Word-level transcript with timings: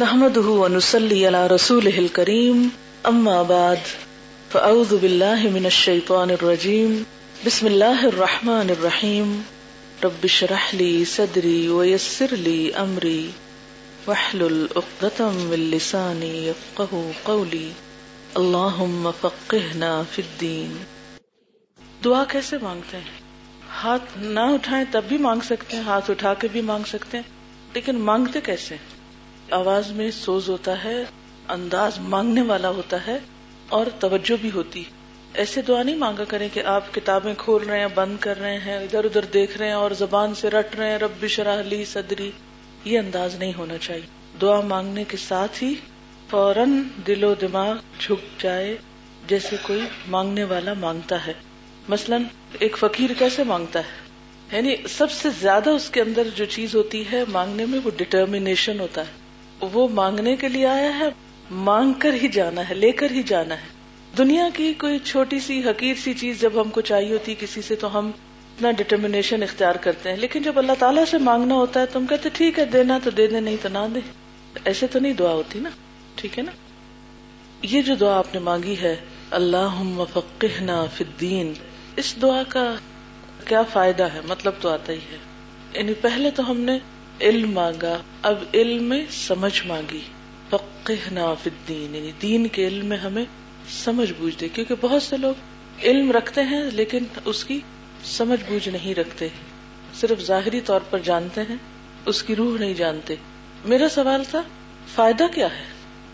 نحمده 0.00 0.48
ونصلي 0.48 1.26
على 1.26 1.46
رسوله 1.46 1.98
الكريم، 1.98 2.68
أما 3.10 3.42
بعد، 3.42 3.78
فأعوذ 4.52 4.98
بالله 4.98 5.48
من 5.48 5.66
الشيطان 5.66 6.30
الرجيم. 6.30 7.04
بسم 7.46 7.66
الله 7.66 8.06
الرحمن 8.06 8.70
الرحيم. 8.70 9.42
رب 10.04 10.24
اشرح 10.24 10.74
لي 10.74 11.04
صدري 11.04 11.68
ويسر 11.68 12.26
لي 12.30 12.70
أمري. 12.76 13.30
واحلل 14.06 14.66
عقدة 14.76 15.30
من 15.34 15.70
لساني 15.70 16.46
يفقه 16.46 17.02
قولي. 17.22 17.68
اللهم 18.34 19.10
فقهنا 19.20 20.02
في 20.12 20.22
الدين. 20.22 20.76
دعا 22.04 22.24
کیسے 22.28 22.56
مانگتے 22.62 22.96
ہیں؟ 22.96 23.20
ہاتھ 23.82 24.18
نہ 24.18 24.40
اٹھائیں 24.40 24.84
تب 24.90 25.02
بھی 25.08 25.18
مانگ 25.18 25.40
سکتے 25.40 25.76
ہیں، 25.76 25.84
ہاتھ 25.84 26.10
اٹھا 26.10 26.34
کے 26.34 26.48
بھی 26.52 26.60
مانگ 26.60 26.84
سکتے 26.88 27.16
ہیں، 27.16 27.24
لیکن 27.74 27.96
مانگتے 27.96 28.40
کیسے 28.40 28.74
ہیں؟ 28.74 28.99
آواز 29.50 29.90
میں 29.90 30.10
سوز 30.10 30.48
ہوتا 30.48 30.84
ہے، 30.84 31.04
انداز 31.48 31.98
مانگنے 31.98 32.42
والا 32.42 32.68
ہوتا 32.68 33.06
ہے 33.06 33.18
اور 33.68 33.86
توجہ 33.98 34.36
بھی 34.40 34.50
ہوتی۔ 34.54 34.84
ایسے 35.34 35.62
دعا 35.62 35.82
نہیں 35.82 35.96
مانگا 35.96 36.24
کریں 36.24 36.48
کہ 36.52 36.62
آپ 36.62 36.94
کتابیں 36.94 37.34
کھول 37.38 37.62
رہے 37.62 37.80
ہیں، 37.80 37.86
بند 37.94 38.16
کر 38.20 38.40
رہے 38.40 38.58
ہیں، 38.58 38.76
ادھر 38.76 39.04
ادھر 39.04 39.24
دیکھ 39.24 39.58
رہے 39.58 39.66
ہیں 39.66 39.74
اور 39.74 39.90
زبان 39.90 40.34
سے 40.34 40.50
رٹ 40.50 40.74
رہے 40.76 40.90
ہیں، 40.90 40.98
رب 40.98 41.26
شرح 41.26 41.62
لی 41.62 41.84
صدری۔ 41.84 42.30
یہ 42.84 42.98
انداز 42.98 43.34
نہیں 43.34 43.52
ہونا 43.58 43.78
چاہیے۔ 43.78 44.06
دعا 44.40 44.60
مانگنے 44.60 45.04
کے 45.04 45.16
ساتھ 45.16 45.64
ہی 45.64 45.74
فوراً 46.30 46.82
دل 47.06 47.24
و 47.24 47.34
دماغ 47.34 47.76
جھک 48.00 48.42
جائے، 48.42 48.76
جیسے 49.26 49.56
کوئی 49.62 49.80
مانگنے 50.08 50.44
والا 50.44 50.72
مانگتا 50.72 51.26
ہے۔ 51.26 51.32
مثلا 51.88 52.16
ایک 52.58 52.76
فقیر 52.78 53.10
کیسے 53.18 53.44
مانگتا 53.44 53.78
ہے؟ 53.78 54.10
یعنی 54.56 54.76
سب 54.88 55.10
سے 55.10 55.28
زیادہ 55.40 55.70
اس 55.70 55.90
کے 55.90 56.00
اندر 56.00 56.28
جو 56.34 56.44
چیز 56.44 56.74
ہوتی 56.74 57.04
ہے 57.12 57.24
مانگنے 57.28 57.66
میں 57.66 57.78
وہ 57.84 57.90
ڈٹرمینیشن 57.96 58.80
ہوتا 58.80 59.00
ہے۔ 59.00 59.29
وہ 59.60 59.88
مانگنے 59.88 60.36
کے 60.36 60.48
لیے 60.48 60.66
آیا 60.66 60.98
ہے؟ 60.98 61.08
مانگ 61.50 61.92
کر 61.92 62.12
ہی 62.12 62.28
جانا 62.28 62.68
ہے، 62.68 62.74
لے 62.74 62.92
کر 62.92 63.10
ہی 63.10 63.22
جانا 63.22 63.54
ہے۔ 63.54 63.66
دنیا 64.18 64.48
کی 64.54 64.74
کوئی 64.74 64.98
چھوٹی 64.98 65.40
سی، 65.40 65.60
حقیر 65.60 65.94
سی 66.04 66.14
چیز 66.14 66.40
جب 66.40 66.60
ہم 66.60 66.70
کو 66.70 66.80
چاہیے 66.80 67.12
ہوتی 67.12 67.34
کسی 67.40 67.62
سے 67.62 67.76
تو 67.76 67.98
ہم 67.98 68.06
اتنا 68.06 68.70
ڈٹرمنیشن 68.70 69.42
اختیار 69.42 69.74
کرتے 69.74 70.10
ہیں۔ 70.10 70.16
لیکن 70.16 70.42
جب 70.42 70.58
اللہ 70.58 70.72
تعالیٰ 70.78 71.04
سے 71.04 71.18
مانگنا 71.18 71.54
ہوتا 71.54 71.80
ہے 71.80 71.86
تو 71.86 71.98
ہم 71.98 72.06
کہتے 72.06 72.28
ٹھیک 72.32 72.58
ہے، 72.58 72.64
دینا 72.64 72.98
تو 73.04 73.10
دے 73.10 73.26
دے، 73.26 73.40
نہیں 73.40 73.56
تو 73.62 73.68
نہ 73.68 73.78
دے۔ 73.94 74.00
ایسے 74.64 74.86
تو 74.86 74.98
نہیں 74.98 75.12
دعا 75.12 75.32
ہوتی 75.32 75.60
نا؟ 75.60 75.70
ٹھیک 76.14 76.38
ہے 76.38 76.42
نا؟ 76.42 76.52
یہ 77.62 77.82
جو 77.82 77.94
دعا 77.94 78.18
آپ 78.18 78.34
نے 78.34 78.40
مانگی 78.40 78.76
ہے 78.82 78.96
اللہ 79.30 79.92
فقہنا 80.12 80.84
فی 80.84 81.04
الدین۔ 81.04 81.52
اس 81.96 82.14
دعا 82.22 82.42
کا 82.48 82.74
کیا 83.44 83.62
فائدہ 83.62 84.02
ہے؟ 84.02 84.20
مطلب 84.28 84.52
تو 84.60 84.68
آتا 84.68 84.92
ہی 84.92 84.98
ہے۔ 84.98 85.16
یعنی 85.74 85.94
پہلے 85.94 86.30
تو 86.30 86.50
ہم 86.50 86.60
نے 86.60 86.78
علم 87.20 87.50
مانگا، 87.52 87.98
اب 88.22 88.38
علم 88.54 88.84
میں 88.84 89.06
سمجھ 89.10 89.66
مانگی۔ 89.66 90.00
فقہنا 90.50 91.34
فی 91.34 91.50
الدین 91.50 91.94
یعنی 91.94 92.12
دین 92.22 92.46
کے 92.46 92.66
علم 92.66 92.86
میں 92.86 92.96
ہمیں 92.96 93.24
سمجھ 93.70 94.12
بوجھ 94.18 94.38
دے، 94.40 94.48
کیونکہ 94.48 94.74
بہت 94.80 95.02
سے 95.02 95.16
لوگ 95.16 95.34
علم 95.82 96.12
رکھتے 96.12 96.42
ہیں 96.42 96.62
لیکن 96.72 97.04
اس 97.24 97.44
کی 97.44 97.60
سمجھ 98.04 98.44
بوجھ 98.48 98.68
نہیں 98.68 98.94
رکھتے۔ 98.94 99.28
صرف 99.94 100.20
ظاہری 100.20 100.60
طور 100.60 100.80
پر 100.90 100.98
جانتے 100.98 101.40
ہیں، 101.48 101.56
اس 102.06 102.22
کی 102.22 102.36
روح 102.36 102.58
نہیں 102.58 102.74
جانتے۔ 102.74 103.14
میرا 103.64 103.88
سوال 103.88 104.24
تھا، 104.30 104.42
فائدہ 104.94 105.26
کیا 105.34 105.46
ہے 105.46 105.64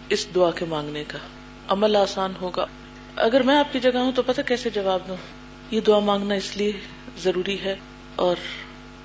اس 0.08 0.26
دعا 0.34 0.50
کے 0.50 0.64
مانگنے 0.64 1.04
کا؟ 1.08 1.18
عمل 1.68 1.96
آسان 1.96 2.32
ہوگا۔ 2.40 2.66
اگر 3.16 3.42
میں 3.42 3.56
آپ 3.56 3.72
کی 3.72 3.80
جگہ 3.80 3.98
ہوں 3.98 4.12
تو 4.12 4.22
پتہ 4.22 4.40
کیسے 4.46 4.70
جواب 4.70 5.00
دوں؟ 5.08 5.16
یہ 5.70 5.80
دعا 5.80 5.98
مانگنا 5.98 6.34
اس 6.34 6.56
لیے 6.56 6.72
ضروری 7.18 7.60
ہے 7.60 7.76
اور 8.16 8.36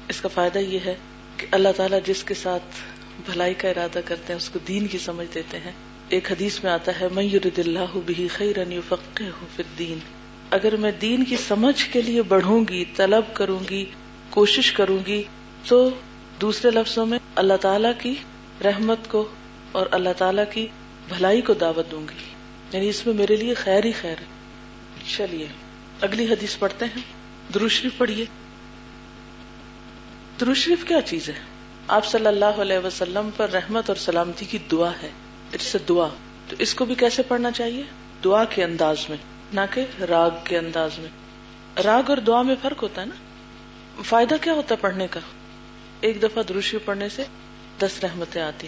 اس 0.07 0.21
کا 0.21 0.29
فائدہ 0.29 0.59
یہ 0.59 0.79
ہے 0.85 0.95
کہ 1.41 1.47
اللہ 1.51 1.69
تعالیٰ 1.77 1.99
جس 2.05 2.23
کے 2.23 2.33
ساتھ 2.33 2.63
بھلائی 3.25 3.53
کا 3.53 3.69
ارادہ 3.69 3.99
کرتے 4.05 4.33
ہیں، 4.33 4.37
اس 4.37 4.49
کو 4.49 4.59
دین 4.67 4.87
کی 4.87 4.97
سمجھ 4.97 5.27
دیتے 5.33 5.59
ہیں۔ 5.59 5.71
ایک 6.09 6.31
حدیث 6.31 6.63
میں 6.63 6.71
آتا 6.71 6.99
ہے 6.99 7.07
میں 7.11 7.23
یرد 7.23 7.59
اللہ 7.59 7.97
بھی 8.05 8.27
خیرن 8.27 8.71
یفقہہ 8.71 9.45
فی 9.55 9.63
الدین 9.63 9.99
اگر 10.49 10.75
میں 10.75 10.91
دین 10.91 11.23
کی 11.23 11.37
سمجھ 11.37 11.85
کے 11.93 12.01
لیے 12.01 12.21
بڑھوں 12.21 12.65
گی، 12.69 12.85
طلب 12.95 13.33
کروں 13.33 13.59
گی، 13.69 13.85
کوشش 14.29 14.71
کروں 14.71 14.97
گی، 15.07 15.23
تو 15.67 15.89
دوسرے 16.41 16.71
لفظوں 16.71 17.05
میں 17.05 17.19
اللہ 17.35 17.53
تعالیٰ 17.61 17.91
کی 17.97 18.15
رحمت 18.63 18.97
کو 19.07 19.27
اور 19.71 19.85
اللہ 19.91 20.13
تعالیٰ 20.17 20.43
کی 20.53 20.67
بھلائی 21.07 21.41
کو 21.41 21.53
دعوت 21.53 21.91
دوں 21.91 22.01
گی۔ 22.01 22.23
یعنی 22.73 22.89
اس 22.89 23.05
میں 23.05 23.15
میرے 23.15 23.35
لیے 23.35 23.53
خیر 23.53 23.83
ہی 23.83 23.91
خیر 23.91 24.15
ہے۔ 24.19 24.25
چلیے، 25.17 25.47
اگلی 26.01 26.25
حدیث 26.25 26.57
پڑھتے 26.57 26.85
ہیں۔ 26.85 27.01
دروشری 27.53 27.89
پڑھیے۔ 27.97 28.25
درو 30.41 30.53
شریف 30.53 30.85
کیا 30.85 31.01
چیز 31.01 31.29
ہے؟ 31.29 31.33
آپ 31.87 32.05
صلی 32.05 32.27
اللہ 32.27 32.45
علیہ 32.45 32.77
وسلم 32.77 33.29
پر 33.37 33.49
رحمت 33.49 33.89
اور 33.89 33.95
سلامتی 33.95 34.45
کی 34.45 34.57
دعا 34.71 34.91
ہے۔ 35.03 35.09
اٹس 35.53 35.75
اے 35.75 35.85
دعا۔ 35.89 36.07
تو 36.49 36.55
اس 36.59 36.73
کو 36.73 36.85
بھی 36.85 36.95
کیسے 36.95 37.23
پڑھنا 37.23 37.51
چاہیے؟ 37.51 37.83
دعا 38.23 38.43
کے 38.43 38.63
انداز 38.63 38.97
میں، 39.09 39.17
نہ 39.53 39.59
کہ 39.73 40.03
راگ 40.03 40.29
کے 40.43 40.57
انداز 40.57 40.99
میں۔ 40.99 41.07
راگ 41.81 42.09
اور 42.09 42.17
دعا 42.17 42.41
میں 42.41 42.55
فرق 42.61 42.83
ہوتا 42.83 43.01
ہے 43.01 43.05
نا؟ 43.05 43.15
فائدہ 44.01 44.35
کیا 44.41 44.53
ہوتا 44.53 44.75
ہے 44.75 44.79
پڑھنے 44.81 45.07
کا؟ 45.11 45.19
ایک 46.01 46.23
دفعہ 46.23 46.43
دروشی 46.43 46.77
پڑھنے 46.77 47.09
سے 47.09 47.23
دس 47.79 47.99
رحمتیں 48.03 48.41
آتی۔ 48.41 48.67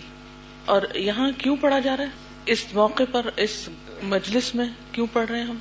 اور 0.65 0.81
یہاں 0.95 1.31
کیوں 1.37 1.55
پڑھا 1.61 1.79
جا 1.79 1.97
رہا 1.97 2.03
ہے؟ 2.03 2.09
اس 2.45 2.65
موقع 2.73 3.03
پر، 3.11 3.25
اس 3.37 3.69
مجلس 4.03 4.55
میں 4.55 4.65
کیوں 4.91 5.07
پڑھ 5.13 5.31
رہے 5.31 5.39
ہیں 5.39 5.47
ہم؟ 5.47 5.57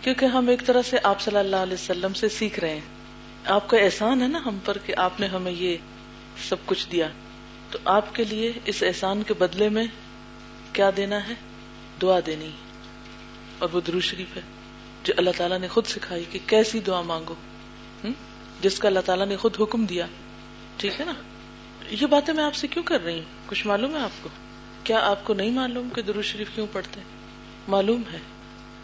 کیونکہ 0.00 0.26
ہم 0.26 0.48
ایک 0.48 0.66
طرح 0.66 0.82
سے 0.82 0.96
آپ 1.02 1.20
صلی 1.20 1.36
اللہ 1.36 1.56
علیہ 1.56 1.74
وسلم 1.74 2.12
سے 2.12 2.28
سیکھ 2.28 2.60
رہے 2.60 2.74
ہیں۔ 2.74 3.01
آپ 3.44 3.68
کا 3.68 3.76
احسان 3.78 4.22
ہے 4.22 4.28
نا 4.28 4.40
ہم 4.46 4.58
پر 4.64 4.78
کہ 4.78 4.94
آپ 4.96 5.20
نے 5.20 5.26
ہمیں 5.26 5.52
یہ 5.52 5.76
سب 6.48 6.56
کچھ 6.66 6.86
دیا۔ 6.92 7.08
تو 7.70 7.78
آپ 7.84 8.14
کے 8.14 8.24
لیے 8.24 8.52
اس 8.64 8.82
احسان 8.82 9.22
کے 9.22 9.34
بدلے 9.34 9.68
میں 9.68 9.84
کیا 10.72 10.90
دینا 10.96 11.28
ہے؟ 11.28 11.34
دعا 12.02 12.20
دینی۔ 12.26 12.50
اور 13.58 13.68
وہ 13.72 13.80
درو 13.80 14.00
شریف 14.00 14.36
ہے 14.36 14.40
جو 15.04 15.14
اللہ 15.16 15.30
تعالیٰ 15.36 15.58
نے 15.58 15.68
خود 15.68 15.86
سکھائی 15.86 16.24
کہ 16.30 16.38
کیسی 16.46 16.80
دعا 16.80 17.00
مانگو۔ 17.00 17.34
جس 18.60 18.78
کا 18.78 18.88
اللہ 18.88 19.00
تعالیٰ 19.00 19.26
نے 19.26 19.36
خود 19.36 19.56
حکم 19.60 19.86
دیا۔ 19.86 20.06
ٹھیک 20.76 21.00
ہے 21.00 21.04
نا؟ 21.04 21.12
یہ 21.90 22.06
باتیں 22.06 22.34
میں 22.34 22.44
آپ 22.44 22.54
سے 22.54 22.66
کیوں 22.66 22.84
کر 22.84 23.04
رہی 23.04 23.14
ہوں؟ 23.14 23.24
کچھ 23.46 23.66
معلوم 23.66 23.96
ہے 23.96 24.00
آپ 24.00 24.22
کو؟ 24.22 24.28
کیا 24.84 24.98
آپ 25.02 25.24
کو 25.24 25.34
نہیں 25.34 25.50
معلوم 25.50 25.88
کہ 25.94 26.02
درو 26.02 26.22
شریف 26.22 26.48
کیوں 26.54 26.66
پڑھتے 26.72 27.00
معلوم 27.68 28.02
ہے۔ 28.12 28.18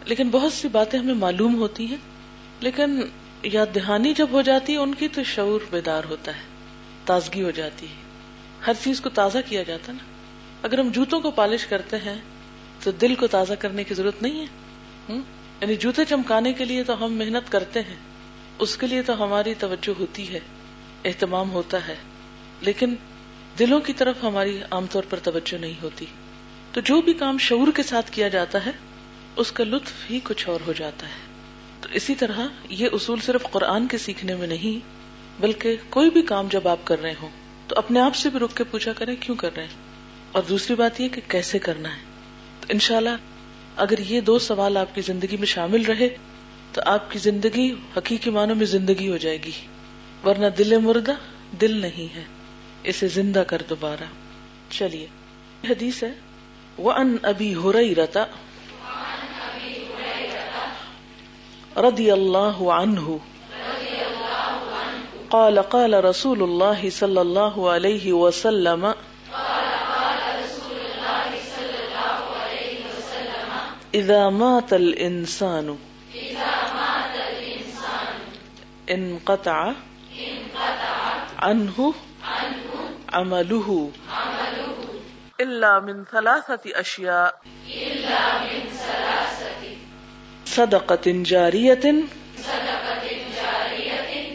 لیکن 0.05 0.29
بہت 0.29 0.53
سی 0.53 0.67
باتیں 0.67 0.99
ہمیں 0.99 1.13
معلوم 1.13 1.55
ہوتی 1.55 1.85
ہیں، 1.85 1.97
لیکن 2.59 3.01
یاد 3.43 3.75
دہانی 3.75 4.13
جب 4.13 4.27
ہو 4.31 4.41
جاتی 4.41 4.73
ہے، 4.73 4.77
ان 4.77 4.95
کی 4.95 5.07
تو 5.07 5.23
شعور 5.23 5.59
بیدار 5.71 6.03
ہوتا 6.03 6.35
ہے، 6.35 6.41
تازگی 7.05 7.43
ہو 7.43 7.51
جاتی 7.51 7.85
ہے۔ 7.85 7.93
ہر 8.67 8.73
چیز 8.83 9.01
کو 9.01 9.09
تازہ 9.09 9.37
کیا 9.45 9.63
جاتا 9.63 9.91
نا۔ 9.91 10.03
اگر 10.61 10.79
ہم 10.79 10.89
جوتوں 10.89 11.19
کو 11.19 11.31
پالش 11.31 11.65
کرتے 11.65 11.97
ہیں، 11.97 12.17
تو 12.83 12.91
دل 12.91 13.15
کو 13.15 13.27
تازہ 13.27 13.53
کرنے 13.59 13.83
کی 13.83 13.93
ضرورت 13.93 14.21
نہیں 14.21 14.39
ہے۔ 14.39 14.45
یعنی 15.61 15.75
جوتے 15.75 16.05
چمکانے 16.05 16.53
کے 16.53 16.65
لیے 16.65 16.83
تو 16.83 17.05
ہم 17.05 17.13
محنت 17.13 17.51
کرتے 17.51 17.81
ہیں۔ 17.81 17.95
اس 18.59 18.77
کے 18.77 18.87
لیے 18.87 19.01
تو 19.01 19.23
ہماری 19.23 19.53
توجہ 19.53 19.99
ہوتی 19.99 20.33
ہے، 20.33 20.39
اہتمام 21.05 21.51
ہوتا 21.51 21.87
ہے۔ 21.87 21.95
لیکن 22.61 22.95
دلوں 23.59 23.79
کی 23.79 23.93
طرف 23.93 24.15
ہماری 24.23 24.59
عام 24.71 24.85
طور 24.91 25.03
پر 25.09 25.19
توجہ 25.19 25.57
نہیں 25.57 25.73
ہوتی۔ 25.81 26.05
تو 26.73 26.81
جو 26.81 27.01
بھی 27.01 27.13
کام 27.13 27.37
شعور 27.37 27.67
کے 27.75 27.83
ساتھ 27.83 28.11
کیا 28.11 28.27
جاتا 28.27 28.65
ہے، 28.65 28.71
اس 29.35 29.51
کا 29.51 29.63
لطف 29.63 30.11
ہی 30.11 30.19
کچھ 30.23 30.49
اور 30.49 30.59
ہو 30.67 30.73
جاتا 30.73 31.07
ہے۔ 31.07 31.28
تو 31.81 31.89
اسی 31.93 32.15
طرح 32.15 32.39
یہ 32.69 32.87
اصول 32.91 33.19
صرف 33.19 33.43
قرآن 33.43 33.87
کے 33.87 33.97
سیکھنے 33.97 34.35
میں 34.35 34.47
نہیں، 34.47 34.85
بلکہ 35.41 35.75
کوئی 35.89 36.09
بھی 36.09 36.21
کام 36.21 36.47
جب 36.47 36.67
آپ 36.67 36.79
کر 36.83 37.01
رہے 37.01 37.13
ہوں، 37.21 37.29
تو 37.67 37.75
اپنے 37.77 37.99
آپ 37.99 38.15
سے 38.15 38.29
بھی 38.29 38.39
رک 38.39 38.57
کے 38.57 38.63
پوچھا 38.63 38.93
کریں، 38.93 39.15
کیوں 39.19 39.35
کر 39.35 39.49
رہے 39.55 39.63
ہیں؟ 39.63 39.73
اور 40.31 40.43
دوسری 40.49 40.75
بات 40.75 41.01
یہ 41.01 41.09
کہ 41.09 41.21
کیسے 41.27 41.59
کرنا 41.59 41.89
ہے؟ 41.89 42.01
تو 42.61 42.67
انشاءاللہ 42.69 43.17
اگر 43.75 43.99
یہ 43.99 44.21
دو 44.21 44.39
سوال 44.39 44.77
آپ 44.77 44.95
کی 44.95 45.01
زندگی 45.01 45.37
میں 45.37 45.47
شامل 45.47 45.85
رہے، 45.85 46.09
تو 46.73 46.81
آپ 46.85 47.11
کی 47.11 47.19
زندگی 47.19 47.73
حقیقی 47.97 48.31
معنوں 48.31 48.55
میں 48.55 48.65
زندگی 48.65 49.09
ہو 49.09 49.17
جائے 49.17 49.37
گی، 49.43 49.51
ورنہ 50.25 50.45
دل 50.57 50.77
مردہ 50.77 51.13
دل 51.61 51.77
نہیں 51.77 52.15
ہے۔ 52.15 52.23
اسے 52.83 53.07
زندہ 53.07 53.43
کر 53.47 53.61
دوبارہ۔ 53.69 54.03
چلیے، 54.69 55.07
حدیث 55.69 56.03
ہے 56.03 56.11
رضی 61.79 62.09
اللہ 62.11 62.57
عنہ 62.73 63.17
قال 65.29 65.61
قال 65.69 65.93
رسول 66.03 66.41
اللہ 66.41 66.81
صلی 66.93 67.17
اللہ 67.17 67.59
علیہ 67.69 68.13
وسلم 68.15 68.85
اذا 73.93 74.17
مات 74.31 74.73
الانسان 74.73 75.69
انقطع 78.89 79.57
عنه 81.41 81.93
عمله 83.13 83.91
الا 85.39 85.79
من 85.81 86.03
ثلاثة 86.07 86.75
اشیاء 86.77 87.33
الا 87.79 88.25
من 88.43 88.68
صدقت 90.55 91.07
جاریت 91.25 91.85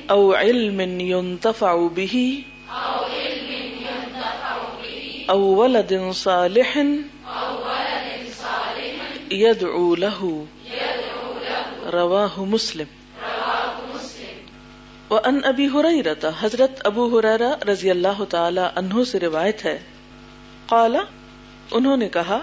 او 0.09 0.35
علم 0.35 0.81
ينتفع 1.01 1.89
به 1.95 2.35
او 5.27 5.55
ولد 5.55 5.93
صالح 6.15 6.79
يدعو 9.33 9.95
له. 9.95 10.45
رواہ 11.93 12.41
مسلم. 12.41 12.87
وان 15.11 15.41
ابی 15.45 15.69
ہریرہ 15.75 16.31
حضرت 16.41 16.87
ابو 16.87 17.19
ہریرہ 17.19 17.65
رضی 17.65 17.91
اللہ 17.91 18.25
تعالی 18.29 18.61
عنہ 18.75 19.05
سے 19.05 19.21
روایت 19.21 19.65
ہے. 19.65 19.79
قال، 20.67 20.97
انہوں 21.71 21.97
نے 21.97 22.09
کہا، 22.09 22.39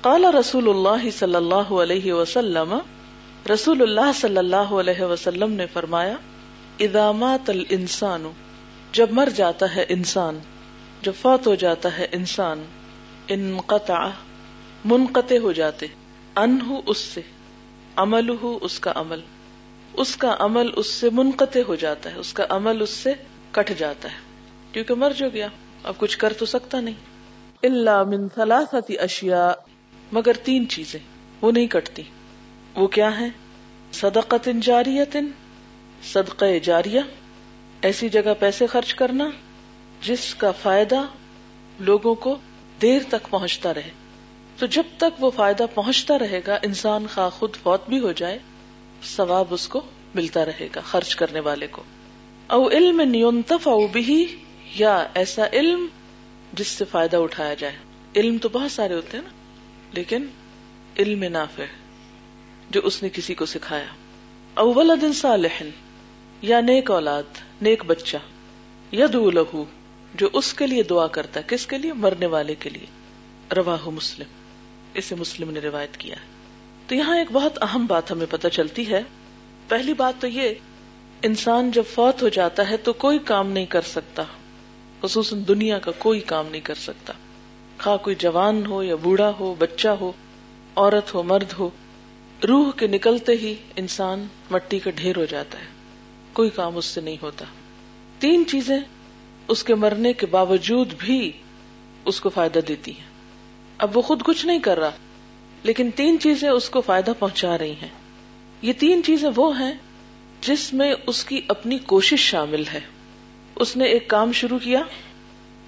قال 0.00 0.24
رسول 0.24 0.68
اللہ 0.68 1.10
صلی 1.10 1.34
اللہ 1.34 1.72
علیہ 1.72 2.12
وسلم 2.12 2.78
رسول 3.50 3.82
اللہ 3.82 4.12
صلی 4.14 4.36
اللہ 4.36 4.56
علیہ 4.56 5.02
وسلم 5.02 5.52
نے 5.52 5.66
فرمایا، 5.66 6.14
اذا 6.80 7.12
مات 7.12 7.50
الانسان، 7.50 8.26
جب 8.92 9.10
مر 9.10 9.28
جاتا 9.34 9.74
ہے 9.76 9.84
انسان، 9.88 10.38
جب 11.02 11.12
فوت 11.20 11.46
ہو 11.46 11.54
جاتا 11.54 11.98
ہے 11.98 12.06
انسان، 12.12 12.64
انقطع، 13.28 14.08
منقطع 14.84 15.38
ہو 15.38 15.52
جاتے 15.52 15.86
انہ 16.36 16.80
اس 16.86 16.98
سے 16.98 17.20
عمل 17.96 18.30
اس 18.60 18.80
کا 18.80 18.92
عمل، 18.94 19.20
اس 19.94 20.16
کا 20.16 20.36
عمل 20.38 20.70
اس 20.76 20.90
سے 20.90 21.10
منقطع 21.10 21.60
ہو 21.68 21.74
جاتا 21.74 22.10
ہے، 22.10 22.18
اس 22.18 22.32
کا 22.32 22.46
عمل 22.48 22.82
اس 22.82 22.90
سے 22.90 23.12
کٹ 23.50 23.72
جاتا 23.78 24.08
ہے، 24.12 24.18
کیونکہ 24.72 24.94
مر 24.94 25.12
جو 25.16 25.28
گیا، 25.32 25.48
اب 25.84 25.94
کچھ 25.98 26.18
کر 26.18 26.32
تو 26.32 26.46
سکتا 26.46 26.80
نہیں۔ 26.80 26.94
اللہ 27.62 28.02
من 28.02 28.28
ثلاثت 28.34 28.92
اشیاء، 28.98 29.50
مگر 30.12 30.32
تین 30.44 30.68
چیزیں، 30.68 31.00
وہ 31.40 31.52
نہیں 31.52 31.66
کٹتی۔ 31.66 32.02
وہ 32.76 32.86
کیا 32.86 33.20
ہے 33.20 33.28
صدقت 33.92 34.48
جاریت 34.62 35.16
صدقہ 36.02 36.58
جاریہ، 36.62 37.00
ایسی 37.82 38.08
جگہ 38.08 38.34
پیسے 38.38 38.66
خرچ 38.66 38.94
کرنا 38.94 39.30
جس 40.02 40.34
کا 40.34 40.50
فائدہ 40.50 41.02
لوگوں 41.80 42.14
کو 42.14 42.36
دیر 42.82 43.02
تک 43.08 43.30
پہنچتا 43.30 43.74
رہے۔ 43.74 43.90
تو 44.58 44.66
جب 44.66 44.82
تک 44.96 45.24
وہ 45.24 45.30
فائدہ 45.30 45.66
پہنچتا 45.74 46.18
رہے 46.18 46.40
گا، 46.46 46.58
انسان 46.62 47.06
خواہ 47.14 47.30
خود 47.30 47.56
فوت 47.62 47.88
بھی 47.88 47.98
ہو 47.98 48.12
جائے، 48.12 48.38
ثواب 49.04 49.46
اس 49.50 49.68
کو 49.68 49.80
ملتا 50.14 50.44
رہے 50.44 50.68
گا 50.76 50.80
خرچ 50.80 51.16
کرنے 51.16 51.40
والے 51.40 51.66
کو۔ 51.66 51.82
او 52.46 52.68
علم 52.68 53.00
نیونتف 53.00 53.68
او 53.68 53.86
بھی 53.86 54.36
یا 54.74 55.06
ایسا 55.14 55.46
علم 55.52 55.86
جس 56.52 56.68
سے 56.68 56.84
فائدہ 56.84 57.16
اٹھایا 57.16 57.54
جائے۔ 57.54 57.76
علم 58.16 58.38
تو 58.38 58.48
بہت 58.48 58.72
سارے 58.72 58.94
ہوتے 58.94 59.16
ہیں 59.16 59.24
نا، 59.24 59.30
لیکن 59.92 60.26
علم 60.98 61.24
نافع 61.24 61.62
جو 62.70 62.80
اس 62.84 63.02
نے 63.02 63.08
کسی 63.08 63.34
کو 63.34 63.46
سکھایا۔ 63.46 63.86
او 64.54 64.74
ولد 64.74 65.14
صالح 65.14 65.62
یا 66.42 66.60
نیک 66.60 66.90
اولاد، 66.90 67.22
نیک 67.62 67.84
بچہ، 67.84 68.16
یدعو 68.92 69.30
لہو، 69.30 69.64
جو 70.14 70.28
اس 70.32 70.54
کے 70.54 70.66
لیے 70.66 70.82
دعا 70.82 71.06
کرتا 71.06 71.40
ہے۔ 71.40 71.44
کس 71.48 71.66
کے 71.66 71.78
لیے؟ 71.78 71.92
مرنے 71.92 72.26
والے 72.26 72.54
کے 72.54 72.70
لیے۔ 72.70 72.86
رواہ 73.54 73.88
مسلم۔ 73.88 74.26
اسے 74.94 75.14
مسلم 75.14 75.50
نے 75.50 75.60
روایت 75.60 75.96
کیا 75.96 76.16
ہے۔ 76.16 76.26
تو 76.86 76.94
یہاں 76.94 77.18
ایک 77.18 77.28
بہت 77.32 77.62
اہم 77.62 77.86
بات 77.86 78.10
ہمیں 78.10 78.26
پتہ 78.30 78.48
چلتی 78.48 78.90
ہے۔ 78.90 79.02
پہلی 79.68 79.94
بات 79.94 80.20
تو 80.20 80.26
یہ، 80.26 80.54
انسان 81.22 81.70
جب 81.70 81.82
فوت 81.94 82.22
ہو 82.22 82.28
جاتا 82.28 82.70
ہے 82.70 82.76
تو 82.76 82.92
کوئی 82.92 83.18
کام 83.18 83.50
نہیں 83.50 83.66
کر 83.66 83.80
سکتا۔ 83.80 84.22
خصوصاً 85.02 85.42
دنیا 85.48 85.78
کا 85.78 85.90
کوئی 85.98 86.20
کام 86.20 86.48
نہیں 86.48 86.60
کر 86.60 86.74
سکتا۔ 86.74 87.12
خواہ 87.82 87.96
کوئی 87.96 88.16
جوان 88.16 88.66
ہو 88.66 88.82
یا 88.82 88.94
بوڑھا 88.94 89.32
ہو، 89.40 89.54
بچہ 89.58 89.88
ہو، 89.88 90.12
عورت 90.76 91.14
ہو، 91.14 91.22
مرد 91.22 91.52
ہو 91.58 91.70
روح 92.48 92.70
کے 92.70 92.86
نکلتے 92.86 93.32
ہی 93.32 93.54
انسان 93.76 94.26
مٹی 94.50 94.78
کا 94.78 94.90
ڈھیر 94.90 95.16
ہو 95.16 95.24
جاتا 95.24 95.58
ہے۔ 95.58 95.64
کوئی 96.32 96.50
کام 96.50 96.76
اس 96.76 96.84
سے 96.84 97.00
نہیں 97.00 97.16
ہوتا۔ 97.22 97.44
تین 98.18 98.44
چیزیں 98.46 98.78
اس 99.48 99.64
کے 99.64 99.74
مرنے 99.74 100.12
کے 100.12 100.26
باوجود 100.26 100.94
بھی 100.98 101.32
اس 102.04 102.20
کو 102.20 102.28
فائدہ 102.28 102.58
دیتی 102.68 102.92
ہیں۔ 102.92 103.06
اب 103.78 103.96
وہ 103.96 104.02
خود 104.02 104.22
کچھ 104.22 104.46
نہیں 104.46 104.58
کر 104.58 104.78
رہا، 104.78 104.90
لیکن 105.62 105.90
تین 105.96 106.18
چیزیں 106.18 106.48
اس 106.48 106.70
کو 106.70 106.80
فائدہ 106.80 107.12
پہنچا 107.18 107.58
رہی 107.58 107.74
ہیں۔ 107.82 107.88
یہ 108.62 108.72
تین 108.78 109.02
چیزیں 109.02 109.30
وہ 109.36 109.60
ہیں 109.60 109.72
جس 110.40 110.72
میں 110.72 110.94
اس 111.06 111.24
کی 111.24 111.40
اپنی 111.48 111.78
کوشش 111.78 112.20
شامل 112.20 112.62
ہے۔ 112.72 112.80
اس 113.54 113.76
نے 113.76 113.84
ایک 113.84 114.08
کام 114.08 114.32
شروع 114.32 114.58
کیا، 114.58 114.82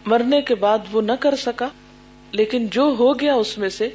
مرنے 0.07 0.43
کے 0.43 0.55
بعد 0.55 0.79
وہ 0.93 1.03
نہ 1.03 1.13
کر 1.21 1.37
سکا، 1.37 1.69
لیکن 2.33 2.67
جو 2.67 2.95
ہو 2.99 3.21
گیا 3.21 3.35
اس 3.35 3.59
میں 3.59 3.69
سے، 3.69 3.89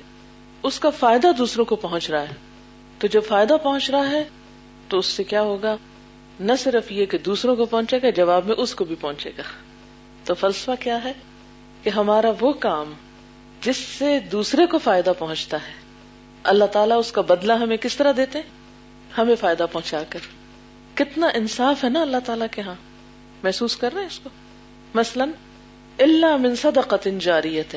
اس 0.63 0.79
کا 0.79 0.89
فائدہ 0.89 1.27
دوسروں 1.37 1.65
کو 1.65 1.75
پہنچ 1.75 2.09
رہا 2.09 2.21
ہے۔ 2.21 2.52
تو 3.03 3.07
جب 3.07 3.21
فائدہ 3.27 3.57
پہنچ 3.63 3.89
رہا 3.89 4.09
ہے، 4.09 4.23
تو 4.87 4.97
اس 4.97 5.05
سے 5.05 5.23
کیا 5.23 5.41
ہوگا؟ 5.41 5.75
نہ 6.39 6.51
صرف 6.59 6.91
یہ 6.91 7.05
کہ 7.05 7.17
دوسروں 7.17 7.55
کو 7.55 7.65
پہنچے 7.65 7.97
گا، 8.03 8.09
جواب 8.09 8.45
میں 8.45 8.55
اس 8.57 8.75
کو 8.75 8.85
بھی 8.85 8.95
پہنچے 9.01 9.31
گا۔ 9.37 9.41
تو 10.23 10.33
فلسفہ 10.33 10.71
کیا 10.79 11.03
ہے؟ 11.03 11.13
کہ 11.83 11.89
ہمارا 11.89 12.31
وہ 12.39 12.53
کام 12.53 12.93
جس 13.61 13.77
سے 13.77 14.19
دوسرے 14.19 14.65
کو 14.65 14.77
فائدہ 14.77 15.13
پہنچتا 15.19 15.57
ہے۔ 15.57 15.73
اللہ 16.43 16.65
تعالیٰ 16.65 16.99
اس 16.99 17.11
کا 17.11 17.21
بدلہ 17.21 17.53
ہمیں 17.53 17.77
کس 17.77 17.95
طرح 17.95 18.11
دیتے 18.17 18.41
ہمیں 19.17 19.35
فائدہ 19.35 19.65
پہنچا 19.71 20.03
کر۔ 20.09 20.19
کتنا 20.93 21.27
انصاف 21.33 21.83
ہے 21.83 21.89
نا 21.89 22.01
اللہ 22.01 22.17
تعالیٰ 22.25 22.47
کے 22.51 22.61
ہاں؟ 22.61 22.75
محسوس 23.43 23.77
کر 23.77 23.93
رہے 23.93 24.01
ہیں 24.01 24.07
اس 24.07 24.19
کو؟ 24.19 24.29
مثلاً 24.93 25.29
اللہ 25.99 26.37
من 26.37 26.55
صدقت 26.55 27.07
جاریت 27.19 27.75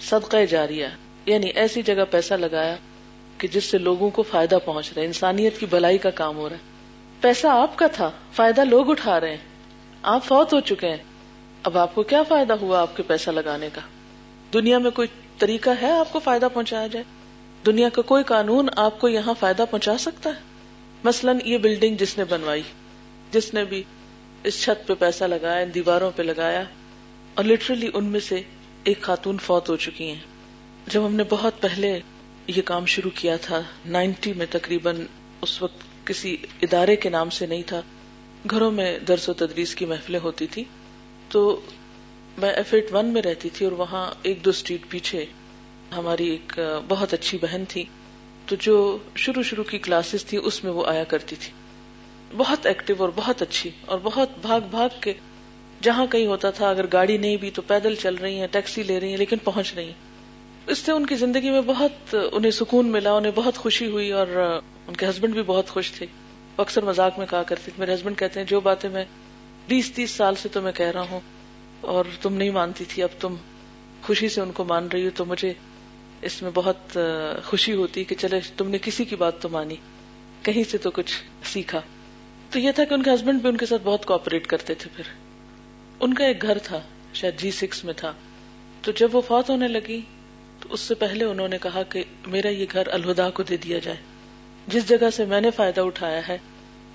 صدقہ 0.00 0.44
جاریہ 0.50 0.86
یعنی 1.26 1.48
ایسی 1.48 1.82
جگہ 1.82 2.04
پیسہ 2.10 2.34
لگایا 2.34 2.76
کہ 3.38 3.48
جس 3.48 3.64
سے 3.64 3.78
لوگوں 3.78 4.10
کو 4.10 4.22
فائدہ 4.22 4.58
پہنچ 4.64 4.92
رہا 4.92 5.02
ہے، 5.02 5.06
انسانیت 5.06 5.60
کی 5.60 5.66
بلائی 5.66 5.98
کا 5.98 6.10
کام 6.10 6.36
ہو 6.36 6.48
رہا 6.48 6.56
ہے۔ 6.56 6.60
پیسہ 7.20 7.46
آپ 7.46 7.78
کا 7.78 7.86
تھا، 7.86 8.10
فائدہ 8.32 8.64
لوگ 8.64 8.90
اٹھا 8.90 9.20
رہے 9.20 9.30
ہیں۔ 9.30 9.44
آپ 10.02 10.24
فوت 10.24 10.52
ہو 10.52 10.60
چکے 10.60 10.88
ہیں۔ 10.88 10.96
اب 11.62 11.78
آپ 11.78 11.94
کو 11.94 12.02
کیا 12.02 12.22
فائدہ 12.22 12.52
ہوا 12.52 12.80
آپ 12.80 12.96
کے 12.96 13.02
پیسہ 13.02 13.30
لگانے 13.30 13.68
کا؟ 13.72 13.80
دنیا 14.52 14.78
میں 14.78 14.90
کوئی 14.90 15.08
طریقہ 15.38 15.70
ہے 15.82 15.92
آپ 15.92 16.12
کو 16.12 16.18
فائدہ 16.18 16.48
پہنچایا 16.54 16.86
جائے؟ 16.86 17.04
دنیا 17.66 17.88
کا 17.88 18.02
کوئی 18.02 18.24
قانون 18.24 18.68
آپ 18.76 19.00
کو 19.00 19.08
یہاں 19.08 19.34
فائدہ 19.40 19.64
پہنچا 19.70 19.98
سکتا 19.98 20.30
ہے؟ 20.30 20.40
مثلاً 21.04 21.38
یہ 21.44 21.58
بلڈنگ 21.58 21.96
جس 21.96 22.18
نے 22.18 22.24
بنوائی، 22.24 22.62
جس 23.30 23.54
نے 23.54 23.64
بھی 23.64 23.82
اس 24.44 24.62
چھت 24.62 24.86
پہ 24.86 24.94
پیسہ 24.98 25.24
لگایا 25.24 25.64
دیواروں 25.74 26.10
پہ 26.16 26.22
لگایا، 26.22 26.62
اور 27.34 27.44
لٹرلی 27.44 27.90
ان 27.94 28.04
میں 28.04 28.20
سے 28.20 28.42
ایک 28.84 29.02
خاتون 29.02 29.38
فوت 29.38 29.68
ہو 29.68 29.76
چکی 29.76 30.08
ہیں۔ 30.08 30.20
جب 30.86 31.06
ہم 31.06 31.14
نے 31.14 31.22
بہت 31.28 31.60
پہلے 31.60 32.00
یہ 32.48 32.62
کام 32.62 32.86
شروع 32.86 33.10
کیا 33.14 33.36
تھا۔ 33.36 33.62
نائنٹی 33.86 34.32
میں 34.32 34.46
تقریباً 34.50 35.06
اس 35.42 35.62
وقت 35.62 36.06
کسی 36.06 36.36
ادارے 36.62 36.96
کے 36.96 37.08
نام 37.08 37.30
سے 37.30 37.46
نہیں 37.46 37.62
تھا۔ 37.66 37.82
گھروں 38.50 38.70
میں 38.70 38.98
درس 38.98 39.28
و 39.28 39.32
تدریس 39.32 39.74
کی 39.74 39.84
محفلیں 39.84 40.20
ہوتی 40.20 40.46
تھی 40.46 40.64
تو 41.28 41.60
میں 42.38 42.50
ایف 42.50 42.74
ایٹ 42.74 42.86
ون 42.92 43.06
میں 43.06 43.22
رہتی 43.22 43.48
تھی 43.48 43.64
اور 43.64 43.72
وہاں 43.72 44.10
ایک 44.22 44.44
دو 44.44 44.50
اسٹریٹ 44.50 44.80
پیچھے 44.88 45.24
ہماری 45.96 46.28
ایک 46.28 46.60
بہت 46.88 47.14
اچھی 47.14 47.38
بہن 47.38 47.64
تھی۔ 47.68 47.84
تو 48.46 48.56
جو 48.60 48.98
شروع 49.16 49.42
شروع 49.42 49.64
کی 49.64 49.78
کلاسز 49.78 50.24
تھی 50.24 50.38
اس 50.42 50.64
میں 50.64 50.72
وہ 50.72 50.86
آیا 50.86 51.04
کرتی 51.04 51.36
تھی۔ 51.36 51.52
بہت 52.36 52.66
ایکٹیو 52.66 52.96
اور 52.98 53.08
بہت 53.14 53.42
اچھی 53.42 53.70
اور 53.86 53.98
بہت 54.02 54.28
بھاگ 54.42 54.60
بھاگ 54.70 54.88
کے 55.00 55.12
جہاں 55.82 56.06
کہیں 56.06 56.26
ہوتا 56.26 56.50
تھا، 56.50 56.70
اگر 56.70 56.84
گاڑی 56.92 57.18
نہیں 57.18 57.36
بھی 57.36 57.50
تو 57.50 57.62
پیدل 57.62 57.94
چل 57.94 58.14
رہی 58.14 58.40
ہیں، 58.40 58.46
ٹیکسی 58.46 58.82
لے 58.82 59.00
رہی 59.00 59.10
ہیں، 59.10 59.16
لیکن 59.16 59.36
پہنچ 59.44 59.74
رہی 59.74 59.86
ہیں۔ 59.86 60.07
اس 60.68 60.78
سے 60.78 60.92
ان 60.92 61.06
کی 61.06 61.14
زندگی 61.14 61.50
میں 61.50 61.60
بہت 61.66 62.16
انہیں 62.32 62.50
سکون 62.50 62.86
ملا، 62.86 63.12
انہیں 63.12 63.32
بہت 63.34 63.56
خوشی 63.56 63.86
ہوئی 63.86 64.12
اور 64.12 64.60
ان 64.86 64.96
کے 64.96 65.06
ہسبینڈ 65.06 65.34
بھی 65.34 65.42
بہت 65.42 65.68
خوش 65.68 65.92
تھے۔ 65.92 66.06
اکثر 66.56 66.82
مذاق 66.82 67.18
میں 67.18 67.26
کہا 67.30 67.42
کرتے 67.42 67.70
میرے 67.78 67.94
ہسبینڈ 67.94 68.18
کہتے 68.18 68.40
ہیں، 68.40 68.46
جو 68.46 68.60
باتیں 68.60 68.90
میں 68.90 69.04
بیس 69.68 69.92
تیس 69.92 70.10
سال 70.10 70.34
سے 70.34 70.48
تمہیں 70.48 70.72
کہہ 70.72 70.86
رہا 70.86 71.00
ہوں 71.00 71.20
اور 71.80 72.04
تم 72.22 72.34
نہیں 72.34 72.50
مانتی 72.50 72.84
تھی، 72.88 73.02
اب 73.02 73.08
تم 73.20 73.34
خوشی 74.02 74.28
سے 74.28 74.40
ان 74.40 74.52
کو 74.52 74.64
مان 74.64 74.88
رہی 74.92 75.04
ہو 75.04 75.10
تو 75.14 75.24
مجھے 75.24 75.52
اس 76.22 76.42
میں 76.42 76.50
بہت 76.54 76.98
خوشی 77.44 77.74
ہوتی 77.74 78.04
کہ 78.04 78.14
چلے، 78.14 78.40
تم 78.56 78.68
نے 78.68 78.78
کسی 78.82 79.04
کی 79.04 79.16
بات 79.16 79.42
تو 79.42 79.48
مانی، 79.48 79.76
کہیں 80.42 80.64
سے 80.70 80.78
تو 80.78 80.90
کچھ 80.90 81.22
سیکھا۔ 81.44 81.80
تو 82.50 82.58
یہ 82.58 82.72
تھا 82.72 82.84
کہ 82.84 82.94
ان 82.94 83.02
کے 83.02 83.10
ہسبینڈ 83.14 83.40
بھی 83.40 83.48
ان 83.48 83.56
کے 83.56 83.66
ساتھ 83.66 83.82
بہت 83.84 84.06
کوپریٹ 84.06 84.46
کرتے 84.46 84.74
تھے 84.74 84.90
پھر۔ 84.96 85.04
ان 86.00 86.14
کا 86.14 86.24
ایک 86.24 86.42
گھر 86.42 86.58
تھا، 86.58 86.80
شاید 87.14 87.40
جی 87.40 87.50
سکس 87.50 87.84
میں 87.84 87.94
تھا۔ 87.96 88.12
تو 88.82 88.92
جب 88.92 89.14
وہ 89.14 89.20
فوت 89.20 89.50
ہونے 89.50 89.68
لگی 89.68 90.00
اس 90.68 90.80
سے 90.80 90.94
پہلے 90.94 91.24
انہوں 91.24 91.48
نے 91.48 91.58
کہا 91.62 91.82
کہ 91.82 92.04
میرا 92.26 92.48
یہ 92.48 92.66
گھر 92.72 92.88
الہدا 92.88 93.30
کو 93.30 93.42
دے 93.42 93.56
دیا 93.56 93.78
جائے۔ 93.78 93.96
جس 94.66 94.88
جگہ 94.88 95.10
سے 95.10 95.24
میں 95.24 95.40
نے 95.40 95.50
فائدہ 95.50 95.80
اٹھایا 95.80 96.28
ہے، 96.28 96.38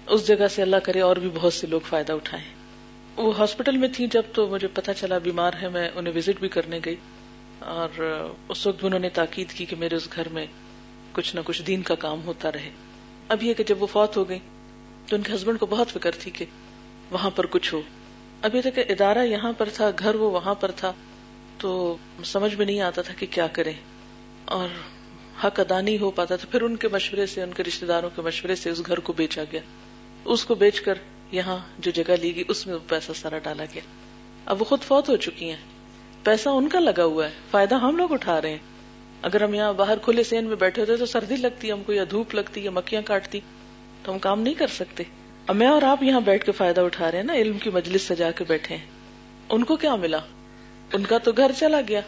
اس 0.07 0.27
جگہ 0.27 0.47
سے 0.47 0.61
اللہ 0.61 0.75
کرے 0.75 1.01
اور 1.01 1.15
بھی 1.15 1.29
بہت 1.33 1.53
سے 1.53 1.67
لوگ 1.67 1.81
فائدہ 1.89 2.13
اٹھائے 2.13 2.43
وہ 3.15 3.37
ہاسپٹل 3.37 3.77
میں 3.77 3.89
تھی 3.95 4.07
جب 4.07 4.21
تو 4.33 4.47
مجھے 4.47 4.67
پتا 4.67 4.93
چلا 4.93 5.17
بیمار 5.17 5.51
ہے، 5.61 5.69
میں 5.69 5.89
انہیں 5.95 6.13
وزٹ 6.17 6.39
بھی 6.39 6.49
کرنے 6.49 6.79
گئی۔ 6.85 6.95
اور 7.59 7.89
اس 8.49 8.67
وقت 8.67 8.79
بھی 8.79 8.87
انہوں 8.87 8.99
نے 8.99 9.09
تاکید 9.09 9.49
کی 9.49 9.65
کہ 9.65 9.75
میرے 9.75 9.95
اس 9.95 10.07
گھر 10.15 10.29
میں 10.29 10.45
کچھ 11.11 11.35
نہ 11.35 11.41
کچھ 11.45 11.61
دین 11.61 11.81
کا 11.81 11.95
کام 11.95 12.21
ہوتا 12.25 12.51
رہے۔ 12.51 12.69
اب 13.29 13.43
یہ 13.43 13.53
کہ 13.53 13.63
جب 13.63 13.81
وہ 13.81 13.87
فوت 13.87 14.17
ہو 14.17 14.29
گئی 14.29 14.39
تو 15.07 15.15
ان 15.15 15.21
کے 15.21 15.33
ہسبینڈ 15.33 15.59
کو 15.59 15.65
بہت 15.65 15.87
فکر 15.89 16.11
تھی 16.19 16.31
کہ 16.31 16.45
وہاں 17.11 17.29
پر 17.29 17.45
کچھ 17.45 17.73
ہو۔ 17.73 17.81
ابھی 18.41 18.61
تک 18.61 18.79
ادارہ 18.89 19.25
یہاں 19.25 19.53
پر 19.57 19.69
تھا، 19.73 19.89
گھر 19.99 20.15
وہ 20.15 20.31
وہاں 20.31 20.55
پر 20.55 20.71
تھا۔ 20.71 20.93
تو 21.57 21.97
سمجھ 22.23 22.55
میں 22.55 22.65
نہیں 22.65 22.81
آتا 22.81 23.01
تھا 23.01 23.13
کہ 23.13 23.25
کیا 23.31 23.47
کریں 23.47 23.73
اور 24.45 24.67
حق 25.43 25.59
ادا 25.59 25.81
نہیں 25.81 25.97
ہو 25.97 26.11
پاتا 26.11 26.35
تو 26.35 26.47
پھر 26.51 26.61
ان 26.61 26.75
کے 26.75 26.87
مشورے 26.87 27.25
سے، 27.25 27.41
ان 27.41 27.53
کے 27.53 27.63
رشتے 27.63 27.85
داروں 27.85 28.09
کے 28.15 28.21
مشورے 28.21 28.55
سے 28.55 28.69
اس 28.69 28.81
گھر 28.85 28.99
کو 28.99 29.13
بیچا 29.13 29.43
گیا۔ 29.51 29.61
اس 30.25 30.45
کو 30.45 30.55
بیچ 30.55 30.81
کر 30.81 30.93
یہاں 31.31 31.57
جو 31.79 31.91
جگہ 31.91 32.11
لی 32.21 32.35
گئی، 32.35 32.43
اس 32.47 32.67
میں 32.67 32.77
پیسہ 32.87 33.11
سارا 33.15 33.39
ڈالا 33.39 33.63
گیا۔ 33.73 33.81
اب 34.45 34.61
وہ 34.61 34.65
خود 34.65 34.81
فوت 34.81 35.09
ہو 35.09 35.15
چکی 35.15 35.49
ہیں۔ 35.49 35.57
پیسہ 36.23 36.49
ان 36.49 36.69
کا 36.69 36.79
لگا 36.79 37.03
ہوا 37.03 37.25
ہے۔ 37.25 37.31
فائدہ 37.51 37.75
ہم 37.75 37.97
لوگ 37.97 38.11
اٹھا 38.11 38.41
رہے 38.41 38.49
ہیں۔ 38.49 38.57
اگر 39.21 39.43
ہم 39.43 39.53
یہاں 39.53 39.73
باہر 39.73 39.97
کھلے 39.97 40.23
سین 40.23 40.45
میں 40.45 40.55
بیٹھے 40.55 40.81
ہوتے 40.81 40.97
تو 40.97 41.05
سردی 41.05 41.35
لگتی، 41.35 41.71
ہم 41.71 41.83
کو 41.83 41.93
یا 41.93 42.03
دھوپ 42.11 42.35
لگتی 42.35 42.63
یا 42.63 42.71
مکھیاں 42.71 43.01
کاٹتی۔ 43.01 43.39
تو 44.03 44.13
ہم 44.13 44.19
کام 44.19 44.41
نہیں 44.41 44.53
کر 44.53 44.67
سکتے۔ 44.67 45.03
اب 45.47 45.55
میں 45.55 45.67
اور 45.67 45.81
آپ 45.81 46.03
یہاں 46.03 46.21
بیٹھ 46.21 46.45
کے 46.45 46.51
فائدہ 46.51 46.81
اٹھا 46.81 47.11
رہے 47.11 47.17
ہیں 47.17 47.25
نا۔ 47.25 47.33
علم 47.33 47.57
کی 47.57 47.69
مجلس 47.69 48.01
سجا 48.01 48.31
کے 48.31 48.43
بیٹھے 48.47 48.75
ہیں۔ 48.77 48.85
ان 49.49 49.63
کو 49.63 49.75
کیا 49.75 49.95
ملا؟ 49.95 50.19
ان 50.93 51.05
کا 51.05 51.17
تو 51.17 51.31
گھر 51.31 51.51
چلا 51.59 51.81
گیا۔ 51.87 52.01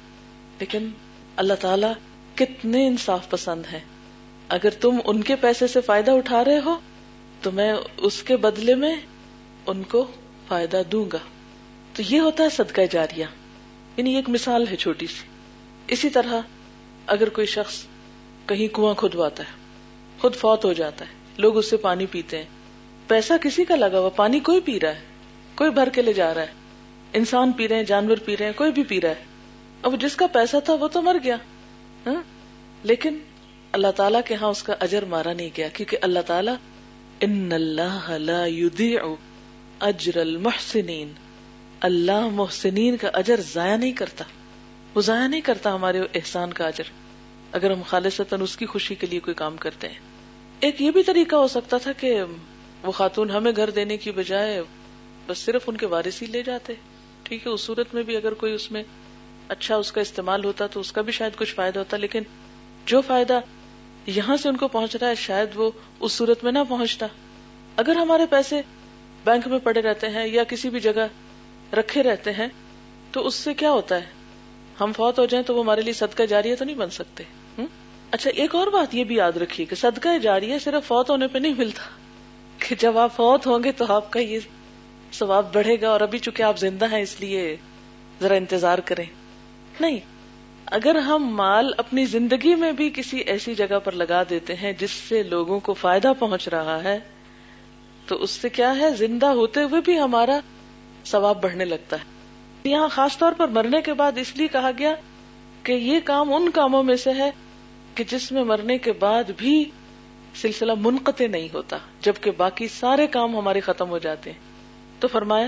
لیکن 0.60 0.90
اللہ 1.36 1.54
تعالی 1.54 1.88
کتنے 2.36 2.88
انصاف 2.88 3.30
پسند 3.30 3.66
ہے 3.72 3.80
اگر 4.50 4.70
تم 4.70 5.00
ان 5.06 5.24
کے 5.24 5.36
پیسے 5.36 5.68
سے 5.68 5.82
فائدہ 5.82 6.12
اٹھا 6.12 6.44
رہے 6.44 6.60
ہو، 6.66 6.80
تو 7.42 7.52
میں 7.52 7.74
اس 7.98 8.24
کے 8.24 8.38
بدلے 8.38 8.76
میں 8.76 8.96
ان 9.66 9.84
کو 9.84 10.08
فائدہ 10.48 10.82
دوں 10.92 11.06
گا۔ 11.14 11.18
تو 11.94 12.04
یہ 12.10 12.20
ہوتا 12.20 12.44
ہے 12.44 12.50
صدقہ 12.50 12.82
جاریہ۔ 12.92 13.26
یعنی 13.98 14.16
ایک 14.16 14.30
مثال 14.30 14.68
ہے 14.68 14.76
چھوٹی 14.76 15.08
سی۔ 15.08 15.28
اسی 15.88 16.10
طرح 16.10 16.42
اگر 17.08 17.30
کوئی 17.30 17.48
شخص 17.48 17.84
کہیں 18.46 18.76
کنواں 18.76 18.94
کھدواتا 18.94 19.44
ہے، 19.44 19.52
خود 20.22 20.36
فوت 20.36 20.66
ہو 20.66 20.74
جاتا 20.74 21.06
ہے، 21.06 21.14
لوگ 21.38 21.58
اس 21.58 21.70
سے 21.70 21.78
پانی 21.78 22.06
پیتے 22.06 22.38
ہیں، 22.38 22.46
پیسہ 23.08 23.34
کسی 23.42 23.66
کا 23.66 23.76
لگا 23.76 24.00
ہوا، 24.00 24.10
پانی 24.10 24.40
کوئی 24.40 24.60
پی 24.60 24.80
رہا 24.80 24.96
ہے، 24.96 25.02
کوئی 25.56 25.70
بھر 25.70 25.90
کے 25.90 26.02
لے 26.02 26.14
جا 26.14 26.34
رہا 26.34 26.42
ہے 26.42 26.65
انسان 27.16 27.52
پی 27.52 27.68
رہے 27.68 27.76
ہیں، 27.76 27.84
جانور 27.84 28.18
پی 28.26 28.38
رہے 28.38 28.46
ہیں، 28.46 28.54
کوئی 28.56 28.72
بھی 28.72 28.84
پی 28.84 29.02
رہا 29.02 29.10
ہے۔ 29.10 29.24
اب 29.82 30.02
جس 30.02 30.16
کا 30.16 30.28
پیسہ 30.28 30.58
تھا 30.66 30.74
وہ 30.74 30.88
تو 30.88 31.02
مر 31.02 31.18
گیا۔ 31.24 31.36
ہاں؟ 32.06 32.22
لیکن 32.84 33.20
اللہ 33.72 33.92
تعالیٰ 33.96 34.22
کے 34.26 34.36
ہاں 34.36 34.50
اس 34.50 34.64
کا 34.64 34.76
اجر 34.80 35.06
مارا 35.06 35.34
نہیں 35.34 35.50
گیا، 35.58 35.68
کیونکہ 35.68 35.98
اللہ 36.02 36.20
تعالیٰ 36.28 36.56
ان 37.22 37.52
اللہ 37.52 38.10
لا 38.10 38.46
اجر 39.80 40.18
المحسنین۔ 40.18 41.14
اللہ 41.80 42.28
محسنین 42.32 42.98
کا 42.98 43.10
اجر 43.14 43.40
ضائع 43.54 43.78
نہیں 43.78 43.92
کرتا۔ 43.92 44.24
وہ 44.96 45.02
ضائع 45.02 45.28
نہیں 45.28 45.42
کرتا 45.42 45.76
ہمارے 45.76 46.00
احسان 46.14 46.54
کا 46.54 46.68
اجر۔ 46.68 46.84
اگر 47.52 47.72
ہم 47.72 47.82
خالص 47.82 48.22
اس 48.42 48.58
کی 48.58 48.66
خوشی 48.66 48.96
کے 48.96 49.08
لیے 49.08 49.20
کوئی 49.20 49.36
کام 49.36 49.58
کرتے 49.58 49.88
ہیں۔ 49.88 50.00
ایک 50.60 50.82
یہ 50.82 50.92
بھی 50.92 51.04
طریقہ 51.04 51.36
ہو 51.36 51.48
سکتا 51.48 51.78
تھا 51.78 51.92
کہ 51.92 52.22
وہ 52.84 52.92
خاتون 52.92 53.30
ہمیں 53.30 53.52
گھر 53.56 53.70
دینے 53.70 53.98
کی 53.98 54.12
بجائے 54.12 54.62
بس 55.28 55.38
صرف 55.38 55.64
ان 55.68 55.78
کے 55.78 55.86
وارث 55.86 56.22
ہی 56.22 56.28
لے 56.28 56.44
جاتے۔ 56.44 56.74
ٹھیک 57.26 57.48
ہے، 57.48 57.52
اس 57.52 57.62
صورت 57.62 57.94
میں 57.94 58.04
بھی 58.04 58.16
اگر 58.16 58.34
کوئی 58.34 58.54
اس 58.54 58.72
میں 58.72 58.84
اچھا 59.50 59.76
اس 59.76 59.92
کا 59.92 60.02
استعمال 60.02 60.46
ہوتا 60.46 60.68
تو 60.68 60.80
اس 60.80 60.92
کا 60.92 61.02
بھی 61.02 61.12
شاید 61.12 61.36
کچھ 61.36 61.56
فائدہ 61.56 61.80
ہوتا، 61.80 61.98
لیکن 61.98 62.24
جو 62.86 63.02
فائدہ 63.02 63.40
یہاں 64.06 64.38
سے 64.38 64.50
ان 64.50 64.58
کو 64.58 64.68
پہنچ 64.68 64.96
رہا 64.96 65.10
ہے، 65.10 65.16
شاید 65.16 65.50
وہ 65.56 65.72
اس 66.00 66.12
صورت 66.12 66.44
میں 66.44 66.52
نہ 66.52 66.60
پہنچتا۔ 66.70 67.06
اگر 67.76 67.96
ہمارے 67.96 68.26
پیسے 68.26 68.62
بینک 69.26 69.48
میں 69.48 69.60
پڑے 69.60 69.82
رہتے 69.82 70.10
ہیں 70.10 70.28
یا 70.28 70.44
کسی 70.44 70.70
بھی 70.70 70.80
جگہ 70.80 71.08
رکھے 71.76 72.04
رہتے 72.04 72.32
ہیں، 72.32 72.48
تو 73.12 73.28
اس 73.28 73.36
سے 73.36 73.54
کیا 73.54 73.72
ہوتا 73.72 73.96
ہے؟ 73.96 74.06
ہم 74.82 74.92
فوت 74.96 75.20
ہو 75.20 75.26
جائیں 75.26 75.44
تو 75.44 75.56
وہ 75.56 75.64
ہمارے 75.64 75.82
لیے 75.82 75.94
صدقہ 75.94 76.24
جاریہ 76.24 76.56
تو 76.56 76.66
نہیں 76.66 76.76
بن 76.76 76.90
سکتے۔ 76.90 77.24
اچھا 78.12 78.30
ایک 78.36 78.56
اور 78.56 78.68
بات 78.68 78.96
یہ 78.96 79.04
بھی 79.04 79.16
یاد 79.16 79.32
رکھیے 79.32 79.66
کہ 79.66 79.76
صدقہ 79.76 80.18
جاریہ 80.18 80.60
صرف 80.60 80.88
فوت 80.88 81.10
ہونے 81.10 81.28
پہ 81.28 81.38
نہیں 81.38 81.54
ملتا۔ 81.58 81.84
کہ 82.58 82.76
جب 82.80 82.98
آپ 82.98 83.16
فوت 83.16 83.48
ہوں 83.48 83.64
گے 83.64 83.72
تو 83.72 83.86
آپ 83.88 84.12
کا 84.12 84.20
یہ 84.20 84.40
ثواب 85.18 85.54
بڑھے 85.54 85.82
گا 85.82 85.90
اور 85.90 86.02
ابھی 86.02 86.20
چونکہ 86.20 86.44
آپ 86.44 86.58
زندہ 86.58 86.86
ہیں 86.92 87.02
اس 87.02 87.20
لیے 87.20 87.56
ذرا 88.22 88.34
انتظار 88.34 88.78
کریں۔ 88.78 89.06
نہیں، 89.80 90.00
اگر 90.66 90.96
ہم 90.96 91.28
مال 91.36 91.72
اپنی 91.78 92.06
زندگی 92.06 92.56
میں 92.56 92.72
بھی 92.72 92.90
کسی 92.94 93.18
ایسی 93.18 93.56
جگہ 93.56 93.80
پر 93.84 93.92
لگا 93.92 94.24
دیتے 94.30 94.56
ہیں 94.56 94.74
جس 94.74 94.92
سے 94.92 95.24
لوگوں 95.24 95.60
کو 95.60 95.74
فائدہ 95.74 96.14
پہنچ 96.20 96.48
رہا 96.48 96.84
ہے، 96.84 97.00
تو 98.08 98.16
اس 98.16 98.32
سے 98.32 98.50
کیا 98.50 98.78
ہے؟ 98.78 98.90
زندہ 98.90 99.26
ہوتے 99.26 99.64
ہوئے 99.64 99.82
بھی 99.82 100.00
ہمارا 100.00 100.40
ثواب 101.06 101.42
بڑھنے 101.44 101.66
لگتا 101.66 101.96
ہے۔ 101.96 102.04
یہاں 102.70 102.88
خاص 102.88 103.18
طور 103.18 103.32
پر 103.38 103.48
مرنے 103.48 103.82
کے 103.82 103.94
بعد 103.94 104.18
اس 104.18 104.36
لیے 104.36 104.48
کہا 104.48 104.72
گیا 104.78 104.96
کہ 105.64 105.72
یہ 105.72 106.00
کام 106.04 106.34
ان 106.34 106.50
کاموں 106.50 106.84
میں 106.84 106.96
سے 106.96 107.12
ہے 107.12 107.32
کہ 107.96 108.04
جس 108.04 108.32
میں 108.32 108.44
مرنے 108.44 108.78
کے 108.78 108.92
بعد 108.92 109.24
بھی 109.38 109.72
سلسلہ 110.36 110.72
منقطع 110.78 111.28
نہیں 111.28 111.48
ہوتا، 111.54 111.78
جبکہ 112.02 112.32
باقی 112.32 112.68
سارے 112.68 113.08
کام 113.08 113.36
ہمارے 113.36 113.60
ختم 113.60 113.90
ہو 113.90 113.98
جاتے 113.98 114.32
ہیں۔ 114.32 114.55
تو 115.00 115.08
فرمایا، 115.08 115.48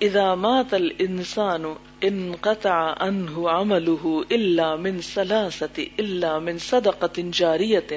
اذا 0.00 0.34
مات 0.34 0.74
الانسان 0.74 1.64
انقطع 2.00 2.92
عنه 3.00 3.50
عمله 3.50 4.20
الا 4.30 4.76
من 4.76 5.00
ثلاثه 5.14 5.82
الا 5.98 6.38
من 6.38 6.58
صدقه 6.58 7.20
جاريه 7.32 7.96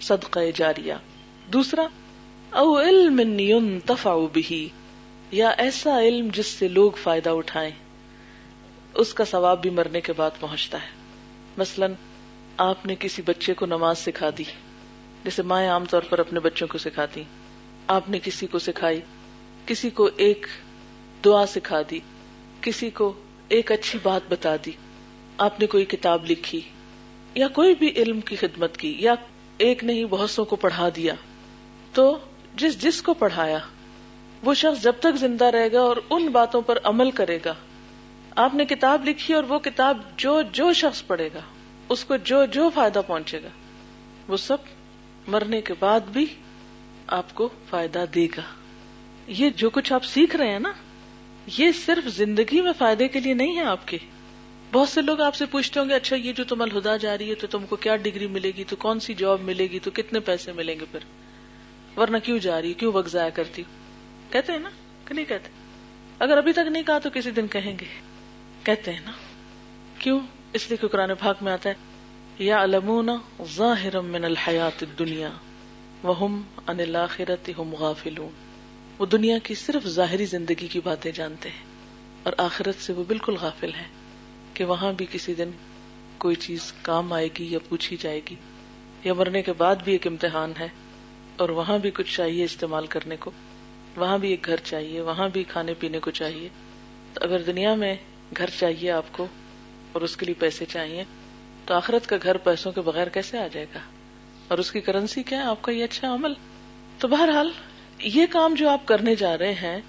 صدقہ 0.00 0.38
جاریہ. 0.54 0.94
دوسرا، 1.52 1.86
او 2.50 2.80
علم 2.80 3.20
ينتفع 3.38 4.14
به 4.14 4.56
یا 5.30 5.48
ایسا 5.48 6.00
علم 6.00 6.28
جس 6.32 6.46
سے 6.46 6.68
لوگ 6.68 6.92
فائدہ 7.02 7.30
اٹھائیں؟ 7.30 7.70
اس 8.94 9.14
کا 9.14 9.24
ثواب 9.24 9.62
بھی 9.62 9.70
مرنے 9.70 10.00
کے 10.00 10.12
بعد 10.12 10.30
پہنچتا 10.40 10.82
ہے۔ 10.82 10.88
مثلا، 11.58 11.86
آپ 12.56 12.86
نے 12.86 12.94
کسی 12.98 13.22
بچے 13.22 13.54
کو 13.54 13.66
نماز 13.66 13.98
سکھا 13.98 14.30
دی 14.38 14.44
جیسے 15.24 15.42
مائیں 15.42 15.70
عام 15.70 15.84
طور 15.84 16.02
پر 16.08 16.18
اپنے 16.18 16.40
بچوں 16.40 16.68
کو 16.68 16.78
سکھاتی، 16.78 17.22
آپ 17.86 18.10
نے 18.10 18.18
کسی 18.22 18.46
کو 18.46 18.58
سکھائی 18.58 19.00
کسی 19.68 19.90
کو 19.90 20.10
ایک 20.16 20.46
دعا 21.24 21.46
سکھا 21.46 21.80
دی، 21.90 22.00
کسی 22.60 22.90
کو 22.90 23.12
ایک 23.48 23.72
اچھی 23.72 23.98
بات 24.02 24.20
بتا 24.28 24.56
دی۔ 24.66 24.70
آپ 25.38 25.60
نے 25.60 25.66
کوئی 25.66 25.84
کتاب 25.84 26.30
لکھی، 26.30 26.60
یا 27.34 27.48
کوئی 27.48 27.74
بھی 27.74 27.92
علم 27.96 28.20
کی 28.20 28.36
خدمت 28.36 28.76
کی، 28.76 28.96
یا 28.98 29.14
ایک 29.58 29.84
نہیں، 29.84 30.04
بہت 30.04 30.30
سو 30.30 30.44
کو 30.44 30.56
پڑھا 30.56 30.88
دیا۔ 30.96 31.14
تو 31.92 32.18
جس 32.56 32.82
جس 32.82 33.02
کو 33.02 33.14
پڑھایا، 33.14 33.58
وہ 34.42 34.54
شخص 34.54 34.82
جب 34.82 34.92
تک 35.00 35.16
زندہ 35.16 35.44
رہے 35.44 35.72
گا 35.72 35.80
اور 35.80 35.96
ان 36.10 36.28
باتوں 36.28 36.62
پر 36.62 36.78
عمل 36.84 37.10
کرے 37.10 37.38
گا۔ 37.44 37.54
آپ 38.36 38.54
نے 38.54 38.64
کتاب 38.64 39.08
لکھی 39.08 39.34
اور 39.34 39.44
وہ 39.44 39.58
کتاب 39.58 39.98
جو 40.16 40.42
جو 40.52 40.72
شخص 40.72 41.06
پڑھے 41.06 41.28
گا، 41.34 41.40
اس 41.88 42.04
کو 42.04 42.16
جو 42.16 42.44
جو 42.44 42.70
فائدہ 42.74 43.00
پہنچے 43.06 43.42
گا، 43.42 43.48
وہ 44.28 44.36
سب 44.36 44.56
مرنے 45.28 45.60
کے 45.60 45.74
بعد 45.78 46.00
بھی 46.00 46.26
آپ 47.06 47.34
کو 47.34 47.48
فائدہ 47.70 48.04
دے 48.14 48.26
گا۔ 48.26 48.57
یہ 49.28 49.50
جو 49.50 49.70
کچھ 49.70 49.92
آپ 49.92 50.04
سیکھ 50.04 50.36
رہے 50.36 50.50
ہیں 50.50 50.58
نا، 50.58 50.72
یہ 51.58 51.72
صرف 51.72 52.08
زندگی 52.08 52.60
میں 52.60 52.72
فائدے 52.78 53.08
کے 53.08 53.20
لیے 53.20 53.34
نہیں 53.34 53.56
ہے 53.56 53.62
آپ 53.62 53.88
کے۔ 53.88 53.98
بہت 54.72 54.88
سے 54.88 55.02
لوگ 55.02 55.20
آپ 55.20 55.34
سے 55.34 55.46
پوچھتے 55.46 55.80
ہوں 55.80 55.88
گے 55.88 55.94
اچھا 55.94 56.16
یہ 56.16 56.32
جو 56.32 56.44
تم 56.44 56.62
الہدا 56.62 56.96
جا 56.96 57.18
رہی 57.18 57.30
ہے 57.30 57.34
تو 57.34 57.46
تم 57.46 57.66
کو 57.66 57.76
کیا 57.76 57.96
ڈگری 57.96 58.26
ملے 58.26 58.50
گی؟ 58.56 58.64
تو 58.64 58.76
کون 58.76 59.00
سی 59.00 59.14
جاب 59.14 59.40
ملے 59.40 59.66
گی؟ 59.66 59.78
تو 59.78 59.90
کتنے 59.94 60.20
پیسے 60.20 60.52
ملیں 60.52 60.80
گے 60.80 60.84
پھر؟ 60.92 61.00
ورنہ 61.98 62.16
کیوں 62.18 62.38
جا 62.38 62.62
رہی 62.62 62.72
کیوں 62.72 62.92
وقت 62.92 63.10
ضائع 63.10 63.30
کرتی؟ 63.30 63.62
کہتے 64.30 64.52
ہیں 64.52 64.58
نا، 64.58 64.70
کہ 65.04 65.14
نہیں 65.14 65.24
کہتے؟ 65.24 65.48
اگر 66.18 66.36
ابھی 66.36 66.52
تک 66.52 66.68
نہیں 66.70 66.82
کہا 66.82 66.98
تو 66.98 67.08
کسی 67.14 67.30
دن 67.30 67.46
کہیں 67.46 67.78
گے۔ 67.80 67.86
کہتے 68.62 68.92
ہیں 68.92 69.00
نا۔ 69.04 69.10
کیوں؟ 69.98 70.20
اس 70.52 70.68
لیے 70.68 70.76
کہ 70.76 70.88
قرآن 70.88 71.10
بھاگ 71.18 71.34
میں 71.40 71.52
آتا 71.52 71.68
ہے 71.68 71.74
یا 72.38 72.60
المون 72.60 73.08
ظاہر 73.54 74.00
من 74.00 74.24
الحیات 74.24 74.84
دنیا 74.98 75.30
وہم 76.02 76.42
ان 76.66 76.80
الاخرت 76.80 77.50
ہم 77.58 77.74
غافلون۔ 77.74 78.47
وہ 78.98 79.06
دنیا 79.06 79.38
کی 79.38 79.54
صرف 79.54 79.86
ظاہری 79.86 80.24
زندگی 80.24 80.66
کی 80.66 80.80
باتیں 80.80 81.12
جانتے 81.12 81.48
ہیں 81.48 81.64
اور 82.22 82.32
آخرت 82.38 82.74
سے 82.74 82.92
وہ 82.92 83.04
بالکل 83.04 83.36
غافل 83.36 83.74
ہے 83.74 83.86
کہ 84.54 84.64
وہاں 84.64 84.92
بھی 84.92 85.06
کسی 85.12 85.34
دن 85.34 85.50
کوئی 86.18 86.36
چیز 86.36 86.72
کام 86.82 87.12
آئے 87.12 87.28
گی 87.38 87.52
یا 87.52 87.58
پوچھی 87.68 87.96
جائے 88.00 88.20
گی 88.30 88.34
یا 89.04 89.14
مرنے 89.14 89.42
کے 89.42 89.52
بعد 89.52 89.76
بھی 89.76 89.92
ایک 89.92 90.06
امتحان 90.06 90.52
ہے 90.60 90.68
اور 91.36 91.48
وہاں 91.48 91.78
بھی 91.78 91.90
کچھ 91.90 92.16
چاہیے 92.16 92.44
استعمال 92.44 92.86
کرنے 92.86 93.16
کو، 93.16 93.30
وہاں 93.96 94.18
بھی 94.18 94.30
ایک 94.30 94.46
گھر 94.46 94.56
چاہیے، 94.64 95.00
وہاں 95.00 95.28
بھی 95.28 95.44
کھانے 95.44 95.74
پینے 95.74 95.98
کو 95.98 96.10
چاہیے۔ 96.10 96.48
تو 97.12 97.20
اگر 97.24 97.42
دنیا 97.42 97.74
میں 97.74 97.96
گھر 98.36 98.50
چاہیے 98.58 98.90
آپ 98.90 99.12
کو 99.12 99.26
اور 99.92 100.02
اس 100.02 100.16
کے 100.16 100.26
لیے 100.26 100.34
پیسے 100.34 100.64
چاہیے، 100.64 101.04
تو 101.64 101.74
آخرت 101.74 102.06
کا 102.06 102.16
گھر 102.22 102.36
پیسوں 102.36 102.72
کے 102.72 102.80
بغیر 102.80 103.08
کیسے 103.08 103.38
آ 103.38 103.46
جائے 103.46 103.66
گا؟ 103.74 103.78
اور 104.48 104.58
اس 104.58 104.72
کی 104.72 104.80
کرنسی 104.80 105.22
کیا 105.22 105.38
ہے 105.38 105.44
آپ 105.44 105.62
کا 105.62 105.72
یہ 105.72 105.84
اچھا 105.84 106.14
عمل؟ 106.14 106.32
تو 106.98 107.08
بہرحال 107.08 107.50
یہ 108.02 108.26
کام 108.30 108.54
جو 108.54 108.68
آپ 108.68 108.86
کرنے 108.86 109.14
جا 109.14 109.38
رہے 109.38 109.54
ہیں، 109.54 109.80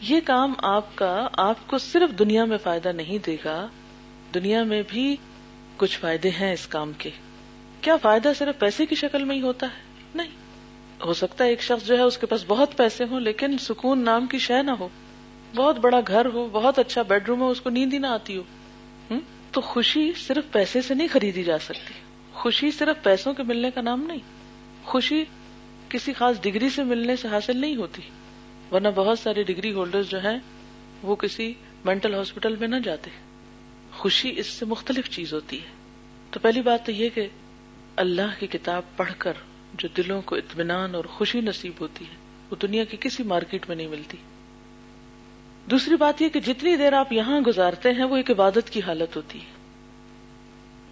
یہ 0.00 0.20
کام 0.24 0.52
آپ 0.58 0.96
کا، 0.96 1.28
آپ 1.32 1.56
کو 1.66 1.78
صرف 1.78 2.18
دنیا 2.18 2.44
میں 2.44 2.58
فائدہ 2.58 2.88
نہیں 2.88 3.18
دے 3.26 3.36
گا، 3.44 3.66
دنیا 4.34 4.62
میں 4.62 4.82
بھی 4.88 5.16
کچھ 5.76 5.98
فائدے 5.98 6.30
ہیں 6.30 6.52
اس 6.52 6.66
کام 6.66 6.92
کے۔ 6.98 7.10
کیا 7.80 7.96
فائدہ 7.96 8.32
صرف 8.38 8.58
پیسے 8.58 8.86
کی 8.86 8.94
شکل 8.94 9.24
میں 9.24 9.36
ہی 9.36 9.40
ہوتا 9.40 9.66
ہے؟ 9.66 9.82
نہیں۔ 10.14 10.28
ہو 11.04 11.14
سکتا 11.14 11.44
ہے 11.44 11.48
ایک 11.48 11.62
شخص 11.62 11.86
جو 11.86 11.96
ہے 11.96 12.02
اس 12.02 12.18
کے 12.18 12.26
پاس 12.26 12.44
بہت 12.48 12.76
پیسے 12.76 13.04
ہوں، 13.04 13.20
لیکن 13.20 13.58
سکون 13.58 13.98
نام 14.04 14.26
کی 14.26 14.38
شے 14.38 14.62
نہ 14.62 14.70
ہو۔ 14.70 14.88
بہت 15.54 15.78
بڑا 15.78 16.00
گھر 16.06 16.26
ہو، 16.26 16.48
بہت 16.52 16.78
اچھا 16.78 17.02
بیڈ 17.02 17.28
روم 17.28 17.40
ہو، 17.40 17.50
اس 17.50 17.60
کو 17.60 17.70
نیند 17.70 17.92
ہی 17.92 17.98
نہ 17.98 18.06
آتی 18.06 18.36
ہو۔ 18.36 18.42
تو 19.52 19.60
خوشی 19.60 20.12
صرف 20.26 20.44
پیسے 20.52 20.82
سے 20.82 20.94
نہیں 20.94 21.08
خریدی 21.10 21.42
جا 21.42 21.58
سکتی۔ 21.58 21.94
خوشی 22.34 22.70
صرف 22.70 23.02
پیسوں 23.02 23.34
کے 23.34 23.42
ملنے 23.42 23.70
کا 23.70 23.80
نام 23.80 24.02
نہیں۔ 24.02 24.18
خوشی 24.84 25.24
کسی 25.92 26.12
خاص 26.12 26.40
ڈگری 26.40 26.70
سے 26.70 26.84
ملنے 26.84 27.16
سے 27.16 27.28
حاصل 27.28 27.56
نہیں 27.56 27.76
ہوتی، 27.76 28.02
ورنہ 28.72 28.88
بہت 28.88 29.18
سارے 29.18 29.42
ڈگری 29.42 29.72
ہولڈر 29.72 30.02
جو 30.02 30.18
ہیں، 30.18 30.38
وہ 31.02 31.16
کسی 31.16 31.54
مینٹل 31.84 32.14
ہاسپٹل 32.14 32.56
میں 32.56 32.68
نہ 32.68 32.76
جاتے۔ 32.84 33.10
خوشی 33.92 34.32
اس 34.36 34.46
سے 34.46 34.64
مختلف 34.64 35.10
چیز 35.10 35.32
ہوتی 35.32 35.60
ہے۔ 35.60 35.66
تو 36.30 36.40
پہلی 36.40 36.60
بات 36.60 36.86
تو 36.86 36.92
یہ 36.92 37.08
کہ 37.14 37.28
اللہ 37.96 38.40
کی 38.40 38.46
کتاب 38.46 38.82
پڑھ 38.96 39.12
کر 39.18 39.32
جو 39.74 39.88
دلوں 39.96 40.22
کو 40.22 40.36
اطمینان 40.36 40.94
اور 40.94 41.04
خوشی 41.04 41.40
نصیب 41.40 41.72
ہوتی 41.80 42.04
ہے، 42.04 42.16
وہ 42.50 42.56
دنیا 42.62 42.84
کی 42.84 42.96
کسی 43.00 43.22
مارکیٹ 43.22 43.68
میں 43.68 43.76
نہیں 43.76 43.88
ملتی۔ 43.88 44.18
دوسری 45.70 45.96
بات 45.96 46.22
یہ 46.22 46.28
کہ 46.28 46.40
جتنی 46.40 46.76
دیر 46.76 46.92
آپ 46.92 47.12
یہاں 47.12 47.40
گزارتے 47.40 47.90
ہیں، 47.92 48.04
وہ 48.04 48.16
ایک 48.16 48.30
عبادت 48.30 48.70
کی 48.70 48.80
حالت 48.80 49.16
ہوتی 49.16 49.38
ہے۔ 49.38 49.52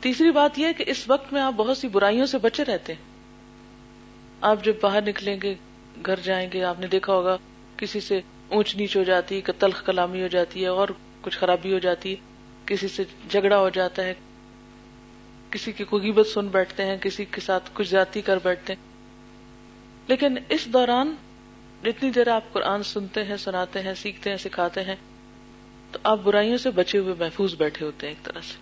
تیسری 0.00 0.30
بات 0.30 0.58
یہ 0.58 0.66
کہ 0.76 0.84
اس 0.86 1.04
وقت 1.08 1.32
میں 1.32 1.42
آپ 1.42 1.52
بہت 1.52 1.78
سی 1.78 1.88
برائیوں 1.88 2.26
سے 2.26 2.38
بچے 2.38 2.64
رہتے 2.64 2.94
ہیں۔ 2.94 3.09
آپ 4.40 4.64
جب 4.64 4.72
باہر 4.82 5.02
نکلیں 5.02 5.36
گے، 5.42 5.54
گھر 6.06 6.20
جائیں 6.20 6.50
گے، 6.52 6.64
آپ 6.64 6.80
نے 6.80 6.86
دیکھا 6.86 7.12
ہوگا، 7.12 7.36
کسی 7.76 8.00
سے 8.00 8.20
اونچ 8.48 8.76
نیچ 8.76 8.96
ہو 8.96 9.02
جاتی 9.02 9.40
ہے 9.40 9.52
تلخ 9.58 9.86
کلامی 9.86 10.22
ہو 10.22 10.26
جاتی 10.26 10.62
ہے 10.62 10.66
اور 10.66 10.88
کچھ 11.22 11.38
خرابی 11.38 11.72
ہو 11.72 11.78
جاتی 11.78 12.10
ہے، 12.10 12.16
کسی 12.66 12.88
سے 12.88 13.04
جھگڑا 13.30 13.58
ہو 13.58 13.68
جاتا 13.68 14.02
ہے، 14.02 14.14
کسی 15.50 15.72
کی 15.72 15.84
کوئی 15.84 16.12
سن 16.34 16.46
بیٹھتے 16.46 16.84
ہیں، 16.84 16.96
کسی 16.96 17.24
کے 17.24 17.40
ساتھ 17.40 17.70
کچھ 17.74 17.90
جاتی 17.90 18.22
کر 18.22 18.38
بیٹھتے 18.42 18.72
ہیں۔ 18.72 18.90
لیکن 20.08 20.38
اس 20.48 20.66
دوران 20.66 21.14
جتنی 21.84 22.10
دیر 22.10 22.28
آپ 22.28 22.52
قرآن 22.52 22.82
سنتے 22.82 23.24
ہیں، 23.24 23.36
سناتے 23.36 23.82
ہیں، 23.82 23.94
سیکھتے 23.94 24.30
ہیں، 24.30 24.36
سکھاتے 24.36 24.82
ہیں، 24.82 24.96
تو 25.92 25.98
آپ 26.02 26.20
برائیوں 26.24 26.56
سے 26.56 26.70
بچے 26.70 26.98
ہوئے 26.98 27.14
محفوظ 27.18 27.54
بیٹھے 27.54 27.86
ہوتے 27.86 28.06
ہیں 28.06 28.14
ایک 28.14 28.24
طرح 28.24 28.40
سے۔ 28.40 28.54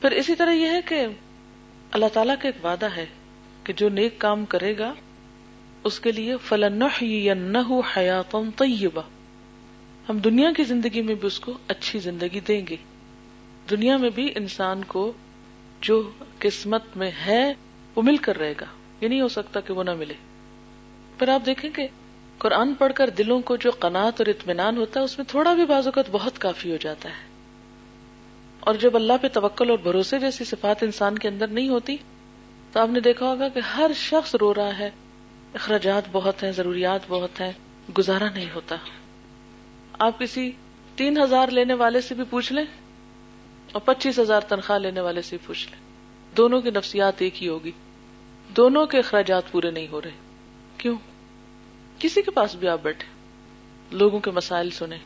پھر 0.00 0.10
اسی 0.10 0.34
طرح 0.34 0.50
یہ 0.50 0.68
ہے 0.68 0.80
کہ 0.82 1.06
اللہ 1.90 2.06
تعالیٰ 2.12 2.34
کا 2.42 2.48
ایک 2.48 2.64
وعدہ 2.64 2.88
ہے۔ 2.96 3.06
کہ 3.66 3.72
جو 3.72 3.88
نیک 3.88 4.18
کام 4.18 4.44
کرے 4.44 4.78
گا، 4.78 4.94
اس 5.84 6.00
کے 6.00 6.12
لیے 6.12 6.36
فلن 6.36 6.82
حیات 7.96 8.36
طیبہ 8.56 9.02
ہم 10.08 10.18
دنیا 10.18 10.52
کی 10.56 10.64
زندگی 10.64 11.02
میں 11.02 11.14
بھی 11.14 11.26
اس 11.26 11.40
کو 11.40 11.52
اچھی 11.68 11.98
زندگی 11.98 12.40
دیں 12.40 12.66
گے۔ 12.66 12.76
دنیا 13.70 13.96
میں 13.96 14.10
بھی 14.10 14.32
انسان 14.36 14.84
کو 14.84 15.12
جو 15.80 16.10
قسمت 16.38 16.82
میں 16.96 17.10
ہے، 17.26 17.54
وہ 17.94 18.02
مل 18.02 18.16
کر 18.16 18.38
رہے 18.38 18.54
گا۔ 18.60 18.64
یہ 19.00 19.08
نہیں 19.08 19.20
ہو 19.20 19.28
سکتا 19.28 19.60
کہ 19.60 19.72
وہ 19.72 19.82
نہ 19.82 19.94
ملے۔ 19.94 20.14
پھر 21.18 21.28
آپ 21.28 21.46
دیکھیں 21.46 21.70
کہ 21.70 21.88
قرآن 22.38 22.74
پڑھ 22.74 22.92
کر 22.92 23.10
دلوں 23.10 23.40
کو 23.40 23.56
جو 23.56 23.70
قناط 23.70 24.20
اور 24.20 24.26
اطمینان 24.26 24.76
ہوتا 24.76 25.00
ہے، 25.00 25.04
اس 25.04 25.18
میں 25.18 25.26
تھوڑا 25.28 25.54
بھی 25.54 25.66
بازوقت 25.66 26.10
بہت 26.12 26.38
کافی 26.38 26.70
ہو 26.70 26.76
جاتا 26.76 27.08
ہے۔ 27.08 27.28
اور 28.60 28.74
جب 28.74 28.96
اللہ 28.96 29.12
پہ 29.22 29.28
توکل 29.28 29.70
اور 29.70 29.78
بھروسے 29.78 30.18
جیسی 30.18 30.44
صفات 30.44 30.82
انسان 30.82 31.18
کے 31.18 31.28
اندر 31.28 31.48
نہیں 31.48 31.68
ہوتی 31.68 31.96
تو 32.76 32.82
آپ 32.82 32.88
نے 32.88 33.00
دیکھا 33.00 33.26
ہوگا 33.26 33.48
کہ 33.48 33.58
ہر 33.58 33.90
شخص 33.94 34.34
رو 34.34 34.54
رہا 34.54 34.78
ہے۔ 34.78 34.90
اخراجات 35.54 36.02
بہت 36.12 36.42
ہیں، 36.42 36.52
ضروریات 36.52 37.00
بہت 37.08 37.40
ہیں، 37.40 37.52
گزارا 37.98 38.30
نہیں 38.34 38.50
ہوتا۔ 38.54 38.76
آپ 39.98 40.18
کسی 40.18 40.52
تین 40.96 41.22
ہزار 41.22 41.48
لینے 41.48 41.74
والے 41.74 42.00
سے 42.00 42.14
بھی 42.14 42.24
پوچھ 42.30 42.52
لیں 42.52 42.64
اور 43.72 43.80
پچیس 43.80 44.18
ہزار 44.18 44.40
تنخواہ 44.40 44.78
لینے 44.78 45.00
والے 45.00 45.22
سے 45.22 45.36
بھی 45.36 45.46
پوچھ 45.46 45.68
لیں۔ 45.68 45.80
دونوں 46.36 46.60
کی 46.60 46.70
نفسیات 46.70 47.14
ایک 47.18 47.42
ہی 47.42 47.48
ہوگی۔ 47.48 47.72
دونوں 48.48 48.86
کے 48.86 48.98
اخراجات 48.98 49.42
پورے 49.50 49.70
نہیں 49.70 49.88
ہو 49.88 50.02
رہے۔ 50.02 50.10
کیوں؟ 50.78 50.96
کسی 51.98 52.22
کے 52.22 52.30
پاس 52.30 52.54
بھی 52.54 52.68
آپ 52.68 52.80
بیٹھے، 52.82 53.08
لوگوں 53.96 54.20
کے 54.20 54.30
مسائل 54.30 54.70
سنیں۔ 54.70 54.98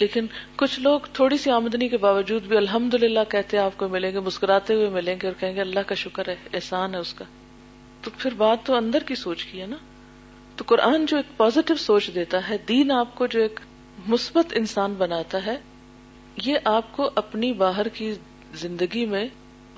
لیکن 0.00 0.26
کچھ 0.56 0.80
لوگ 0.80 1.00
تھوڑی 1.12 1.38
سی 1.38 1.50
آمدنی 1.50 1.88
کے 1.88 1.96
باوجود 1.96 2.42
بھی 2.42 2.56
الحمد 2.56 2.94
للہ 2.94 3.20
کہتے 3.28 3.58
آپ 3.58 3.72
کو 3.76 3.88
ملیں 3.88 4.12
گے، 4.12 4.20
مسکراتے 4.20 4.74
ہوئے 4.74 4.88
ملیں 4.88 5.16
گے 5.22 5.26
اور 5.26 5.40
کہیں 5.40 5.54
گے 5.54 5.60
اللہ 5.60 5.80
کا 5.86 5.94
شکر 5.94 6.28
ہے، 6.28 6.36
احسان 6.52 6.94
ہے 6.94 6.98
اس 6.98 7.14
کا۔ 7.14 7.24
تو 8.02 8.10
پھر 8.18 8.34
بات 8.34 8.58
تو 8.64 8.74
اندر 8.74 9.02
کی 9.02 9.14
سوچ 9.14 9.44
کی 9.44 9.60
ہے 9.60 9.66
نا۔ 9.66 9.76
تو 10.56 10.64
قرآن 10.66 11.06
جو 11.06 11.16
ایک 11.16 11.36
پازیٹو 11.36 11.74
سوچ 11.74 12.10
دیتا 12.14 12.48
ہے، 12.48 12.56
دین 12.68 12.90
آپ 12.90 13.14
کو 13.14 13.26
جو 13.26 13.42
ایک 13.42 13.60
مثبت 14.08 14.52
انسان 14.56 14.94
بناتا 14.98 15.46
ہے، 15.46 15.56
یہ 16.44 16.54
آپ 16.64 16.96
کو 16.96 17.10
اپنی 17.14 17.52
باہر 17.52 17.88
کی 17.88 18.14
زندگی 18.54 19.06
میں 19.06 19.28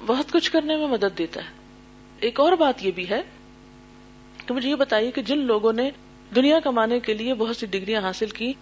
بہت 0.07 0.33
کچھ 0.33 0.53
کرنے 0.53 0.77
میں 0.77 0.87
مدد 0.87 1.19
دیتا 1.19 1.41
ہے۔ 1.41 1.55
ایک 2.21 2.41
اور 2.41 2.53
بات 2.53 2.85
یہ 2.85 2.91
بھی 2.91 3.11
ہے 3.11 3.23
کہ 4.47 4.55
مجھے 4.55 4.71
یہ 4.71 4.75
بتائیے 4.75 5.11
کہ 5.11 5.23
جن 5.23 5.39
لوگوں 5.39 5.73
نے 5.73 5.91
دنیا 6.35 6.61
کمانے 6.61 7.00
کے 7.00 7.15
لیے 7.15 7.35
بہت 7.35 7.57
سی 7.57 7.67
ڈگریاں 7.67 8.00
حاصل 8.00 8.27
کی 8.27 8.53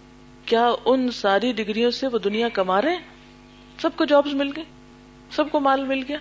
کیا 0.49 0.71
ان 0.85 1.11
ساری 1.11 1.51
ڈگریوں 1.53 1.91
سے 1.91 2.07
وہ 2.07 2.17
دنیا 2.17 2.49
کما 2.49 2.81
رہے 2.81 2.91
ہیں؟ 2.91 3.03
سب 3.81 3.89
کو 3.95 4.05
جابس 4.05 4.33
مل 4.33 4.49
گئے، 4.55 4.63
سب 5.31 5.43
کو 5.51 5.59
مال 5.59 5.83
مل 5.83 6.03
گیا۔ 6.07 6.17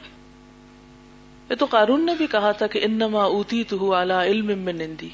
یہ 1.50 1.54
تو 1.54 1.66
قارون 1.66 2.06
نے 2.06 2.14
بھی 2.14 2.26
کہا 2.26 2.52
تھا 2.52 2.66
کہ 2.66 2.80
انما 2.82 3.23
اوتی 3.23 3.64
تو 3.64 3.95
علم 3.95 4.58
میں 4.58 4.73
نندی 4.73 5.08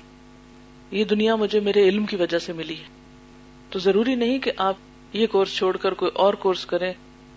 یہ 0.90 1.04
دنیا 1.04 1.36
مجھے 1.36 1.60
میرے 1.60 1.88
علم 1.88 2.06
کی 2.06 2.16
وجہ 2.16 2.38
سے 2.38 2.52
ملی 2.52 2.74
ہے۔ 2.74 2.84
تو 3.70 3.78
ضروری 3.78 4.14
نہیں 4.14 4.38
کہ 4.38 4.52
آپ 4.56 4.74
یہ 5.12 5.26
کورس 5.26 5.54
چھوڑ 5.54 5.76
کر 5.76 5.94
کوئی 5.94 6.10
اور 6.14 6.34
کورس 6.34 6.66
کریں 6.66 6.92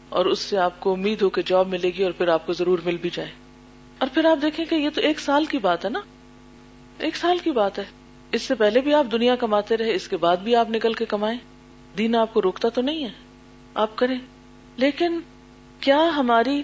اور 0.10 0.26
اس 0.26 0.40
سے 0.40 0.58
آپ 0.58 0.80
کو 0.80 0.94
امید 0.94 1.22
ہو 1.22 1.30
کہ 1.30 1.42
جاب 1.46 1.68
ملے 1.68 1.90
گی 1.90 2.04
اور 2.04 2.12
پھر 2.12 2.28
آپ 2.28 2.46
کو 2.46 2.54
ضرور 2.54 2.80
مل 2.86 2.98
بھی 2.98 3.10
جائے۔ 3.14 3.32
اور 3.98 4.08
پھر 4.14 4.26
آپ 4.26 4.38
دیکھیں 4.42 4.66
کہ 4.66 4.76
یہ 4.76 4.90
تو 4.94 5.02
ایک 5.02 5.20
سال 5.20 5.46
کی 5.46 5.58
بات 5.58 5.86
ہے 5.86 5.90
نا؟ 5.90 6.00
ایک 6.98 7.16
سال 7.16 7.38
کی 7.38 7.52
بات 7.52 7.80
ہے۔ 7.80 7.84
اس 8.32 8.42
سے 8.42 8.56
پہلے 8.56 8.82
بھی 8.82 8.94
آپ 8.94 9.06
دنیا 9.12 9.36
کماتے 9.36 9.78
رہے، 9.78 9.94
اس 9.94 10.08
کے 10.08 10.18
بعد 10.18 10.38
بھی 10.38 10.56
آپ 10.56 10.70
نکل 10.70 10.94
کے 10.94 11.06
کمائیں۔ 11.06 11.57
دین 11.98 12.16
آپ 12.16 12.34
کو 12.34 12.42
روکتا 12.42 12.70
تو 12.70 12.82
نہیں 12.82 13.04
ہے؟ 13.04 13.10
آپ 13.74 13.96
کریں۔ 13.96 14.20
لیکن 14.78 15.20
کیا 15.80 16.10
ہماری 16.16 16.64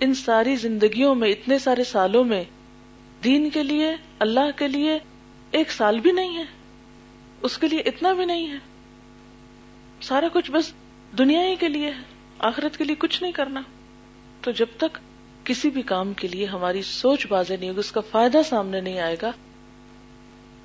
ان 0.00 0.14
ساری 0.14 0.56
زندگیوں 0.56 1.14
میں، 1.14 1.28
اتنے 1.28 1.58
سارے 1.58 1.84
سالوں 1.84 2.24
میں 2.24 2.44
دین 3.24 3.50
کے 3.50 3.62
لیے، 3.62 3.90
اللہ 4.18 4.50
کے 4.56 4.68
لیے 4.68 4.98
ایک 5.50 5.70
سال 5.70 6.00
بھی 6.00 6.12
نہیں 6.12 6.36
ہے؟ 6.36 6.44
اس 7.42 7.58
کے 7.58 7.68
لیے 7.68 7.78
اتنا 7.78 8.12
بھی 8.12 8.24
نہیں 8.24 8.50
ہے؟ 8.50 8.56
سارا 10.00 10.26
کچھ 10.32 10.50
بس 10.50 10.72
دنیا 11.18 11.42
ہی 11.42 11.56
کے 11.56 11.68
لیے 11.68 11.86
ہے، 11.86 12.02
آخرت 12.38 12.76
کے 12.76 12.84
لیے 12.84 12.96
کچھ 12.98 13.22
نہیں 13.22 13.32
کرنا۔ 13.32 13.60
تو 14.40 14.50
جب 14.50 14.66
تک 14.76 14.98
کسی 15.44 15.70
بھی 15.70 15.82
کام 15.82 16.14
کے 16.14 16.28
لیے 16.28 16.46
ہماری 16.46 16.82
سوچ 16.82 17.26
بازے 17.26 17.56
نہیں 17.56 17.68
ہوگی، 17.68 17.80
اس 17.80 17.92
کا 17.92 18.00
فائدہ 18.00 18.38
سامنے 18.48 18.80
نہیں 18.80 19.00
آئے 19.00 19.16
گا، 19.22 19.32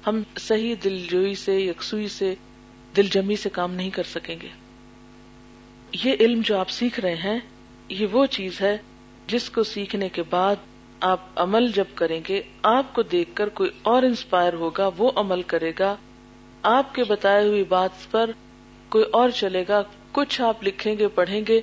ہم 0.07 0.23
صحیح 0.39 0.75
دل 0.83 1.05
جوئی 1.09 1.35
سے، 1.35 1.59
یکسوئی 1.59 2.07
سے 2.07 2.35
دل 2.97 3.07
جمی 3.07 3.35
سے 3.35 3.49
کام 3.49 3.73
نہیں 3.73 3.89
کر 3.89 4.03
سکیں 4.03 4.35
گے۔ 4.41 4.47
یہ 6.03 6.15
علم 6.19 6.41
جو 6.45 6.59
آپ 6.59 6.69
سیکھ 6.69 6.99
رہے 6.99 7.15
ہیں، 7.15 7.39
یہ 7.89 8.07
وہ 8.11 8.25
چیز 8.25 8.61
ہے 8.61 8.77
جس 9.27 9.49
کو 9.49 9.63
سیکھنے 9.63 10.09
کے 10.09 10.23
بعد 10.23 10.55
آپ 10.99 11.19
عمل 11.35 11.71
جب 11.71 11.85
کریں 11.95 12.21
گے، 12.29 12.41
آپ 12.63 12.93
کو 12.93 13.01
دیکھ 13.01 13.29
کر 13.33 13.49
کوئی 13.49 13.69
اور 13.81 14.03
انسپائر 14.03 14.53
ہوگا، 14.53 14.89
وہ 14.97 15.11
عمل 15.15 15.41
کرے 15.41 15.71
گا۔ 15.79 15.95
آپ 16.61 16.95
کے 16.95 17.03
بتائے 17.03 17.47
ہوئی 17.47 17.63
بات 17.63 18.11
پر 18.11 18.29
کوئی 18.89 19.05
اور 19.11 19.29
چلے 19.29 19.65
گا، 19.67 19.83
کچھ 20.11 20.41
آپ 20.41 20.63
لکھیں 20.63 20.97
گے، 20.97 21.07
پڑھیں 21.07 21.41
گے، 21.47 21.61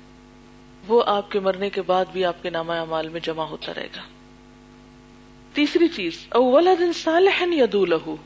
وہ 0.89 1.03
آپ 1.07 1.31
کے 1.31 1.41
مرنے 1.41 1.71
کے 1.71 1.83
بعد 1.83 2.05
بھی 2.12 2.25
آپ 2.25 2.43
کے 2.43 2.51
نامہ 2.51 2.73
اعمال 2.73 3.09
میں 3.09 3.21
جمع 3.21 3.45
ہوتا 3.45 3.73
رہے 3.77 3.89
گا۔ 3.97 4.03
تیسری 5.55 5.89
چیز 5.89 6.27
اول 6.29 6.69
دن 6.79 6.93
صالح 6.93 7.45
یدو 7.47 7.85
لہو 7.85 8.17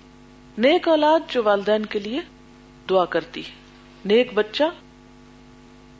نیک 0.58 0.88
اولاد 0.88 1.20
جو 1.28 1.42
والدین 1.42 1.86
کے 1.86 1.98
لیے 1.98 2.20
دعا 2.90 3.04
کرتی 3.04 3.42
نیک 4.04 4.34
بچہ 4.34 4.64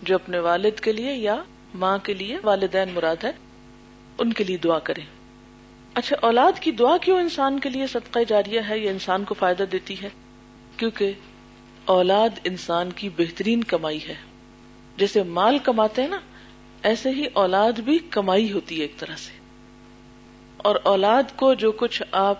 جو 0.02 0.14
اپنے 0.14 0.38
والد 0.38 0.80
کے 0.80 0.92
لیے 0.92 1.14
یا 1.14 1.42
ماں 1.74 1.98
کے 1.98 2.14
لیے 2.14 2.38
والدین 2.44 2.88
مراد 2.94 3.24
ہے، 3.24 3.30
ان 4.18 4.32
کے 4.32 4.44
لیے 4.44 4.56
دعا 4.56 4.78
کرے۔ 4.78 5.00
اچھا 5.94 6.16
اولاد 6.22 6.58
کی 6.58 6.70
دعا 6.70 6.96
کیوں 6.96 7.18
انسان 7.18 7.60
کے 7.60 7.68
لیے 7.68 7.86
صدقہ 7.86 8.18
جاریہ 8.28 8.60
ہے 8.68 8.78
یا 8.78 8.90
انسان 8.90 9.24
کو 9.24 9.34
فائدہ 9.34 9.62
دیتی 9.62 10.02
ہے؟ 10.02 10.08
کیونکہ 10.76 11.12
اولاد 11.84 12.28
انسان 12.44 12.90
کی 12.90 13.08
بہترین 13.16 13.64
کمائی 13.64 14.08
ہے۔ 14.08 14.14
جیسے 14.96 15.22
مال 15.22 15.58
کماتے 15.58 16.02
ہیں 16.02 16.08
نا، 16.08 16.18
ایسے 16.82 17.10
ہی 17.10 17.24
اولاد 17.32 17.72
بھی 17.72 17.98
کمائی 17.98 18.52
ہوتی 18.52 18.76
ہے 18.76 18.82
ایک 18.82 18.96
طرح 18.96 19.16
سے۔ 19.16 19.38
اور 20.56 20.76
اولاد 20.82 21.22
کو 21.36 21.54
جو 21.54 21.72
کچھ 21.72 22.02
آپ، 22.12 22.38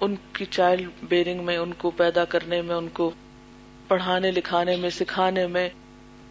ان 0.00 0.14
کی 0.32 0.44
چائلڈ 0.44 0.90
بیئرنگ 1.02 1.44
میں، 1.44 1.56
ان 1.56 1.72
کو 1.72 1.90
پیدا 1.90 2.24
کرنے 2.24 2.62
میں، 2.62 2.74
ان 2.74 2.88
کو 2.88 3.10
پڑھانے، 3.88 4.30
لکھانے 4.30 4.76
میں، 4.76 4.90
سکھانے 4.90 5.46
میں، 5.46 5.68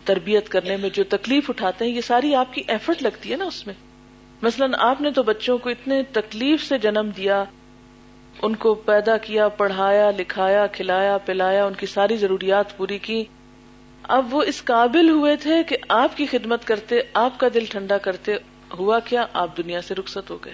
تربیت 0.06 0.50
کرنے 0.50 0.78
میں 0.78 0.90
جو 0.90 1.04
تکلیف 1.10 1.50
اٹھاتے 1.50 1.86
ہیں، 1.86 1.92
یہ 1.92 2.02
ساری 2.02 2.36
آپ 2.36 2.54
کی 2.54 2.64
ایفرٹ 2.68 3.04
لگتی 3.04 3.32
ہے 3.32 3.38
نا 3.38 3.46
اس 3.46 3.68
میں۔ 3.68 3.76
مثلاً 4.42 4.74
آپ 4.78 5.02
نے 5.02 5.12
تو 5.12 5.24
بچوں 5.24 5.58
کو 5.58 5.70
اتنے 5.70 6.04
تکلیف 6.04 6.64
سے 6.64 6.78
جنم 6.78 7.10
دیا، 7.18 7.44
ان 8.42 8.56
کو 8.56 8.74
پیدا 8.74 9.18
کیا، 9.18 9.48
پڑھایا، 9.48 10.12
لکھایا، 10.18 10.68
کھلایا، 10.68 11.18
پلایا، 11.18 11.66
ان 11.66 11.74
کی 11.74 11.86
ساری 11.86 12.18
ضروریات 12.18 12.78
پوری 12.78 12.98
کی۔ 12.98 13.24
اب 14.04 14.36
وہ 14.36 14.44
اس 14.44 14.64
قابل 14.64 15.10
ہوئے 15.10 15.36
تھے 15.36 15.64
کہ 15.64 15.78
آپ 15.90 16.18
کی 16.18 16.26
خدمت 16.26 16.66
کرتے، 16.66 16.96
آپ 17.14 17.40
کا 17.40 17.48
دل 17.54 17.66
ٹھنڈا 17.70 17.98
کرتے، 17.98 18.36
ہوا 18.80 19.00
کیا، 19.00 19.26
آپ 19.34 19.58
دنیا 19.58 19.82
سے 19.82 19.96
رخصت 19.96 20.30
ہو 20.30 20.38
گئے۔ 20.46 20.54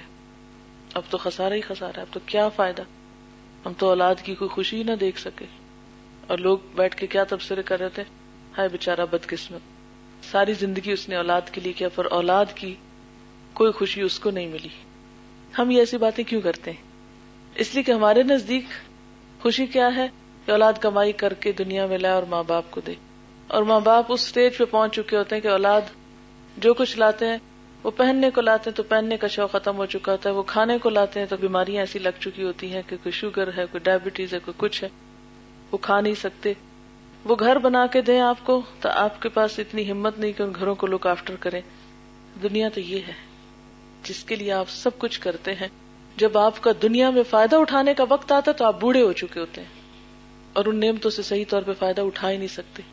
اب 0.94 1.02
تو 1.10 1.18
خسارا 1.18 1.56
ہی 1.56 1.62
خسارا 1.62 2.02
اب 2.02 2.14
تو 2.14 2.20
کیا 2.26 2.50
فائدہ۔ 2.50 2.82
ہم 3.66 3.74
تو 3.78 3.90
اولاد 3.90 4.16
کی 4.24 4.36
کوئی 4.36 4.50
خوشی 4.50 4.84
نہ 4.84 4.92
دیکھ 4.92 5.20
سکے۔ 5.20 5.46
اور 6.30 6.38
لوگ 6.38 6.58
بیٹھ 6.76 6.96
کے 6.96 7.08
کیا 7.08 7.24
تبصرے 7.24 7.63
کر 7.63 7.80
رہے 7.80 7.89
تھے؟ 7.89 8.04
ہائے 8.58 8.70
بےچارا 8.70 9.06
بد 9.06 9.26
قسمت 9.28 9.62
ساری 10.26 10.54
زندگی 10.54 10.92
اس 10.92 11.10
نے 11.10 11.15
اولاد 11.15 11.42
کے 11.52 11.62
لیے 11.62 11.74
کیا، 11.74 11.89
پر 11.96 12.06
اولاد 12.06 12.46
کی 12.56 12.76
کوئی 13.54 13.72
خوشی 13.72 14.02
اس 14.02 14.20
کو 14.20 14.32
نہیں 14.32 14.48
ملی۔ 14.48 14.68
ہم 15.60 15.72
یہ 15.72 15.80
ایسی 15.80 15.98
باتیں 15.98 16.24
کیوں 16.24 16.42
کرتے 16.42 16.72
ہیں؟ 16.72 16.82
اس 17.56 17.74
لیے 17.74 17.84
کہ 17.84 17.92
ہمارے 17.92 18.24
نزدیک 18.24 18.63
خوشی 19.42 19.65
کیا 19.65 19.96
ہے؟ 19.96 20.08
کہ 20.46 20.52
اولاد 20.52 20.74
کمائی 20.74 21.12
کر 21.12 21.34
کے 21.34 21.52
دنیا 21.52 21.86
میں 21.86 21.98
لائے 21.98 22.13
اور 22.13 22.24
ماں 22.24 22.44
باپ 22.48 22.72
کو 22.72 22.82
دے۔ 22.82 22.94
اور 23.48 23.63
ماں 23.63 23.80
باپ 23.80 24.06
اس 24.10 24.24
اسٹیج 24.24 24.58
پہ 24.58 24.65
پہنچ 24.65 24.96
چکے 24.96 25.18
ہوتے 25.18 25.36
ہیں 25.36 25.42
کہ 25.42 25.48
اولاد 25.48 25.82
جو 26.58 26.74
کچھ 26.74 26.98
لاتے 26.98 27.26
ہیں، 27.26 27.38
وہ 27.84 27.92
پہننے 27.92 28.30
کو 28.30 28.42
لاتے 28.42 28.70
ہیں 28.70 28.78
تو 28.78 28.84
پہننے 28.84 29.18
کا 29.18 29.28
شوق 29.28 29.52
ختم 29.52 29.78
ہو 29.78 29.86
چکا 29.86 30.12
ہوتا 30.12 30.30
ہے۔ 30.30 30.36
وہ 30.36 30.44
کھانے 30.44 30.78
کو 30.78 30.89
لاتے 30.89 31.20
ہیں 31.20 31.28
تو 31.28 31.38
بیماریاں 31.38 31.82
ایسی 31.82 32.00
لگ 32.00 32.20
چکی 32.20 32.44
ہوتی 32.44 32.74
ہیں 32.74 32.82
کہ 32.88 32.96
کوئی 33.04 33.12
شوگر 33.12 33.48
ہے، 33.48 33.65
کوئی 33.72 33.80
ڈائبٹیز 33.84 34.34
ہے، 34.34 34.39
کوئی 34.39 34.56
کچھ 34.58 34.84
ہے۔ 34.84 34.89
وہ 35.71 35.77
کھا 35.77 36.01
نہیں 36.01 36.15
سکتے۔ 36.15 36.53
وہ 37.25 37.36
گھر 37.39 37.58
بنا 37.60 37.88
کے 37.88 38.01
دیں 38.01 38.19
آپ 38.19 38.38
کو، 38.43 38.62
تو 38.82 38.89
آپ 38.89 39.21
کے 39.21 39.29
پاس 39.29 39.60
اتنی 39.60 39.91
ہمت 39.91 40.19
نہیں 40.19 40.32
کہ 40.32 40.43
ان 40.43 40.51
گھروں 40.55 40.75
کو 40.75 40.88
لک 40.88 41.08
آفٹر 41.08 41.36
کریں۔ 41.36 41.62
دنیا 42.43 42.69
تو 42.69 42.79
یہ 42.79 42.99
ہے، 43.08 43.13
جس 44.03 44.23
کے 44.23 44.36
لیے 44.36 44.51
آپ 44.51 44.69
سب 44.69 44.89
کچھ 44.97 45.19
کرتے 45.19 45.53
ہیں۔ 45.53 45.67
جب 46.17 46.38
آپ 46.38 46.62
کا 46.62 46.71
دنیا 46.82 47.10
میں 47.10 47.23
فائدہ 47.23 47.55
اٹھانے 47.55 47.93
کا 47.93 48.05
وقت 48.10 48.32
آتا 48.32 48.51
تو 48.51 48.65
آپ 48.65 48.79
بوڑھے 48.79 49.01
ہو 49.01 49.13
چکے 49.13 49.39
ہوتے 49.39 49.62
ہیں۔ 49.62 49.67
اور 50.53 50.65
ان 50.65 50.79
نعمتوں 50.79 51.12
سے 51.12 51.21
صحیح 51.21 51.45
طور 51.49 51.62
پہ 51.62 51.71
فائدہ 51.79 52.01
اٹھا 52.01 52.32
ہی 52.32 52.38
نہیں 52.38 52.47
سکتے۔ 52.47 52.84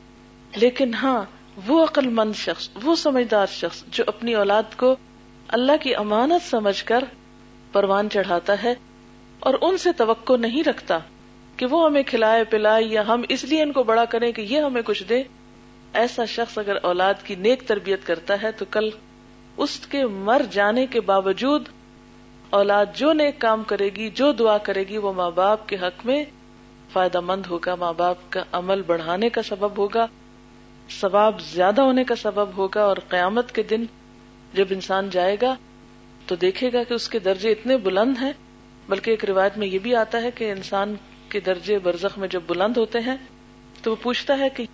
لیکن 0.57 0.95
ہاں 0.95 1.25
وہ 1.67 1.85
عقل 1.85 2.09
مند 2.09 2.33
شخص، 2.35 2.69
وہ 2.83 2.97
سمجھدار 2.97 3.47
شخص 3.47 3.85
جو 3.89 4.05
اپنی 4.07 4.35
اولاد 4.35 4.63
کو 4.77 4.97
اللہ 5.49 5.73
کی 5.81 5.95
امانت 5.95 6.51
سمجھ 6.51 6.85
کر 6.85 7.05
پروان 7.73 8.11
چڑھاتا 8.11 8.63
ہے 8.63 8.75
اور 9.39 9.55
ان 9.61 9.79
سے 9.79 9.93
توقع 9.93 10.37
نہیں 10.37 10.65
رکھتا۔ 10.65 10.99
کہ 11.57 11.67
وہ 11.67 11.87
ہمیں 11.87 12.03
کھلائے 12.03 12.45
پلائے 12.45 12.85
یا 12.85 13.07
ہم 13.07 13.23
اس 13.29 13.45
لیے 13.45 13.63
ان 13.63 13.73
کو 13.73 13.83
بڑا 13.83 14.05
کریں 14.05 14.33
کہ 14.33 14.41
یہ 14.41 14.61
ہمیں 14.61 14.83
کچھ 14.85 15.03
دے۔ 15.05 15.23
ایسا 15.93 16.25
شخص 16.25 16.59
اگر 16.59 16.77
اولاد 16.83 17.15
کی 17.25 17.35
نیک 17.35 17.63
تربیت 17.67 18.07
کرتا 18.07 18.43
ہے 18.43 18.53
تو 18.53 18.65
کل 18.71 18.89
اس 19.57 19.79
کے 19.91 20.07
مر 20.07 20.43
جانے 20.51 20.87
کے 20.87 21.01
باوجود 21.01 21.69
اولاد 22.51 22.87
جو 22.95 23.13
نیک 23.13 23.39
کام 23.39 23.63
کرے 23.63 23.89
گی، 23.89 24.11
جو 24.11 24.33
دعا 24.33 24.59
کرے 24.59 24.83
گی، 24.83 24.97
وہ 24.97 25.13
ماں 25.13 25.31
باپ 25.31 25.69
کے 25.69 25.77
حق 25.77 26.07
میں 26.07 26.25
فائدہ 26.93 27.21
مند 27.21 27.47
ہوگا۔ 27.47 27.75
ماں 27.75 27.93
باپ 27.93 28.17
کا 28.31 28.43
عمل 28.53 28.83
بڑھانے 28.83 29.29
کا 29.29 29.43
سبب 29.43 29.79
ہوگا، 29.79 30.07
ثواب 30.91 31.41
زیادہ 31.41 31.83
ہونے 31.83 32.05
کا 32.05 32.15
سبب 32.15 32.57
ہوگا 32.57 32.83
اور 32.83 32.97
قیامت 33.09 33.53
کے 33.53 33.63
دن 33.63 33.85
جب 34.55 34.67
انسان 34.71 35.11
جائے 35.11 35.37
گا 35.43 35.55
تو 36.27 36.35
دیکھے 36.35 36.71
گا 36.73 36.83
کہ 36.83 36.95
اس 36.95 37.09
کے 37.09 37.19
درجے 37.19 37.51
اتنے 37.51 37.77
بلند 37.77 38.19
ہیں۔ 38.21 38.33
بلکہ 38.89 39.11
ایک 39.11 39.25
روایت 39.25 39.59
میں 39.59 39.67
یہ 39.67 39.79
بھی 39.79 39.95
آتا 39.95 40.23
ہے 40.23 40.31
کہ 40.31 40.51
انسان 40.51 40.95
کے 41.37 41.41
درجے 41.41 41.79
برزخ 41.79 42.19
میں 42.19 42.29
جب 42.29 42.41
بلند 42.47 42.77
ہوتے 42.77 42.99
ہیں، 42.99 43.17
تو 43.83 43.91
وہ 43.91 43.97
پوچھتا 44.03 44.39
ہے 44.39 44.49
کہ 44.49 44.65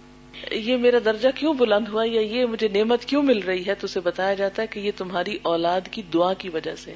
یہ 0.50 0.76
میرا 0.76 0.98
درجہ 1.04 1.28
کیوں 1.34 1.54
بلند 1.54 1.88
ہوا 1.88 2.04
یا 2.06 2.20
یہ 2.20 2.46
مجھے 2.46 2.68
نعمت 2.68 3.04
کیوں 3.04 3.22
مل 3.22 3.38
رہی 3.38 3.66
ہے؟ 3.66 3.74
تو 3.74 3.84
اسے 3.84 4.00
بتایا 4.00 4.34
جاتا 4.34 4.62
ہے 4.62 4.66
کہ 4.66 4.80
یہ 4.80 4.90
تمہاری 4.96 5.38
اولاد 5.42 5.80
کی 5.90 6.02
دعا 6.02 6.34
کی 6.34 6.48
وجہ 6.48 6.74
سے 6.74 6.94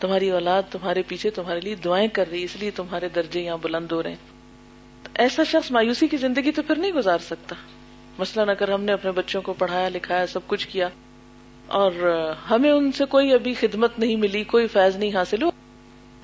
تمہاری 0.00 0.30
اولاد 0.30 0.62
تمہارے 0.70 1.02
پیچھے 1.02 1.30
تمہارے 1.30 1.60
لیے 1.60 1.74
دعائیں 1.74 2.08
کر 2.08 2.30
رہی 2.30 2.44
اس 2.44 2.56
لیے 2.56 2.70
تمہارے 2.70 3.08
درجے 3.14 3.40
یہاں 3.40 3.56
بلند 3.62 3.92
ہو 3.92 4.02
رہے 4.02 4.10
ہیں۔ 4.10 4.30
ایسا 5.14 5.44
شخص 5.44 5.70
مایوسی 5.70 6.08
کی 6.08 6.16
زندگی 6.16 6.52
تو 6.52 6.62
پھر 6.62 6.76
نہیں 6.76 6.92
گزار 6.92 7.18
سکتا۔ 7.18 7.56
مثلاً 8.18 8.48
اگر 8.48 8.72
ہم 8.72 8.84
نے 8.84 8.92
اپنے 8.92 9.12
بچوں 9.12 9.42
کو 9.42 9.52
پڑھایا، 9.52 9.88
لکھایا، 9.88 10.26
سب 10.26 10.40
کچھ 10.46 10.68
کیا 10.68 10.88
اور 11.66 11.92
ہمیں 12.50 12.70
ان 12.70 12.92
سے 12.92 13.04
کوئی 13.04 13.32
ابھی 13.32 13.54
خدمت 13.54 13.98
نہیں 13.98 14.16
ملی، 14.16 14.44
کوئی 14.44 14.66
فیض 14.66 14.96
نہیں 14.96 15.14
حاصل 15.14 15.42
ہو 15.42 15.50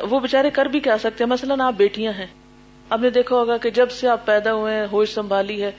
وہ 0.01 0.21
بےچارے 0.21 0.51
کر 0.51 0.67
بھی 0.67 0.81
کیا 0.81 0.99
سکتے 0.99 1.25
ہیں؟ 1.25 1.31
مثلاً 1.31 1.61
آپ 1.61 1.73
بیٹیاں 1.77 2.13
ہیں۔ 2.13 2.27
آپ 2.91 3.01
نے 3.01 3.11
دیکھا 3.11 3.37
ہوگا 3.37 3.57
کہ 3.57 3.71
جب 3.71 3.91
سے 3.91 4.09
آپ 4.09 4.27
پیدا 4.27 4.55
ہوئے 4.55 4.75
ہیں، 4.75 4.87
ہوش 4.93 5.15
سنبھالی 5.15 5.63
ہے۔ 5.63 5.73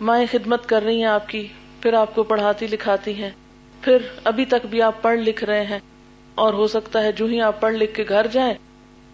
مائیں 0.00 0.26
خدمت 0.30 0.66
کر 0.66 0.82
رہی 0.82 0.96
ہیں 0.96 1.10
آپ 1.10 1.28
کی، 1.28 1.48
پھر 1.80 1.92
آپ 1.92 2.14
کو 2.14 2.22
پڑھاتی 2.22 2.66
لکھاتی 2.66 3.14
ہیں۔ 3.14 3.30
پھر 3.80 3.96
ابھی 4.24 4.44
تک 4.44 4.66
بھی 4.66 4.82
آپ 4.82 5.02
پڑھ 5.02 5.18
لکھ 5.18 5.44
رہے 5.44 5.64
ہیں۔ 5.64 5.78
اور 6.34 6.54
ہو 6.54 6.66
سکتا 6.66 7.02
ہے 7.02 7.12
جو 7.12 7.26
ہی 7.26 7.40
آپ 7.40 7.60
پڑھ 7.60 7.74
لکھ 7.74 7.94
کے 7.94 8.04
گھر 8.08 8.26
جائیں 8.26 8.54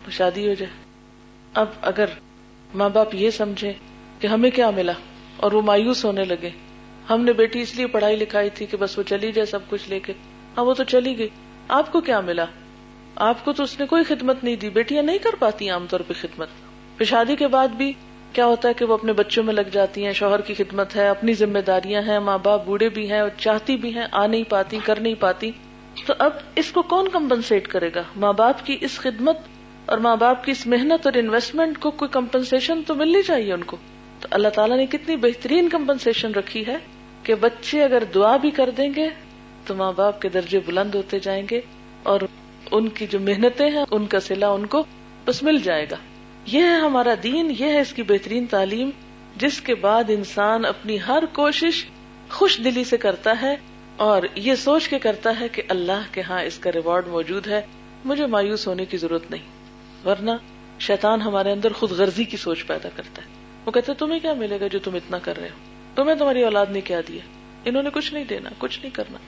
تو 0.05 0.11
شادی 0.11 0.49
ہو 0.49 0.55
جائے۔ 0.55 0.73
اب 1.55 1.67
اگر 1.83 2.05
ماں 2.75 2.89
باپ 2.89 3.15
یہ 3.15 3.31
سمجھے 3.31 3.73
کہ 4.19 4.27
ہمیں 4.27 4.51
کیا 4.51 4.71
ملا 4.71 4.93
اور 5.37 5.53
وہ 5.53 5.63
مایوس 5.63 6.05
ہونے 6.05 6.25
لگے۔ 6.25 6.51
ہم 7.11 7.25
نے 7.25 7.33
بیٹی 7.33 7.61
اس 7.61 7.75
لیے 7.75 7.87
پڑھائی 7.87 8.17
لکھائی 8.17 8.51
تھی 8.51 8.67
کہ 8.67 8.77
بس 8.77 8.99
وہ 8.99 9.03
چلی 9.03 9.33
جائے 9.33 9.47
سب 9.47 9.59
کچھ 9.69 9.89
لے 9.89 10.01
کے۔ 10.01 10.13
ہاں 10.57 10.65
وہ 10.65 10.75
تو 10.75 10.85
چلی 10.85 11.19
گئی۔ 11.19 11.29
آپ 11.69 11.93
کو 11.93 12.01
کیا 12.01 12.21
ملا؟ 12.21 12.45
آپ 13.17 13.45
کو 13.45 13.53
تو 13.53 13.63
اس 13.63 13.81
نے 13.81 13.87
کوئی 13.87 14.05
خدمت 14.05 14.45
نہیں 14.45 14.57
دی، 14.57 14.71
بیٹیاں 14.71 15.03
نہیں 15.03 15.19
کر 15.19 15.31
پاتی 15.39 15.71
عام 15.71 15.87
طور 15.91 16.01
پہ 16.01 16.13
خدمت۔ 16.21 16.49
پھر 16.97 17.07
شادی 17.07 17.37
کے 17.37 17.47
بعد 17.47 17.69
بھی 17.69 17.93
کیا 18.33 18.47
ہوتا 18.47 18.69
ہے 18.69 18.75
کہ 18.75 18.85
وہ 18.85 18.95
اپنے 18.95 19.13
بچوں 19.13 19.45
میں 19.45 19.55
لگ 19.55 19.69
جاتی 19.73 20.05
ہیں، 20.05 20.13
شوہر 20.13 20.41
کی 20.41 20.55
خدمت 20.55 20.97
ہے، 20.97 21.09
اپنی 21.09 21.33
ذمہ 21.33 21.59
داریاں 21.59 22.03
ہیں 22.03 22.19
ماں 22.19 22.39
باپ 22.39 22.65
بوڑھے 22.65 22.89
بھی 22.89 23.13
ہیں 23.13 23.21
اور 23.21 23.31
چاہتی 23.39 23.77
بھی 23.77 23.95
ہیں، 23.95 24.07
آ 24.13 24.27
نہیں 24.27 24.45
پاتی، 24.49 24.79
کر 24.85 25.01
نہیں 25.01 25.15
پاتی۔ 25.15 25.51
تو 26.07 26.15
اب 26.19 26.31
اس 26.57 26.73
کو 26.73 26.83
کون 26.83 27.09
کمپنسیٹ 27.09 27.69
کرے 27.69 27.91
گا؟ 27.95 28.03
ماں 28.17 28.33
باپ 28.33 28.67
کی 28.67 28.77
اس 28.81 28.97
خدمت 28.97 29.39
اور 29.87 29.99
ماں 29.99 30.17
باپ 30.17 30.45
کی 30.45 30.53
اس 30.53 30.67
محنت 30.67 31.07
اور 31.07 31.13
انویسٹمنٹ 31.15 31.79
کو 31.79 31.91
کوئی 31.91 32.09
کمپنسیشن 32.09 32.83
تو 32.87 32.95
ملنی 32.95 33.23
چاہیے 33.23 33.53
ان 33.53 33.65
کو۔ 33.65 33.77
تو 34.21 34.29
اللہ 34.31 34.49
تعالیٰ 34.49 34.77
نے 34.77 34.87
کتنی 34.87 35.17
بہترین 35.17 35.69
کمپنسیشن 35.69 36.33
رکھی 36.33 36.67
ہے 36.67 36.77
کہ 37.23 37.35
بچے 37.35 37.85
اگر 37.85 38.05
دعا 38.15 38.37
بھی 38.37 38.51
کر 38.51 38.71
دیں 38.71 38.95
گے 38.97 39.09
تو 39.67 39.75
ماں 39.75 39.93
باپ 39.93 40.21
کے 40.21 40.29
درجے 40.29 40.61
بلند 40.67 40.95
ہوتے 40.95 41.19
جائیں 41.19 41.47
گے 41.51 41.61
اور 42.03 42.21
ان 42.71 42.89
کی 42.89 43.07
جو 43.07 43.21
محنتیں 43.21 43.71
ہیں، 43.71 43.85
ان 43.91 44.07
کا 44.07 44.21
سلا 44.21 44.49
ان 44.49 44.67
کو 44.67 44.85
بس 45.25 45.43
مل 45.43 45.59
جائے 45.59 45.87
گا۔ 45.91 45.97
یہ 46.47 46.63
ہے 46.63 46.79
ہمارا 46.79 47.15
دین، 47.23 47.53
یہ 47.59 47.65
ہے 47.65 47.81
اس 47.81 47.93
کی 47.93 48.03
بہترین 48.03 48.47
تعلیم، 48.47 48.91
جس 49.37 49.61
کے 49.61 49.75
بعد 49.75 50.05
انسان 50.09 50.65
اپنی 50.65 50.99
ہر 51.09 51.25
کوشش 51.33 51.85
خوش 52.31 52.61
دلی 52.65 52.85
سے 52.85 52.97
کرتا 52.97 53.35
ہے 53.43 53.57
اور 53.97 54.23
یہ 54.35 54.55
سوچ 54.55 54.89
کے 54.89 54.99
کرتا 54.99 55.41
ہے 55.41 55.49
کہ 55.49 55.63
اللہ 55.69 56.03
کے 56.13 56.23
ہاں 56.23 56.43
اس 56.43 56.59
کا 56.59 56.73
ریوارڈ 56.73 57.09
موجود 57.09 57.47
ہے۔ 57.47 57.63
مجھے 58.05 58.27
مایوس 58.27 58.69
ہونے 58.69 58.85
کی 58.85 58.97
ضرورت 58.97 59.31
نہیں، 59.31 59.43
ورنہ 60.07 60.31
شیطان 60.79 61.23
ہمارے 61.23 61.53
اندر 61.53 61.73
خود 61.73 61.91
غرضی 61.91 62.25
کی 62.25 62.37
سوچ 62.37 62.67
پیدا 62.67 62.89
کرتا 62.97 63.23
ہے۔ 63.23 63.27
وہ 63.67 63.71
کہتے 63.71 63.95
تمہیں 63.95 64.21
کیا 64.21 64.35
ملے 64.35 64.61
گا 64.61 64.67
جو 64.67 64.79
تم 64.79 64.95
اتنا 64.95 65.19
کر 65.19 65.37
رہے 65.37 65.49
ہو؟ 65.49 65.57
تمہیں 65.95 66.17
تمہاری 66.17 66.45
اولاد 66.45 66.67
نے 66.71 66.81
کیا 66.81 67.01
دیا؟ 67.09 67.21
انہوں 67.65 67.83
نے 67.83 67.91
کچھ 67.93 68.15
نہیں 68.15 68.25
دینا، 68.25 68.51
کچھ 68.59 68.81
نہیں 68.81 68.95
کرنا۔ 68.95 69.19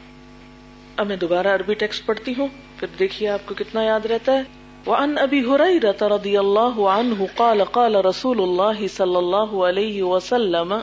اب 0.96 1.06
میں 1.06 1.16
دوبارہ 1.16 1.46
عربی 1.46 1.74
ٹیکسٹ 1.74 2.06
پڑھتی 2.06 2.34
ہوں۔ 2.38 2.48
پھر 2.82 2.96
دیکھیے 2.98 3.28
آپ 3.28 3.40
کو 3.46 3.54
کتنا 3.54 3.82
یاد 3.82 4.06
رہتا 4.06 4.32
ہے۔ 4.32 4.42
وعن 4.86 5.18
ابي 5.18 5.40
هريره 5.48 6.06
رضي 6.12 6.32
الله 6.38 6.86
عنه 6.92 7.26
قال 7.36 7.62
قال 7.64 7.94
رسول 8.06 8.40
الله 8.40 8.88
صلى 8.94 9.18
الله 9.18 9.66
عليه 9.66 10.02
وسلم 10.02 10.74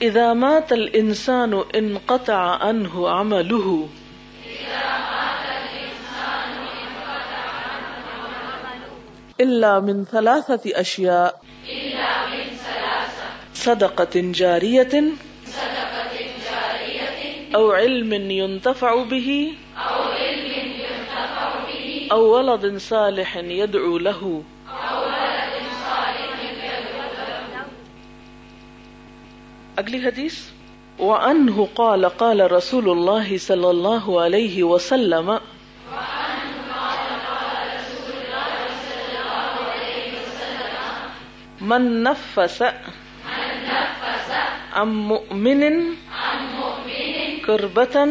اذا 0.00 0.32
مات 0.32 0.72
الانسان 0.72 1.52
انقطع 1.74 2.66
عنه 2.66 3.08
عمله 3.08 3.88
الا 9.40 9.80
من 9.80 10.04
ثلاثه 10.04 10.70
اشياء 10.74 11.34
صدقة 13.66 14.14
جارية. 14.14 14.94
أو 17.54 17.72
علم 17.72 18.12
ينتفع 18.30 19.02
به. 19.02 19.52
أو 22.12 22.22
ولد 22.36 22.76
صالح 22.76 23.36
يدعو 23.36 23.98
له. 23.98 24.42
اگلی 29.76 29.98
حدیث 30.00 30.34
وعنه 30.98 31.68
قال 31.74 32.06
قال 32.06 32.52
رسول 32.52 32.88
الله 32.88 33.38
صلى 33.38 33.70
الله 33.70 34.20
عليه 34.20 34.62
وسلم. 34.62 35.40
من 41.60 42.02
نفس 42.02 42.62
ام 44.80 44.90
مؤمن 45.08 45.62
کربتا 47.44 48.04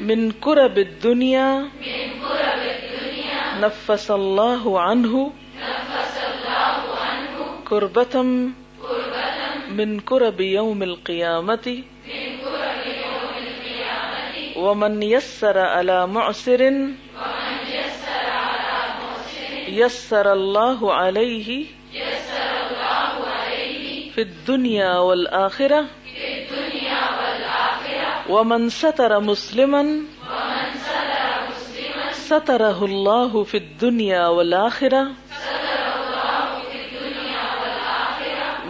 من 0.00 0.30
کرب 0.40 0.76
الدنیا 0.76 1.46
نفس 3.60 4.10
اللہ 4.10 4.68
عنہ 4.80 5.24
کربتا 7.64 8.22
من 9.80 9.98
کرب 10.04 10.40
یوم 10.40 10.82
القیامت 10.82 11.68
ومن 14.58 15.02
يسر 15.02 15.58
على 15.58 16.06
معسر 16.08 16.62
يسر 19.70 20.32
الله 20.32 20.94
عليه 20.94 21.77
في 24.18 24.22
الدنيا 24.22 24.98
والآخرة 24.98 25.86
ومن 28.28 28.68
ستر 28.68 29.20
مسلما 29.20 30.02
ستره 32.12 32.84
الله 32.84 33.44
في 33.44 33.56
الدنيا 33.56 34.26
والآخرة 34.26 35.02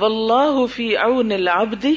والله 0.00 0.66
في 0.66 0.96
عون 0.96 1.32
العبد. 1.32 1.96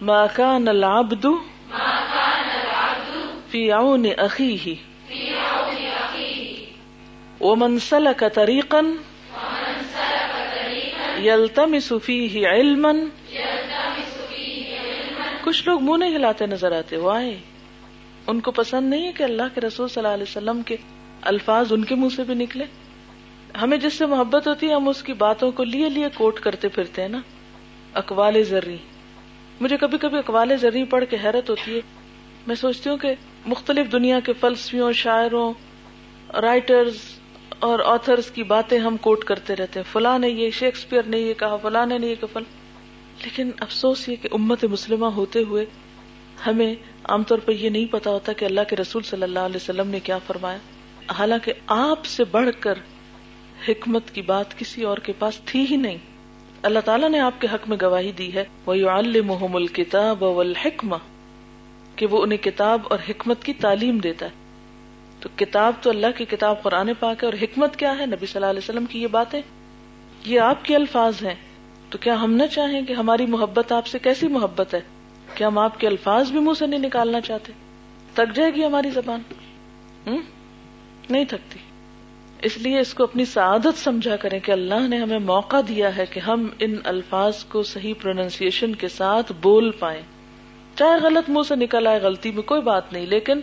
ما 0.00 0.26
كان 0.26 0.68
العبد 0.68 1.24
في 3.52 3.72
عون 3.72 4.06
أخيه 4.06 4.76
ومن 7.40 7.78
سلك 7.78 8.24
طريقا 8.24 8.84
يلتمس 11.20 11.92
فيه 12.04 12.48
علما 12.48 12.92
کچھ 15.44 15.68
لوگ 15.68 15.82
منہ 15.82 15.96
نہیں 15.96 16.16
ہلاتے 16.16 16.46
نظر 16.46 16.72
آتے 16.72 16.96
وہ 16.96 17.10
آئے 17.10 17.38
ان 18.26 18.40
کو 18.40 18.50
پسند 18.50 18.90
نہیں 18.90 19.06
ہے 19.06 19.12
کہ 19.12 19.22
اللہ 19.22 19.54
کے 19.54 19.60
رسول 19.60 19.88
صلی 19.88 20.02
اللہ 20.04 20.14
علیہ 20.14 20.22
وسلم 20.22 20.62
کے 20.62 20.76
الفاظ 21.22 21.72
ان 21.72 21.84
کے 21.84 21.94
منہ 21.94 22.08
سے 22.16 22.24
بھی 22.24 22.34
نکلے؟ 22.34 22.64
ہمیں 23.62 23.76
جس 23.76 23.94
سے 23.94 24.06
محبت 24.06 24.48
ہوتی 24.48 24.68
ہے 24.68 24.74
ہم 24.74 24.88
اس 24.88 25.02
کی 25.02 25.12
باتوں 25.12 25.52
کو 25.52 25.64
لیے 25.64 25.88
لیے 25.88 26.08
کوٹ 26.14 26.40
کرتے 26.40 26.68
پھرتے 26.68 27.02
ہیں 27.02 27.08
نا؟ 27.08 27.20
اقوال 27.94 28.42
زرری 28.42 28.76
مجھے 29.60 29.76
کبھی 29.76 29.98
کبھی 29.98 30.18
اقوال 30.18 30.56
زرری 30.56 30.84
پڑھ 30.84 31.04
کے 31.10 31.16
حیرت 31.24 31.50
ہوتی 31.50 31.74
ہے۔ 31.74 31.80
میں 32.46 32.54
سوچتی 32.54 32.90
ہوں 32.90 32.96
کہ 32.96 33.14
مختلف 33.46 33.92
دنیا 33.92 34.20
کے 34.20 34.32
فلسفیوں 34.32 34.92
شاعروں 34.92 35.52
رائٹرز 36.40 36.96
اور 37.58 37.78
آتھرز 37.84 38.30
کی 38.30 38.42
باتیں 38.42 38.78
ہم 38.78 38.96
کوٹ 38.96 39.24
کرتے 39.24 39.56
رہتے 39.56 39.80
ہیں۔ 39.80 39.92
فلاں 39.92 40.18
نے 40.18 40.28
یہ 40.28 40.50
شیکسپیئر 40.50 41.02
نے 41.02 41.18
یہ 41.18 41.34
کہا، 41.34 41.56
فلاں 41.56 41.86
نے 41.86 42.06
یہ 42.06 42.14
کہ 42.20 42.26
فل 42.32 42.42
لیکن 43.24 43.50
افسوس 43.60 44.08
یہ 44.08 44.16
کہ 44.22 44.28
امت 44.32 44.64
مسلمہ 44.64 45.06
ہوتے 45.06 45.42
ہوئے 45.42 45.64
ہمیں 46.46 46.74
عام 47.04 47.22
طور 47.22 47.38
پر 47.38 47.52
یہ 47.52 47.70
نہیں 47.70 47.86
پتا 47.86 48.10
ہوتا 48.10 48.32
کہ 48.32 48.44
اللہ 48.44 48.60
کے 48.68 48.76
رسول 48.76 49.02
صلی 49.02 49.22
اللہ 49.22 49.38
علیہ 49.38 49.56
وسلم 49.56 49.88
نے 49.88 50.00
کیا 50.00 50.18
فرمایا۔ 50.18 50.58
حالانکہ 51.18 51.52
آپ 51.66 52.04
سے 52.04 52.24
بڑھ 52.24 52.48
کر 52.60 52.78
حکمت 53.68 54.10
کی 54.10 54.22
بات 54.22 54.58
کسی 54.58 54.82
اور 54.82 54.98
کے 54.98 55.12
پاس 55.18 55.40
تھی 55.44 55.66
ہی 55.70 55.76
نہیں۔ 55.76 55.98
اللہ 56.62 56.78
تعالیٰ 56.78 57.10
نے 57.10 57.20
آپ 57.20 57.40
کے 57.40 57.46
حق 57.52 57.68
میں 57.68 57.76
گواہی 57.82 58.12
دی 58.12 58.34
ہے۔ 58.34 58.44
وہ 58.66 58.72
الم 58.72 59.32
الکتاب 59.54 60.22
والحکمہ 60.22 60.96
کہ 61.96 62.06
وہ 62.06 62.22
انہیں 62.22 62.44
کتاب 62.44 62.80
اور 62.90 62.98
حکمت 63.08 63.44
کی 63.44 63.52
تعلیم 63.52 63.98
دیتا 63.98 64.26
ہے۔ 64.26 64.45
تو 65.26 65.30
کتاب 65.36 65.72
تو 65.80 65.90
اللہ 65.90 66.06
کی 66.16 66.24
کتاب 66.24 66.62
قرآن 66.62 66.90
پاک 66.98 67.24
ہے 67.24 67.28
اور 67.28 67.34
حکمت 67.42 67.76
کیا 67.76 67.98
ہے؟ 67.98 68.06
نبی 68.06 68.26
صلی 68.26 68.30
اللہ 68.34 68.46
علیہ 68.46 68.58
وسلم 68.58 68.86
کی 68.86 69.02
یہ 69.02 69.06
باتیں۔ 69.06 69.42
یہ 70.24 70.40
آپ 70.40 70.64
کے 70.64 70.76
الفاظ 70.76 71.14
ہیں۔ 71.22 71.34
تو 71.90 71.98
کیا 71.98 72.22
ہم 72.22 72.32
نہ 72.32 72.42
چاہیں 72.46 72.82
کہ 72.82 72.92
ہماری 72.92 73.26
محبت 73.26 73.72
آپ 73.72 73.86
سے 73.86 73.98
کیسی 73.98 74.28
محبت 74.28 74.74
ہے؟ 74.74 74.80
کیا 75.34 75.46
ہم 75.46 75.58
آپ 75.58 75.80
کے 75.80 75.86
الفاظ 75.86 76.30
بھی 76.30 76.40
منہ 76.40 76.52
سے 76.58 76.66
نہیں 76.66 76.80
نکالنا 76.80 77.20
چاہتے؟ 77.20 77.52
تک 78.14 78.34
جائے 78.34 78.54
گی 78.54 78.64
ہماری 78.64 78.90
زبان۔ 78.90 79.20
ہم؟ 80.06 80.16
نہیں 81.10 81.24
تھکتی۔ 81.24 81.58
اس 82.42 82.58
لیے 82.58 82.80
اس 82.80 82.94
کو 82.94 83.04
اپنی 83.04 83.24
سعادت 83.24 83.78
سمجھا 83.78 84.16
کریں 84.16 84.40
کہ 84.40 84.52
اللہ 84.52 84.88
نے 84.88 84.96
ہمیں 84.96 85.18
موقع 85.18 85.56
دیا 85.68 85.96
ہے 85.96 86.06
کہ 86.06 86.20
ہم 86.20 86.48
ان 86.58 86.76
الفاظ 86.84 87.44
کو 87.44 87.62
صحیح 87.62 87.94
پروننسیشن 88.02 88.74
کے 88.74 88.88
ساتھ 88.88 89.32
بول 89.40 89.70
پائیں۔ 89.70 90.02
چاہے 90.78 90.98
غلط 91.02 91.30
منہ 91.30 91.42
سے 91.48 91.56
نکل 91.56 91.86
آئے، 91.86 91.98
غلطی 91.98 92.30
میں 92.30 92.42
کوئی 92.42 92.62
بات 92.62 92.92
نہیں، 92.92 93.06
لیکن 93.06 93.40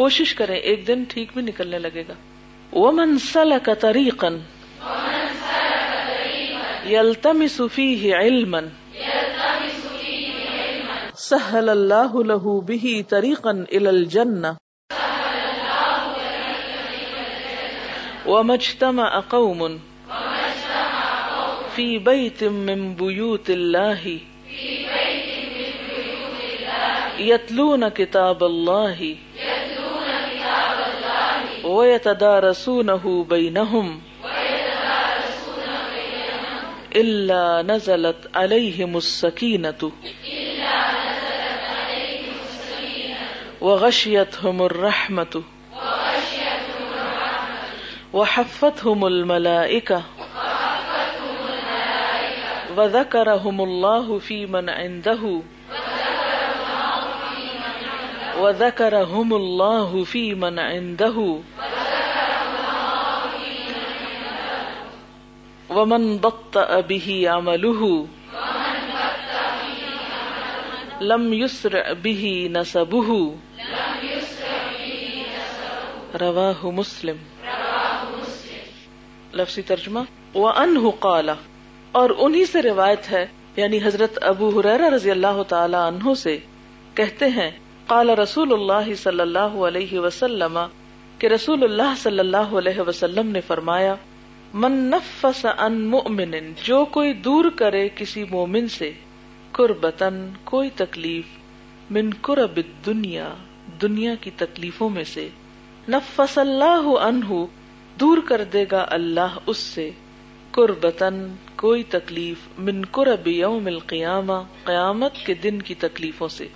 کوشش 0.00 0.34
کریں 0.34 0.56
ایک 0.56 0.86
دن 0.86 1.04
ٹھیک 1.08 1.32
بھی 1.34 1.42
نکلنے 1.42 1.78
لگے 1.78 2.02
گا۔ 2.08 2.14
وہ 2.72 2.90
منسل 2.92 3.52
کا 3.64 3.74
طریقن 3.82 4.38
یلتمس 6.90 7.60
فیہ 7.74 8.14
علما 8.16 8.60
سہل 11.22 11.68
اللہ 11.68 12.14
له 12.28 12.52
به 12.68 12.92
طریقا 13.08 13.54
الى 13.54 13.88
الجنہ 13.88 14.52
ومجتمع 18.26 19.08
قوم 19.28 19.62
في 21.74 21.86
بيت 22.06 22.42
من 22.54 22.86
بيوت 22.94 23.50
الله 23.50 24.18
يتلون 27.26 27.88
كتاب 27.96 28.44
الله 28.44 29.16
ويتدارسونه 31.68 33.24
بينهم 33.24 34.00
إلا 36.96 37.62
نزلت 37.62 38.30
عليهم 38.34 38.96
السكينة 38.96 39.92
وغشيتهم 43.60 44.62
الرحمة 44.62 45.42
وحفتهم 48.12 49.06
الملائكة 49.06 50.02
وذكرهم 52.76 53.60
الله 53.60 54.18
في 54.18 54.46
من 54.46 54.68
عنده 54.68 55.40
وذكرهم 58.38 59.32
الله 59.32 60.02
في 60.10 60.34
من 60.34 60.58
عنده. 60.58 61.18
ومن 65.68 66.16
بطأ 66.16 66.80
به 66.88 67.24
عمله. 67.28 68.04
لم 71.00 71.32
يسرع 71.32 71.92
به 72.02 72.46
نسبه. 72.50 73.28
رواہ 76.20 76.66
مسلم. 76.66 77.16
لفظی 79.32 79.62
ترجمہ 79.62 80.00
وہ 80.34 80.48
انہ 80.48 81.34
اور 81.92 82.10
انہی 82.18 82.46
سے 82.46 82.62
روایت 82.62 83.10
ہے 83.10 83.26
یعنی 83.56 83.78
حضرت 83.84 84.18
ابو 84.20 84.60
حرا 84.60 84.90
رضی 84.96 85.10
اللہ 85.10 85.42
تعالی 85.48 85.76
عنہ 85.76 86.14
سے، 86.14 86.38
کہتے 86.94 87.28
ہیں 87.28 87.50
قال 87.88 88.10
رسول 88.10 88.52
اللہ 88.52 88.94
صلی 88.94 89.20
اللہ 89.20 89.38
علیہ 89.38 89.98
وسلم 89.98 90.58
کہ 91.18 91.26
رسول 91.26 91.62
اللہ 91.62 91.94
صلی 92.02 92.18
اللہ 92.18 92.36
علیہ 92.36 92.80
وسلم 92.80 93.26
نے 93.26 93.40
فرمایا، 93.40 93.94
من 94.54 94.72
نفس 94.72 95.46
ان 95.58 95.80
مؤمن، 95.86 96.34
جو 96.64 96.84
کوئی 96.84 97.12
دور 97.12 97.44
کرے 97.56 97.88
کسی 97.94 98.24
مومن 98.30 98.68
سے 98.68 98.92
قربتن 99.52 100.30
کوئی 100.44 100.70
تکلیف، 100.70 101.24
من 101.90 102.10
قرب 102.22 102.60
دنیا 102.86 103.34
دنیا 103.82 104.14
کی 104.20 104.30
تکلیفوں 104.36 104.88
میں 104.88 105.04
سے، 105.04 105.28
نفس 105.88 106.38
اللہ 106.38 106.92
عنہ، 107.00 107.44
دور 108.00 108.18
کر 108.28 108.44
دے 108.44 108.64
گا 108.72 108.86
اللہ 108.90 109.38
اس 109.46 109.58
سے 109.58 109.90
قربتن 110.50 111.26
کوئی 111.56 111.82
تکلیف، 111.82 112.36
من 112.58 112.84
قرب 112.90 113.28
یوم 113.28 113.66
القیامہ، 113.66 114.40
قیامت 114.64 115.26
کے 115.26 115.34
دن 115.34 115.62
کی 115.62 115.74
تکلیفوں 115.74 116.28
سے۔ 116.28 116.48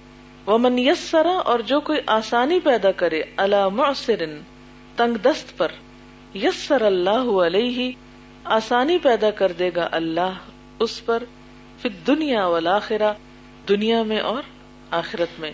وہ 0.46 0.59
من 0.59 0.78
یسرا 0.78 1.37
اور 1.44 1.61
جو 1.61 1.81
کوئی 1.81 1.98
آسانی 2.07 2.61
پیدا 2.61 2.90
کرے 2.92 3.22
اللہ 3.37 3.68
معصر 3.68 4.24
تنگ 4.96 5.16
دست 5.16 5.59
پر، 5.59 5.68
یسر 6.35 6.81
اللہ 6.81 7.31
علیہ، 7.46 7.92
آسانی 8.44 8.98
پیدا 8.98 9.31
کر 9.31 9.52
دے 9.52 9.70
گا 9.76 9.88
اللہ 9.92 10.33
اس 10.78 11.07
پر 11.07 11.22
پھر 11.83 11.90
دنیا 12.07 12.46
والآخرہ، 12.46 13.12
دنیا 13.68 14.02
میں 14.02 14.20
اور 14.20 14.42
آخرت 14.90 15.40
میں۔ 15.40 15.52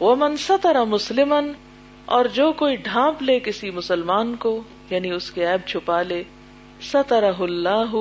وہ 0.00 0.16
من 0.16 0.36
سترا 0.36 0.84
مسلمن 0.84 1.52
اور 2.04 2.24
جو 2.24 2.52
کوئی 2.52 2.76
ڈھانپ 2.76 3.22
لے 3.22 3.40
کسی 3.40 3.70
مسلمان 3.70 4.36
کو 4.36 4.62
یعنی 4.90 5.10
اس 5.10 5.30
کے 5.30 5.46
عیب 5.46 5.68
چھپا 5.68 6.02
لے، 6.02 6.22
سترہ 6.82 7.32
اللہ، 7.40 7.96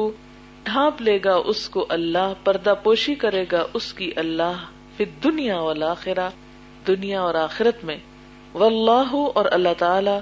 ڈھانپ 0.64 1.02
لے 1.02 1.20
گا 1.26 1.36
اس 1.36 1.70
کو 1.70 1.86
اللہ، 1.90 2.34
پردہ 2.44 2.74
پوشی 2.84 3.16
کرے 3.16 3.46
گا 3.52 3.66
اس 3.74 3.94
کی 3.94 4.12
اللہ۔ 4.16 4.75
پھر 4.98 5.06
دنیا 5.24 5.60
والآخرہ، 5.60 6.30
دنیا 6.88 7.22
اور 7.22 7.36
آخرت 7.36 7.84
میں، 7.84 7.98
واللہ 8.54 9.16
اور 9.36 9.46
اللہ 9.52 9.70
تعالی 9.78 10.20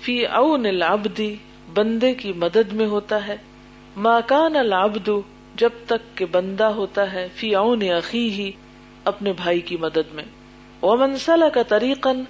فی 0.00 0.26
اون 0.26 0.66
العبدی 0.66 1.36
بندے 1.74 2.14
کی 2.14 2.32
مدد 2.32 2.72
میں 2.72 2.86
ہوتا 2.86 3.26
ہے۔ 3.26 3.36
ما 3.96 4.20
کان 4.20 4.56
العبد، 4.56 5.08
جب 5.56 5.70
تک 5.86 6.16
کہ 6.16 6.24
بندہ 6.24 6.64
ہوتا 6.64 7.12
ہے، 7.12 7.28
فی 7.34 7.54
اون 7.54 7.82
عقی 7.82 8.30
ہی 8.30 8.52
اپنے 9.04 9.32
بھائی 9.32 9.60
کی 9.60 9.76
مدد 9.76 10.14
میں۔ 10.14 10.24
ومن 10.82 11.16
سلک 11.16 11.58
طریقن 11.68 12.22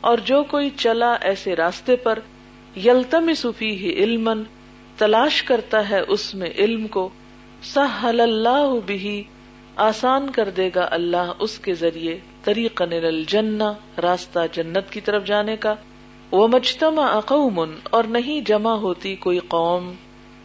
اور 0.00 0.18
جو 0.24 0.42
کوئی 0.42 0.70
چلا 0.76 1.12
ایسے 1.20 1.56
راستے 1.56 1.96
پر، 1.96 2.18
یلتمس 2.76 3.46
فیہ 3.58 4.04
علما، 4.04 4.32
تلاش 4.96 5.42
کرتا 5.42 5.88
ہے 5.90 6.00
اس 6.08 6.34
میں 6.34 6.50
علم 6.58 6.86
کو۔ 6.86 7.08
سہل 7.62 8.20
اللہ 8.20 8.74
بھی 8.86 9.22
آسان 9.76 10.30
کر 10.30 10.50
دے 10.50 10.70
گا 10.74 10.88
اللہ 10.90 11.32
اس 11.38 11.58
کے 11.58 11.74
ذریعے 11.74 12.18
طریق 12.44 12.82
الجنہ، 12.82 13.64
راستہ 14.02 14.38
جنت 14.52 14.92
کی 14.92 15.00
طرف 15.00 15.24
جانے 15.24 15.56
کا۔ 15.56 15.74
وہ 16.30 16.48
مجتمع 16.48 17.20
قوم، 17.20 17.64
اور 17.90 18.04
نہیں 18.04 18.40
جمع 18.40 18.72
ہوتی 18.72 19.16
کوئی 19.16 19.38
قوم۔ 19.38 19.92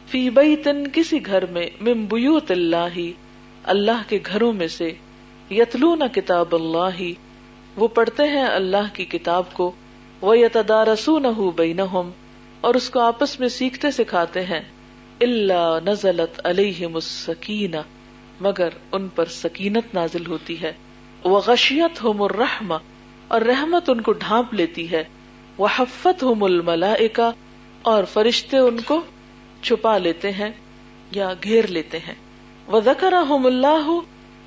فی 0.07 0.29
بیتن 0.29 0.83
کسی 0.93 1.25
گھر 1.25 1.45
میں، 1.45 1.69
من 1.81 2.05
بیوت 2.05 2.51
اللہ 2.51 2.97
اللہ 3.63 4.01
کے 4.07 4.19
گھروں 4.25 4.53
میں 4.53 4.67
سے۔ 4.67 4.91
یتلون 5.51 6.01
کتاب 6.15 6.55
اللہ، 6.55 7.01
وہ 7.75 7.87
پڑھتے 7.87 8.23
ہیں 8.23 8.45
اللہ 8.45 8.93
کی 8.93 9.05
کتاب 9.05 9.53
کو۔ 9.53 9.71
وہ 10.21 10.37
یتدارسونہ 10.37 11.51
بینہم 11.55 12.09
اور 12.61 12.75
اس 12.75 12.89
کو 12.89 12.99
آپس 12.99 13.39
میں 13.39 13.49
سیکھتے 13.49 13.91
سکھاتے 13.91 14.45
ہیں۔ 14.45 14.61
اللہ 15.21 15.79
نزلت 15.85 16.41
علیہم 16.43 16.95
السکینہ 16.95 17.77
مگر 18.41 18.69
ان 18.91 19.07
پر 19.07 19.25
سکینت 19.31 19.93
نازل 19.93 20.25
ہوتی 20.27 20.61
ہے۔ 20.61 20.73
وہ 21.23 21.39
غشیت 21.45 22.03
ہو 22.03 22.13
مرحم 22.13 22.71
اور 23.27 23.41
رحمت 23.41 23.89
ان 23.89 24.01
کو 24.01 24.11
ڈھانپ 24.11 24.53
لیتی 24.53 24.91
ہے۔ 24.91 25.03
وہ 25.57 25.67
حفت 25.75 26.23
ہو 26.23 26.35
مل 26.35 26.83
اور 27.81 28.03
فرشتے 28.03 28.57
ان 28.57 28.79
کو 28.81 29.01
چھپا 29.63 29.97
لیتے 29.97 30.31
ہیں 30.31 30.49
یا 31.11 31.33
گھیر 31.43 31.67
لیتے 31.67 31.99
ہیں۔ 31.99 32.15
وہ 32.67 32.79
زکر 32.79 33.13
اللہ، 33.13 33.89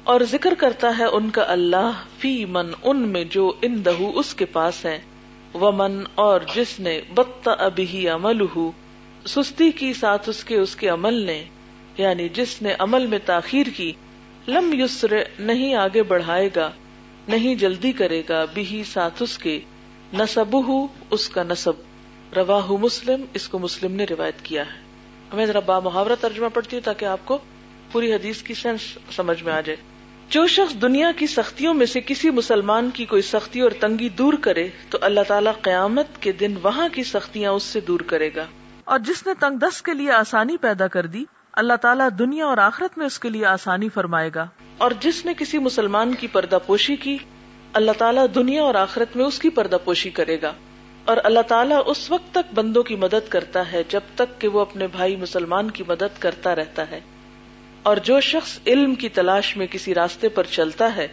اور 0.04 0.20
ذکر 0.20 0.54
کرتا 0.58 0.98
ہے 0.98 1.04
ان 1.04 1.30
کا 1.30 1.44
اللہ، 1.48 1.90
فی 2.18 2.44
من 2.44 2.70
ان 2.82 3.08
میں 3.08 3.24
جو 3.24 3.52
ان 3.62 3.84
دہو 3.84 4.10
اس 4.14 4.34
کے 4.34 4.44
پاس 4.44 4.84
ہے 4.84 4.98
وہ 5.52 5.70
من 5.74 6.02
اور 6.14 6.40
جس 6.54 6.78
نے 6.80 7.00
بت 7.14 7.48
ابھی 7.58 8.08
عمل 8.08 8.40
ہو 8.56 8.70
سستی 9.26 9.70
کی 9.70 9.92
ساتھ 9.92 10.28
اس 10.28 10.44
کے 10.44 10.56
اس 10.56 10.76
کے 10.76 10.88
عمل 10.88 11.14
نے۔ 11.14 11.44
یعنی 11.98 12.28
جس 12.28 12.62
نے 12.62 12.74
عمل 12.78 13.06
میں 13.06 13.18
تاخیر 13.26 13.66
کی، 13.76 13.92
لم 14.48 14.80
یسر، 14.80 15.16
نہیں 15.38 15.74
آگے 15.74 16.02
بڑھائے 16.02 16.50
گا، 16.56 16.70
نہیں 17.28 17.54
جلدی 17.54 17.92
کرے 17.92 18.22
گا 18.28 18.44
بھی 18.44 18.82
ساتھ 18.92 19.22
اس 19.22 19.38
کے 19.38 19.60
نصب 20.12 20.56
اس 21.10 21.28
کا 21.28 21.42
نصب 21.42 21.72
روا 22.36 22.76
مسلم، 22.80 23.24
اس 23.34 23.48
کو 23.48 23.58
مسلم 23.58 23.92
نے 23.92 24.04
روایت 24.10 24.34
کیا 24.42 24.62
ہے۔ 24.66 24.80
میں 25.32 25.46
ذرا 25.46 25.60
با 25.60 25.80
محاورہ 25.80 26.12
ترجمہ 26.20 26.48
پڑتی 26.54 26.76
ہوں 26.76 26.82
تاکہ 26.84 27.04
آپ 27.04 27.20
کو 27.24 27.38
پوری 27.92 28.12
حدیث 28.12 28.42
کی 28.42 28.54
سینس 28.54 28.80
سمجھ 29.16 29.42
میں 29.42 29.52
آ 29.52 29.60
جائے۔ 29.60 29.76
جو 30.28 30.46
شخص 30.46 30.74
دنیا 30.74 31.12
کی 31.16 31.26
سختیوں 31.26 31.74
میں 31.74 31.86
سے 31.86 32.00
کسی 32.00 32.30
مسلمان 32.30 32.90
کی 32.94 33.04
کوئی 33.04 33.22
سختی 33.22 33.60
اور 33.60 33.70
تنگی 33.70 34.08
دور 34.08 34.34
کرے، 34.40 34.68
تو 34.90 34.98
اللہ 35.00 35.20
تعالیٰ 35.28 35.52
قیامت 35.62 36.06
کے 36.20 36.32
دن 36.32 36.54
وہاں 36.62 36.88
کی 36.92 37.04
سختیاں 37.04 37.50
اس 37.50 37.62
سے 37.62 37.80
دور 37.80 38.00
کرے 38.00 38.30
گا۔ 38.36 38.46
اور 38.84 38.98
جس 38.98 39.26
نے 39.26 39.32
تنگ 39.40 39.56
دست 39.56 39.84
کے 39.84 39.94
لیے 39.94 40.10
آسانی 40.10 40.56
پیدا 40.56 40.88
کر 40.88 41.06
دی 41.06 41.24
اللہ 41.56 41.74
تعالیٰ 41.74 42.08
دنیا 42.18 42.46
اور 42.46 42.58
آخرت 42.58 42.98
میں 42.98 43.06
اس 43.06 43.18
کے 43.18 43.28
لیے 43.28 43.46
آسانی 43.46 43.88
فرمائے 43.88 44.30
گا۔ 44.34 44.46
اور 44.78 44.90
جس 45.00 45.24
نے 45.24 45.32
کسی 45.38 45.58
مسلمان 45.58 46.14
کی 46.14 46.26
پردہ 46.26 46.58
پوشی 46.66 46.96
کی، 46.96 47.18
اللہ 47.72 47.90
تعالیٰ 47.98 48.26
دنیا 48.34 48.62
اور 48.62 48.74
آخرت 48.74 49.16
میں 49.16 49.24
اس 49.24 49.38
کی 49.38 49.50
پردہ 49.50 49.76
پوشی 49.84 50.10
کرے 50.10 50.42
گا۔ 50.42 50.52
اور 51.04 51.16
اللہ 51.24 51.40
تعالیٰ 51.40 51.82
اس 51.86 52.10
وقت 52.10 52.34
تک 52.34 52.54
بندوں 52.54 52.82
کی 52.82 52.96
مدد 52.96 53.28
کرتا 53.28 53.72
ہے، 53.72 53.82
جب 53.88 54.00
تک 54.14 54.40
کہ 54.40 54.48
وہ 54.48 54.60
اپنے 54.60 54.86
بھائی 54.86 55.16
مسلمان 55.16 55.70
کی 55.70 55.84
مدد 55.88 56.18
کرتا 56.18 56.54
رہتا 56.54 56.90
ہے۔ 56.90 57.00
اور 57.82 57.96
جو 57.96 58.20
شخص 58.20 58.58
علم 58.66 58.94
کی 58.94 59.08
تلاش 59.08 59.56
میں 59.56 59.66
کسی 59.66 59.94
راستے 59.94 60.28
پر 60.28 60.44
چلتا 60.44 60.96
ہے، 60.96 61.08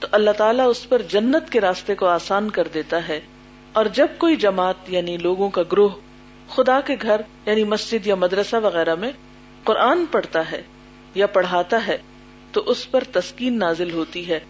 تو 0.00 0.08
اللہ 0.12 0.30
تعالیٰ 0.30 0.68
اس 0.68 0.88
پر 0.88 1.02
جنت 1.02 1.50
کے 1.50 1.60
راستے 1.60 1.94
کو 1.94 2.06
آسان 2.06 2.50
کر 2.50 2.68
دیتا 2.74 3.08
ہے۔ 3.08 3.20
اور 3.72 3.86
جب 3.86 4.06
کوئی 4.18 4.36
جماعت 4.36 4.90
یعنی 4.90 5.16
لوگوں 5.16 5.50
کا 5.50 5.62
گروہ، 5.72 5.88
خدا 6.48 6.80
کے 6.80 6.96
گھر 7.02 7.20
یعنی 7.46 7.64
مسجد 7.64 8.06
یا 8.06 8.14
مدرسہ 8.14 8.56
وغیرہ 8.56 8.94
میں 8.94 9.12
قرآن 9.64 10.06
پڑھتا 10.10 10.50
ہے 10.50 10.62
یا 11.14 11.26
پڑھاتا 11.26 11.86
ہے، 11.86 11.98
تو 12.52 12.62
اس 12.66 12.90
پر 12.90 13.04
تسکین 13.12 13.58
نازل 13.58 13.90
ہوتی 13.90 14.28
ہے۔ 14.28 14.40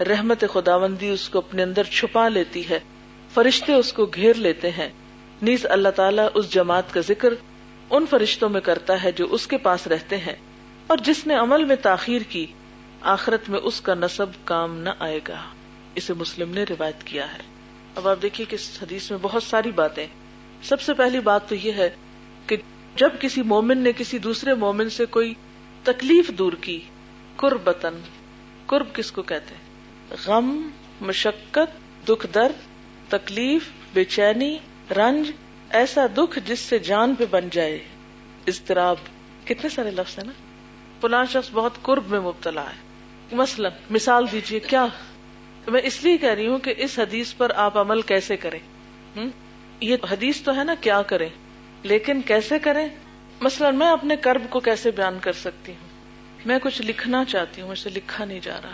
رحمت 0.00 0.44
خداوندی 0.52 1.08
اس 1.08 1.28
کو 1.28 1.38
اپنے 1.38 1.62
اندر 1.62 1.82
چھپا 1.82 2.28
لیتی 2.28 2.70
ہے۔ 2.70 2.78
فرشتے 3.34 3.72
اس 3.72 3.92
کو 3.92 4.06
گھیر 4.06 4.34
لیتے 4.34 4.70
ہیں۔ 4.70 4.88
نیز 5.42 5.66
اللہ 5.66 5.88
تعالیٰ 5.88 6.28
اس 6.34 6.50
جماعت 6.52 6.94
کا 6.94 7.00
ذکر 7.00 7.34
ان 7.90 8.04
فرشتوں 8.10 8.48
میں 8.48 8.60
کرتا 8.60 9.02
ہے 9.02 9.12
جو 9.12 9.26
اس 9.30 9.46
کے 9.46 9.58
پاس 9.58 9.86
رہتے 9.86 10.16
ہیں۔ 10.16 10.36
اور 10.86 10.98
جس 11.04 11.26
نے 11.26 11.34
عمل 11.34 11.64
میں 11.64 11.76
تاخیر 11.76 12.22
کی، 12.28 12.46
آخرت 13.00 13.48
میں 13.48 13.60
اس 13.62 13.80
کا 13.80 13.94
نصب 13.94 14.26
کام 14.44 14.78
نہ 14.78 14.90
آئے 14.98 15.20
گا۔ 15.28 15.42
اسے 15.94 16.14
مسلم 16.14 16.50
نے 16.50 16.62
روایت 16.62 17.04
کیا 17.04 17.32
ہے۔ 17.32 17.42
اب 17.94 18.08
آپ 18.08 18.22
دیکھیے 18.22 18.46
کہ 18.46 18.54
اس 18.54 18.78
حدیث 18.82 19.10
میں 19.10 19.18
بہت 19.22 19.42
ساری 19.42 19.70
باتیں۔ 19.70 20.06
سب 20.62 20.80
سے 20.80 20.94
پہلی 20.94 21.20
بات 21.20 21.48
تو 21.48 21.54
یہ 21.54 21.72
ہے 21.72 21.90
کہ 22.46 22.56
جب 22.96 23.10
کسی 23.20 23.42
مومن 23.42 23.78
نے 23.78 23.92
کسی 23.92 24.18
دوسرے 24.18 24.54
مومن 24.54 24.90
سے 24.90 25.06
کوئی 25.06 25.34
تکلیف 25.82 26.28
دور 26.28 26.52
کی 26.60 26.80
قربتن 27.36 28.00
قرب 28.66 28.94
کس 28.94 29.12
کو 29.12 29.22
کہتے 29.22 29.54
ہیں؟ 29.54 29.68
غم، 30.26 30.70
مشقت، 31.00 31.78
دکھ 32.08 32.26
درد، 32.34 32.60
تکلیف، 33.08 33.62
بے 33.94 34.04
چینی، 34.04 34.58
رنج، 34.96 35.30
ایسا 35.70 36.06
دکھ 36.16 36.38
جس 36.46 36.58
سے 36.58 36.78
جان 36.78 37.14
پہ 37.14 37.24
بن 37.30 37.48
جائے۔ 37.52 37.78
اضطراب، 38.46 38.96
کتنے 39.44 39.68
سارے 39.68 39.90
لفظ 39.90 40.18
ہیں 40.18 40.26
نا؟ 40.26 40.32
فلاں 41.00 41.24
شخص 41.24 41.50
بہت 41.52 41.82
قرب 41.82 42.08
میں 42.08 42.20
مبتلا 42.20 42.62
ہے۔ 42.62 42.88
مثلا، 43.32 43.68
مثال 43.90 44.26
دیجیے 44.32 44.60
کیا؟ 44.60 44.86
میں 45.66 45.80
اس 45.84 46.04
لیے 46.04 46.18
کہہ 46.18 46.28
رہی 46.28 46.46
ہوں 46.46 46.58
کہ 46.58 46.74
اس 46.76 46.98
حدیث 46.98 47.34
پر 47.34 47.52
آپ 47.56 47.78
عمل 47.78 48.02
کیسے 48.02 48.36
کریں؟ 48.36 48.58
یہ 49.80 49.96
حدیث 50.10 50.40
تو 50.40 50.56
ہے 50.56 50.64
نا، 50.64 50.74
کیا 50.80 51.02
کریں؟ 51.02 51.28
لیکن 51.82 52.20
کیسے 52.20 52.58
کریں؟ 52.58 52.88
مثلا 53.40 53.70
میں 53.70 53.88
اپنے 53.88 54.16
کرب 54.16 54.42
کو 54.50 54.60
کیسے 54.60 54.90
بیان 54.90 55.18
کر 55.20 55.32
سکتی 55.32 55.72
ہوں؟ 55.72 55.88
میں 56.46 56.58
کچھ 56.62 56.82
لکھنا 56.82 57.24
چاہتی 57.24 57.60
ہوں 57.60 57.68
مجھ 57.68 57.78
سے 57.78 57.90
لکھا 57.90 58.24
نہیں 58.24 58.40
جا 58.42 58.60
رہا۔ 58.64 58.70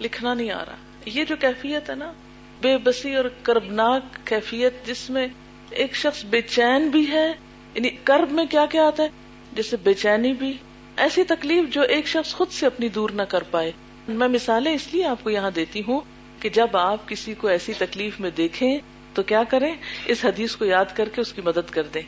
لکھنا 0.00 0.34
نہیں 0.34 0.50
آ 0.50 0.64
رہا۔ 0.64 0.76
یہ 1.06 1.24
جو 1.24 1.36
کیفیت 1.36 1.90
ہے 1.90 1.94
نا، 1.94 2.12
بے 2.60 2.78
بسی 2.78 3.14
اور 3.14 3.24
کربناک 3.42 4.26
کیفیت، 4.26 4.86
جس 4.86 5.10
میں 5.10 5.28
ایک 5.70 5.96
شخص 5.96 6.24
بے 6.24 6.40
چین 6.40 6.88
بھی 6.88 7.10
ہے 7.10 7.32
یعنی 7.74 7.88
کرب 8.04 8.30
میں 8.30 8.44
کیا 8.50 8.66
کیا 8.66 8.86
آتا 8.86 9.02
ہے؟ 9.02 9.08
جیسے 9.52 9.76
بے 9.76 9.94
چینی 9.94 10.32
بھی۔ 10.32 10.52
ایسی 10.96 11.24
تکلیف 11.24 11.64
جو 11.70 11.82
ایک 11.82 12.06
شخص 12.06 12.34
خود 12.34 12.50
سے 12.50 12.66
اپنی 12.66 12.88
دور 12.88 13.10
نہ 13.10 13.22
کر 13.22 13.42
پائے۔ 13.42 13.72
میں 14.08 14.28
مثالیں 14.28 14.74
اس 14.74 14.88
لیے 14.92 15.04
آپ 15.04 15.24
کو 15.24 15.30
یہاں 15.30 15.50
دیتی 15.50 15.82
ہوں 15.88 16.00
کہ 16.40 16.48
جب 16.48 16.76
آپ 16.76 17.08
کسی 17.08 17.34
کو 17.34 17.48
ایسی 17.48 17.72
تکلیف 17.78 18.20
میں 18.20 18.30
دیکھیں 18.30 18.78
تو 19.14 19.22
کیا 19.22 19.42
کریں؟ 19.44 19.74
اس 20.06 20.24
حدیث 20.24 20.56
کو 20.56 20.64
یاد 20.64 20.84
کر 20.94 21.08
کے 21.08 21.20
اس 21.20 21.32
کی 21.32 21.42
مدد 21.42 21.70
کر 21.70 21.82
دیں۔ 21.82 22.02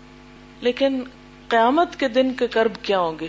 لیکن 0.61 1.05
قیامت 1.49 1.97
کے 1.97 2.09
دن 2.09 2.35
کے 2.35 2.47
کرب 2.47 2.73
کیا 2.83 2.99
ہوں 2.99 3.19
گے؟ 3.21 3.27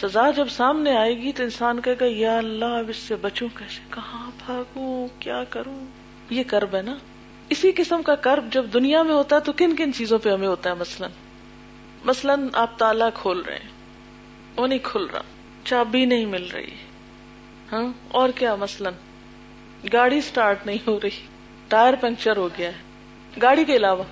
سزا 0.00 0.30
جب 0.30 0.48
سامنے 0.48 0.96
آئے 0.96 1.18
گی 1.18 1.32
تو 1.32 1.42
انسان 1.42 1.80
کہے 1.80 1.94
گا، 2.00 2.04
یا 2.08 2.38
اللہ، 2.38 2.64
اب 2.64 2.88
اس 2.88 2.96
سے 2.96 3.16
بچوں 3.16 3.48
کیسے؟ 3.54 3.80
کہاں 3.90 4.30
بھاگوں؟ 4.46 5.08
کیا 5.18 5.44
کروں؟ 5.44 5.86
یہ 6.30 6.42
کرب 6.46 6.74
ہے 6.74 6.82
نا؟ 6.82 6.96
اسی 7.48 7.72
قسم 7.76 8.02
کا 8.02 8.14
کرب 8.14 8.52
جب 8.52 8.64
دنیا 8.74 9.02
میں 9.02 9.14
ہوتا 9.14 9.36
ہے 9.36 9.40
تو 9.40 9.52
کن 9.52 9.76
کن 9.76 9.92
چیزوں 9.92 10.18
پہ 10.18 10.30
ہمیں 10.30 10.48
ہوتا 10.48 10.70
ہے؟ 10.70 10.74
مثلاً 10.74 11.10
مثلاً 12.04 12.48
آپ 12.52 12.78
تالا 12.78 13.10
کھول 13.10 13.40
رہے 13.40 13.56
ہیں، 13.56 13.70
وہ 14.56 14.66
نہیں 14.66 14.78
کھل 14.82 15.06
رہا، 15.12 15.22
چابی 15.64 16.04
نہیں 16.04 16.26
مل 16.26 16.50
رہی 16.50 16.70
ہاں؟ 17.72 17.92
اور 18.08 18.28
کیا؟ 18.34 18.54
مثلاً، 18.54 18.92
گاڑی 19.92 20.20
سٹارٹ 20.20 20.66
نہیں 20.66 20.78
ہو 20.86 21.00
رہی، 21.02 21.26
ٹائر 21.68 21.94
پنکچر 22.00 22.36
ہو 22.36 22.48
گیا 22.58 22.68
ہے۔ 22.68 23.40
گاڑی 23.42 23.64
کے 23.64 23.76
علاوہ 23.76 24.02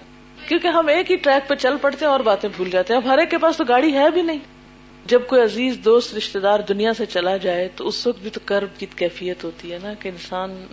کیونکہ 0.48 0.68
ہم 0.68 0.88
ایک 0.88 1.10
ہی 1.10 1.16
ٹریک 1.16 1.48
پہ 1.48 1.54
چل 1.54 1.76
پڑتے 1.80 2.04
ہیں 2.04 2.12
اور 2.12 2.20
باتیں 2.20 2.48
بھول 2.56 2.70
جاتے 2.70 2.94
ہیں۔ 2.94 3.00
اب 3.00 3.12
ہر 3.12 3.18
ایک 3.18 3.30
کے 3.30 3.38
پاس 3.38 3.56
تو 3.56 3.64
گاڑی 3.64 3.94
ہے 3.94 4.10
بھی 4.10 4.22
نہیں۔ 4.22 4.38
جب 5.06 5.22
کوئی 5.26 5.42
عزیز، 5.42 5.78
دوست 5.84 6.14
رشتے 6.14 6.38
دار 6.38 6.60
دنیا 6.60 6.94
سے 6.94 7.06
چلا 7.06 7.36
جائے 7.36 7.68
تو 7.76 7.88
اس 7.88 8.06
وقت 8.06 8.20
بھی 8.20 8.30
تو 8.30 8.40
کرب 8.44 8.68
کی 8.78 8.86
کیفیت 8.96 9.44
ہوتی 9.44 9.72
ہے 9.72 9.78
نا 9.82 9.94
کہ 9.94 10.08
انسان 10.08 10.66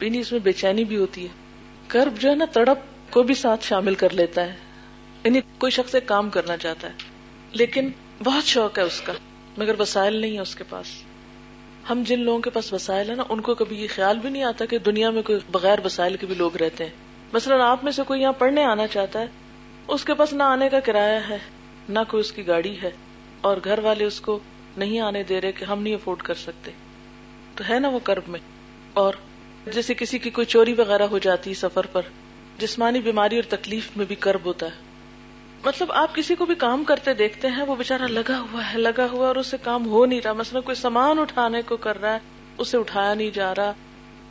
اس 0.00 0.32
میں 0.32 0.40
بے 0.40 0.52
چینی 0.52 0.84
بھی 0.84 0.96
ہوتی 0.96 1.22
ہے۔ 1.22 1.28
کرب 1.88 2.18
جو 2.18 2.30
ہے 2.30 2.34
نا، 2.34 2.44
تڑپ 2.44 2.78
کو 3.12 3.22
بھی 3.22 3.34
ساتھ 3.34 3.64
شامل 3.64 3.94
کر 3.94 4.12
لیتا 4.12 4.46
ہے۔ 4.46 4.54
یعنی 5.24 5.40
کوئی 5.58 5.70
شخص 5.70 5.94
ایک 5.94 6.06
کام 6.06 6.30
کرنا 6.30 6.56
چاہتا 6.56 6.88
ہے، 6.88 6.92
لیکن 7.52 7.90
بہت 8.24 8.44
شوق 8.44 8.78
ہے 8.78 8.82
اس 8.82 9.00
کا، 9.00 9.12
مگر 9.58 9.80
وسائل 9.80 10.16
نہیں 10.16 10.34
ہے 10.34 10.40
اس 10.40 10.54
کے 10.54 10.64
پاس۔ 10.68 10.86
ہم 11.90 12.02
جن 12.06 12.20
لوگوں 12.20 12.38
کے 12.38 12.50
پاس 12.50 12.72
وسائل 12.72 13.10
ہے 13.10 13.14
نا، 13.14 13.22
ان 13.28 13.40
کو 13.40 13.54
کبھی 13.54 13.82
یہ 13.82 13.86
خیال 13.94 14.18
بھی 14.18 14.30
نہیں 14.30 14.42
آتا 14.42 14.64
کہ 14.64 14.78
دنیا 14.78 15.10
میں 15.10 15.22
کوئی 15.22 15.38
بغیر 15.50 15.78
وسائل 15.84 16.16
کے 16.16 16.26
بھی 16.26 16.34
لوگ 16.34 16.56
رہتے 16.56 16.84
ہیں۔ 16.84 17.05
مثلاً 17.32 17.60
آپ 17.60 17.84
میں 17.84 17.92
سے 17.92 18.02
کوئی 18.02 18.20
یہاں 18.20 18.32
پڑھنے 18.32 18.64
آنا 18.64 18.86
چاہتا 18.86 19.20
ہے، 19.20 19.26
اس 19.88 20.04
کے 20.04 20.14
پاس 20.14 20.32
نہ 20.32 20.42
آنے 20.42 20.68
کا 20.68 20.80
کرایہ 20.80 21.20
ہے، 21.28 21.38
نہ 21.88 21.98
کوئی 22.08 22.20
اس 22.20 22.32
کی 22.32 22.46
گاڑی 22.46 22.82
ہے، 22.82 22.90
اور 23.40 23.56
گھر 23.64 23.78
والے 23.78 24.04
اس 24.04 24.20
کو 24.20 24.38
نہیں 24.76 25.00
آنے 25.00 25.22
دے 25.22 25.40
رہے 25.40 25.52
کہ 25.52 25.64
ہم 25.64 25.82
نہیں 25.82 25.94
افورڈ 25.94 26.22
کر 26.22 26.34
سکتے۔ 26.34 26.70
تو 27.54 27.64
ہے 27.68 27.78
نا 27.78 27.88
وہ 27.88 27.98
کرب 27.98 28.22
میں۔ 28.28 28.40
اور 28.94 29.12
جیسے 29.66 29.94
کسی 29.94 30.18
کی 30.18 30.30
کوئی 30.30 30.44
چوری 30.44 30.72
وغیرہ 30.72 31.02
ہو 31.02 31.18
جاتی 31.18 31.54
سفر 31.54 31.86
پر، 31.86 32.02
جسمانی 32.58 33.00
بیماری 33.00 33.36
اور 33.36 33.56
تکلیف 33.56 33.88
میں 33.96 34.04
بھی 34.04 34.14
کرب 34.14 34.40
ہوتا 34.44 34.66
ہے۔ 34.66 34.86
مطلب 35.64 35.92
آپ 35.92 36.14
کسی 36.14 36.34
کو 36.34 36.46
بھی 36.46 36.54
کام 36.54 36.84
کرتے 36.84 37.14
دیکھتے 37.14 37.48
ہیں، 37.48 37.62
وہ 37.62 37.76
بےچارا 37.76 38.06
لگا 38.06 38.38
ہوا 38.38 38.72
ہے، 38.72 38.78
لگا 38.78 39.06
ہوا 39.12 39.26
اور 39.26 39.36
اسے 39.36 39.56
کام 39.62 39.86
ہو 39.86 40.06
نہیں 40.06 40.20
رہا۔ 40.24 40.32
مثلا 40.32 40.60
کوئی 40.60 40.74
سامان 40.74 41.18
اٹھانے 41.18 41.62
کو 41.62 41.76
کر 41.76 42.00
رہا 42.00 42.12
ہے، 42.12 42.18
اسے 42.58 42.78
اٹھایا 42.78 43.14
نہیں 43.14 43.30
جا 43.30 43.54
رہا۔ 43.54 43.72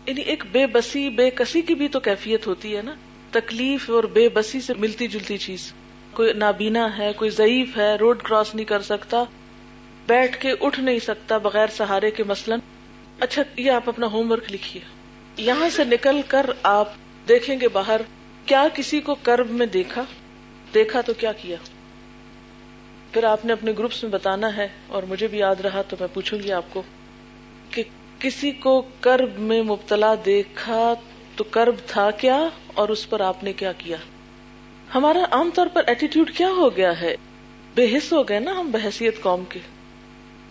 یعنی 0.07 0.21
ایک 0.21 0.43
بے 0.51 0.67
بسی، 0.67 1.09
بے 1.09 1.29
کسی 1.29 1.61
کی 1.61 1.75
بھی 1.75 1.87
تو 1.87 1.99
کیفیت 1.99 2.47
ہوتی 2.47 2.77
ہے 2.77 2.81
نا۔ 2.81 2.95
تکلیف 3.31 3.89
اور 3.89 4.03
بے 4.03 4.29
بسی 4.29 4.61
سے 4.61 4.73
ملتی 4.73 5.07
جلتی 5.07 5.37
چیز۔ 5.37 5.73
کوئی 6.11 6.33
نابینا 6.33 6.97
ہے، 6.97 7.11
کوئی 7.15 7.29
ضعیف 7.29 7.77
ہے 7.77 7.95
روڈ 7.95 8.21
کراس 8.21 8.55
نہیں 8.55 8.65
کر 8.65 8.81
سکتا، 8.81 9.23
بیٹھ 10.07 10.41
کے 10.41 10.53
اٹھ 10.61 10.79
نہیں 10.79 10.99
سکتا 10.99 11.37
بغیر 11.37 11.67
سہارے 11.67 12.11
کے 12.11 12.23
مثلاً۔ 12.23 12.59
اچھا 13.19 13.41
یہ 13.57 13.71
آپ 13.71 13.89
اپنا 13.89 14.07
ہوم 14.07 14.31
ورک 14.31 14.51
لکھیے۔ 14.51 14.81
یہاں 15.37 15.69
سے 15.69 15.83
نکل 15.83 16.21
کر 16.27 16.45
آپ 16.63 16.89
دیکھیں 17.27 17.59
گے 17.59 17.67
باہر، 17.67 18.01
کیا 18.45 18.67
کسی 18.73 18.99
کو 18.99 19.15
کرب 19.15 19.49
میں 19.49 19.65
دیکھا؟ 19.65 20.03
دیکھا 20.73 21.01
تو 21.01 21.13
کیا 21.13 21.31
کیا؟ 21.31 21.57
پھر 23.11 23.23
آپ 23.23 23.45
نے 23.45 23.53
اپنے 23.53 23.71
گروپس 23.77 24.03
میں 24.03 24.11
بتانا 24.11 24.57
ہے 24.57 24.67
اور 24.87 25.03
مجھے 25.03 25.27
بھی 25.27 25.37
یاد 25.37 25.55
رہا 25.55 25.81
تو 25.81 25.95
میں 25.99 26.07
پوچھوں 26.13 26.39
گی 26.39 26.51
آپ 26.51 26.65
کو 26.69 26.83
کہ 27.71 27.83
کسی 28.19 28.51
کو 28.51 28.83
کرب 28.99 29.39
میں 29.39 29.61
مبتلا 29.61 30.15
دیکھا 30.25 30.93
تو 31.35 31.43
کرب 31.43 31.75
تھا 31.87 32.11
کیا 32.11 32.49
اور 32.73 32.89
اس 32.89 33.09
پر 33.09 33.19
آپ 33.19 33.43
نے 33.43 33.53
کیا 33.53 33.71
کیا؟ 33.71 33.97
ہمارا 34.95 35.23
عام 35.31 35.49
طور 35.53 35.67
پر 35.73 35.83
ایٹیٹیوڈ 35.87 36.31
کیا 36.31 36.49
ہو 36.49 36.77
گیا 36.77 37.01
ہے؟ 37.01 37.15
بے 37.75 37.97
حص 37.97 38.13
ہو 38.13 38.23
گئے 38.23 38.39
نا 38.39 38.51
ہم 38.51 38.71
بحثیت 38.71 39.21
قوم 39.21 39.43
کے۔ 39.49 39.59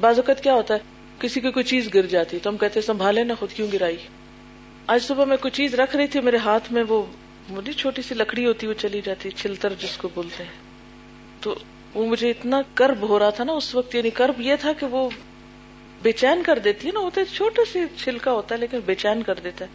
بعض 0.00 0.18
اوقات 0.18 0.42
کیا 0.42 0.54
ہوتا 0.54 0.74
ہے؟ 0.74 0.78
کسی 1.18 1.40
کی 1.40 1.50
کوئی 1.50 1.64
چیز 1.64 1.94
گر 1.94 2.06
جاتی 2.06 2.38
تو 2.38 2.50
ہم 2.50 2.56
کہتے 2.56 2.80
سنبھالے 2.80 3.24
نا 3.24 3.34
خود 3.34 3.52
کیوں 3.52 3.68
گرائی؟ 3.72 3.96
آج 4.86 5.02
صبح 5.02 5.24
میں 5.24 5.36
کوئی 5.36 5.52
چیز 5.52 5.74
رکھ 5.74 5.96
رہی 5.96 6.06
تھی 6.06 6.20
میرے 6.20 6.36
ہاتھ 6.36 6.72
میں، 6.72 6.82
وہ 6.88 7.02
مجھے 7.48 7.72
چھوٹی 7.72 8.02
سی 8.02 8.14
لکڑی 8.14 8.46
ہوتی، 8.46 8.66
وہ 8.66 8.72
چلی 8.72 9.00
جاتی، 9.04 9.30
چھلتر 9.30 9.72
جس 9.78 9.96
کو 9.96 10.08
بولتے 10.14 10.42
ہیں۔ 10.42 10.50
تو 11.40 11.54
وہ 11.94 12.06
مجھے 12.06 12.30
اتنا 12.30 12.62
کرب 12.74 13.08
ہو 13.08 13.18
رہا 13.18 13.30
تھا 13.30 13.44
نا 13.44 13.52
اس 13.52 13.74
وقت 13.74 13.94
یعنی 13.94 14.10
کرب 14.10 14.40
یہ 14.40 14.54
تھا 14.60 14.72
کہ 14.72 14.86
وہ 14.86 15.10
بے 16.04 16.12
چین 16.12 16.42
کر 16.42 16.58
دیتی 16.58 16.88
ہے 16.88 16.92
نا 16.92 17.00
ہوتے 17.00 17.24
چھوٹے 17.24 17.62
سے 17.72 17.84
چھلکا 17.96 18.32
ہوتا 18.32 18.54
ہے، 18.54 18.60
لیکن 18.60 18.80
بے 18.86 18.94
چین 18.94 19.22
کر 19.22 19.34
دیتا 19.34 19.64
ہے۔ 19.64 19.70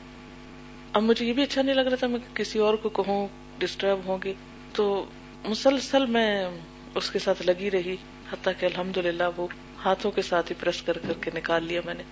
اب 0.94 1.04
مجھے 1.04 1.26
یہ 1.26 1.34
بھی 1.34 1.44
اچھا 1.44 1.62
نہیں 1.62 1.76
لگ 1.76 1.82
رہا 1.82 1.96
تھا، 1.96 2.08
میں 2.08 2.20
کسی 2.34 2.60
اور 2.60 2.74
کو 2.74 2.90
کہوں 2.90 3.28
ڈسٹرب 3.58 4.00
ہوں 4.06 4.18
گی۔ 4.24 4.34
تو 4.74 5.06
مسلسل 5.46 6.06
میں 6.06 6.46
اس 6.96 7.12
کے 7.12 7.20
ساتھ 7.20 7.42
لگی 7.42 7.72
رہی، 7.72 7.96
حتیٰ 8.32 8.54
کہ 8.60 8.66
الحمد 8.66 8.98
للہ 8.98 9.24
وہ 9.38 9.48
ہاتھوں 9.86 10.12
کے 10.12 10.22
ساتھ 10.22 10.52
ہی 10.52 10.56
پریس 10.60 10.82
کر 10.82 10.98
کر 10.98 11.14
کے 11.22 11.32
نکال 11.36 11.64
لیا 11.64 11.82
میں 11.86 11.94
نے۔ 11.94 12.04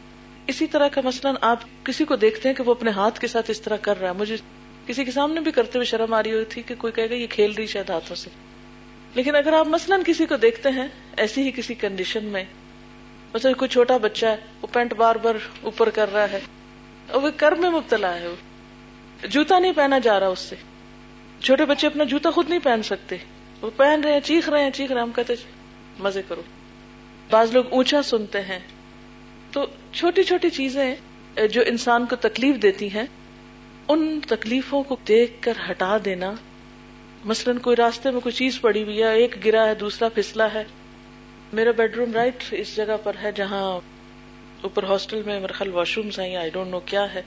اسی 0.47 0.67
طرح 0.67 0.87
کا 0.87 1.01
مثلاً 1.03 1.35
آپ 1.41 1.59
کسی 1.83 2.05
کو 2.05 2.15
دیکھتے 2.15 2.49
ہیں 2.49 2.55
کہ 2.55 2.63
وہ 2.63 2.71
اپنے 2.71 2.91
ہاتھ 2.91 3.19
کے 3.19 3.27
ساتھ 3.27 3.51
اس 3.51 3.61
طرح 3.61 3.75
کر 3.75 3.99
رہا 3.99 4.07
ہے۔ 4.07 4.13
مجھے 4.13 4.35
کسی 4.87 5.05
کے 5.05 5.11
سامنے 5.11 5.39
بھی 5.39 5.51
کرتے 5.51 5.71
ہوئے 5.75 5.85
شرم 5.85 6.13
آ 6.13 6.23
رہی 6.23 6.31
ہوئی 6.31 6.45
تھی 6.45 6.61
کہ 6.61 6.75
کوئی 6.77 6.93
کہے 6.93 7.09
گا 7.09 7.13
یہ 7.13 7.27
کھیل 7.29 7.51
رہی 7.51 7.67
شاید 7.67 7.89
ہاتھوں 7.89 8.15
سے۔ 8.15 8.29
لیکن 9.15 9.35
اگر 9.35 9.53
آپ 9.53 9.67
مثلاً 9.67 10.01
کسی 10.05 10.25
کو 10.25 10.37
دیکھتے 10.37 10.69
ہیں، 10.69 10.87
ایسی 11.17 11.41
ہی 11.41 11.51
کسی 11.51 11.73
کنڈیشن 11.73 12.25
میں 12.25 12.43
مثلا 13.33 13.53
کوئی 13.53 13.69
چھوٹا 13.69 13.97
بچہ 13.97 14.25
ہے، 14.25 14.35
وہ 14.61 14.67
پینٹ 14.73 14.93
بار 14.93 15.15
بار 15.15 15.35
اوپر 15.61 15.89
کر 15.89 16.13
رہا 16.13 16.31
ہے۔ 16.31 16.39
اور 17.09 17.21
وہ 17.21 17.29
کر 17.37 17.51
میں 17.51 17.69
مبتلا 17.69 18.19
ہے 18.19 18.27
وہ۔ 18.27 18.35
جوتا 19.27 19.59
نہیں 19.59 19.71
پہنا 19.75 19.99
جا 19.99 20.19
رہا 20.19 20.27
اس 20.27 20.39
سے۔ 20.39 20.55
چھوٹے 21.39 21.65
بچے 21.65 21.87
اپنا 21.87 22.03
جوتا 22.03 22.31
خود 22.31 22.49
نہیں 22.49 22.59
پہن 22.63 22.83
سکتے۔ 22.83 23.17
وہ 23.61 23.69
پہن 23.77 24.01
رہے 24.03 24.13
ہیں، 24.13 24.19
چیخ 24.19 24.49
رہے 24.49 24.63
ہیں، 24.63 24.69
چیخ 24.69 24.91
رہے 24.91 25.01
ہیں۔ 25.01 25.07
ہم 25.07 25.13
کہتے 25.15 25.33
مزے 25.99 26.21
کرو۔ 26.27 26.41
بعض 27.29 27.53
لوگ 27.53 27.63
اونچا 27.69 28.01
سنتے 28.01 28.41
ہیں۔ 28.41 28.59
تو 29.51 29.65
چھوٹی 29.93 30.23
چھوٹی 30.23 30.49
چیزیں 30.49 30.95
جو 31.47 31.61
انسان 31.65 32.05
کو 32.05 32.15
تکلیف 32.15 32.55
دیتی 32.61 32.89
ہیں، 32.93 33.05
ان 33.87 34.19
تکلیفوں 34.27 34.83
کو 34.83 34.97
دیکھ 35.07 35.31
کر 35.41 35.53
ہٹا 35.69 35.97
دینا۔ 36.05 36.33
مثلاً 37.25 37.57
کوئی 37.57 37.75
راستے 37.75 38.11
میں 38.11 38.21
کوئی 38.21 38.33
چیز 38.33 38.61
پڑی 38.61 38.83
ہوئی 38.83 39.03
ہے، 39.03 39.15
ایک 39.15 39.45
گرا 39.45 39.65
ہے، 39.65 39.75
دوسرا 39.75 40.09
پھسلا 40.09 40.53
ہے۔ 40.53 40.63
میرا 41.53 41.71
بیڈ 41.71 41.95
روم 41.95 42.11
رائٹ 42.11 42.43
اس 42.51 42.75
جگہ 42.75 42.97
پر 43.03 43.15
ہے 43.23 43.31
جہاں 43.31 43.79
اوپر 44.61 44.83
ہاسٹل 44.83 45.21
میں 45.25 45.39
میرے 45.39 45.53
خیال 45.53 45.73
واش 45.73 45.97
رومس 45.97 46.19
ہیں 46.19 46.35
آئی 46.35 46.49
ڈونٹ 46.49 46.71
نو 46.71 46.79
کیا 46.79 47.13
ہے۔ 47.13 47.21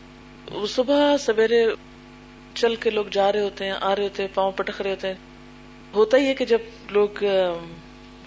وہ 0.50 0.66
صبح 0.66 1.16
سویرے 1.16 1.66
چل 2.54 2.74
کے 2.74 2.90
لوگ 2.90 3.04
جا 3.10 3.32
رہے 3.32 3.40
ہوتے 3.40 3.64
ہیں، 3.64 3.72
آ 3.80 3.96
رہے 3.96 4.02
ہوتے 4.02 4.22
ہیں، 4.22 4.30
پاؤں 4.34 4.52
پٹک 4.52 4.80
رہے 4.80 4.90
ہوتے 4.90 5.06
ہیں۔ 5.08 5.14
ہوتا 5.94 6.16
ہی 6.16 6.26
ہے 6.26 6.34
کہ 6.34 6.44
جب 6.44 6.58
لوگ 6.90 7.24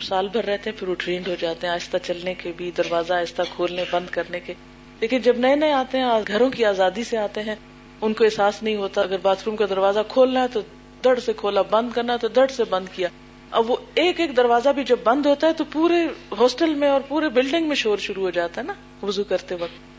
سال 0.01 0.27
بھر 0.27 0.45
رہتے 0.45 0.69
ہیں، 0.69 0.77
پھر 0.77 0.87
وہ 0.87 0.95
ٹرینڈ 0.97 1.27
ہو 1.27 1.35
جاتے 1.39 1.67
ہیں، 1.67 1.73
آہستہ 1.73 1.97
چلنے 2.03 2.33
کے 2.33 2.51
بھی، 2.57 2.71
دروازہ 2.77 3.13
آہستہ 3.13 3.41
کھولنے، 3.55 3.83
بند 3.91 4.07
کرنے 4.09 4.39
کے۔ 4.39 4.53
لیکن 4.99 5.21
جب 5.21 5.37
نئے 5.37 5.55
نئے 5.55 5.71
آتے 5.71 5.97
ہیں 5.97 6.05
گھروں 6.27 6.49
کی 6.49 6.65
آزادی 6.65 7.03
سے 7.03 7.17
آتے 7.17 7.41
ہیں، 7.41 7.55
ان 8.01 8.13
کو 8.13 8.23
احساس 8.23 8.63
نہیں 8.63 8.75
ہوتا، 8.75 9.01
اگر 9.01 9.17
باتھ 9.17 9.43
روم 9.45 9.55
کا 9.55 9.65
دروازہ 9.69 9.99
کھولنا 10.07 10.41
ہے 10.41 10.47
تو 10.47 10.61
دڑ 11.03 11.19
سے 11.19 11.33
کھولا، 11.33 11.61
بند 11.61 11.89
کرنا 11.91 12.17
تو 12.17 12.27
دڑ 12.27 12.47
سے 12.47 12.63
بند 12.63 12.85
کیا۔ 12.93 13.07
اب 13.53 13.71
وہ 13.71 13.75
ایک 13.95 14.19
ایک 14.19 14.37
دروازہ 14.37 14.69
بھی 14.69 14.83
جب 14.83 14.95
بند 15.03 15.25
ہوتا 15.25 15.47
ہے 15.47 15.53
تو 15.53 15.63
پورے 15.63 16.03
ہاسٹل 16.39 16.73
میں 16.73 16.89
اور 16.89 17.01
پورے 17.07 17.29
بلڈنگ 17.29 17.67
میں 17.67 17.75
شور 17.75 17.97
شروع 17.97 18.23
ہو 18.23 18.29
جاتا 18.29 18.61
ہے 18.61 18.65
نا 18.65 18.73
وزو 19.05 19.23
کرتے 19.23 19.55
وقت۔ 19.55 19.93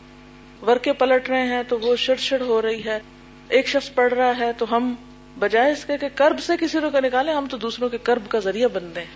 ورکے 0.63 0.93
پلٹ 0.93 1.29
رہے 1.29 1.47
ہیں 1.47 1.63
تو 1.67 1.79
وہ 1.79 1.95
شڑ 1.95 2.15
شڑ 2.15 2.41
ہو 2.41 2.61
رہی 2.61 2.85
ہے۔ 2.85 2.99
ایک 3.49 3.67
شخص 3.67 3.93
پڑھ 3.93 4.13
رہا 4.13 4.31
ہے 4.39 4.51
تو 4.57 4.75
ہم 4.75 4.95
بجائے 5.39 5.71
اس 5.71 5.85
کے 5.85 5.97
کہ 5.97 6.07
کرب 6.15 6.39
سے 6.39 6.53
کسی 6.59 6.77
کو 6.91 6.99
نکالے 6.99 7.31
ہم 7.31 7.45
تو 7.51 7.57
دوسروں 7.57 7.89
کے 7.89 7.97
کرب 7.97 8.27
کا 8.27 8.39
ذریعہ 8.39 8.67
بنتے 8.67 8.99
ہیں۔ 8.99 9.15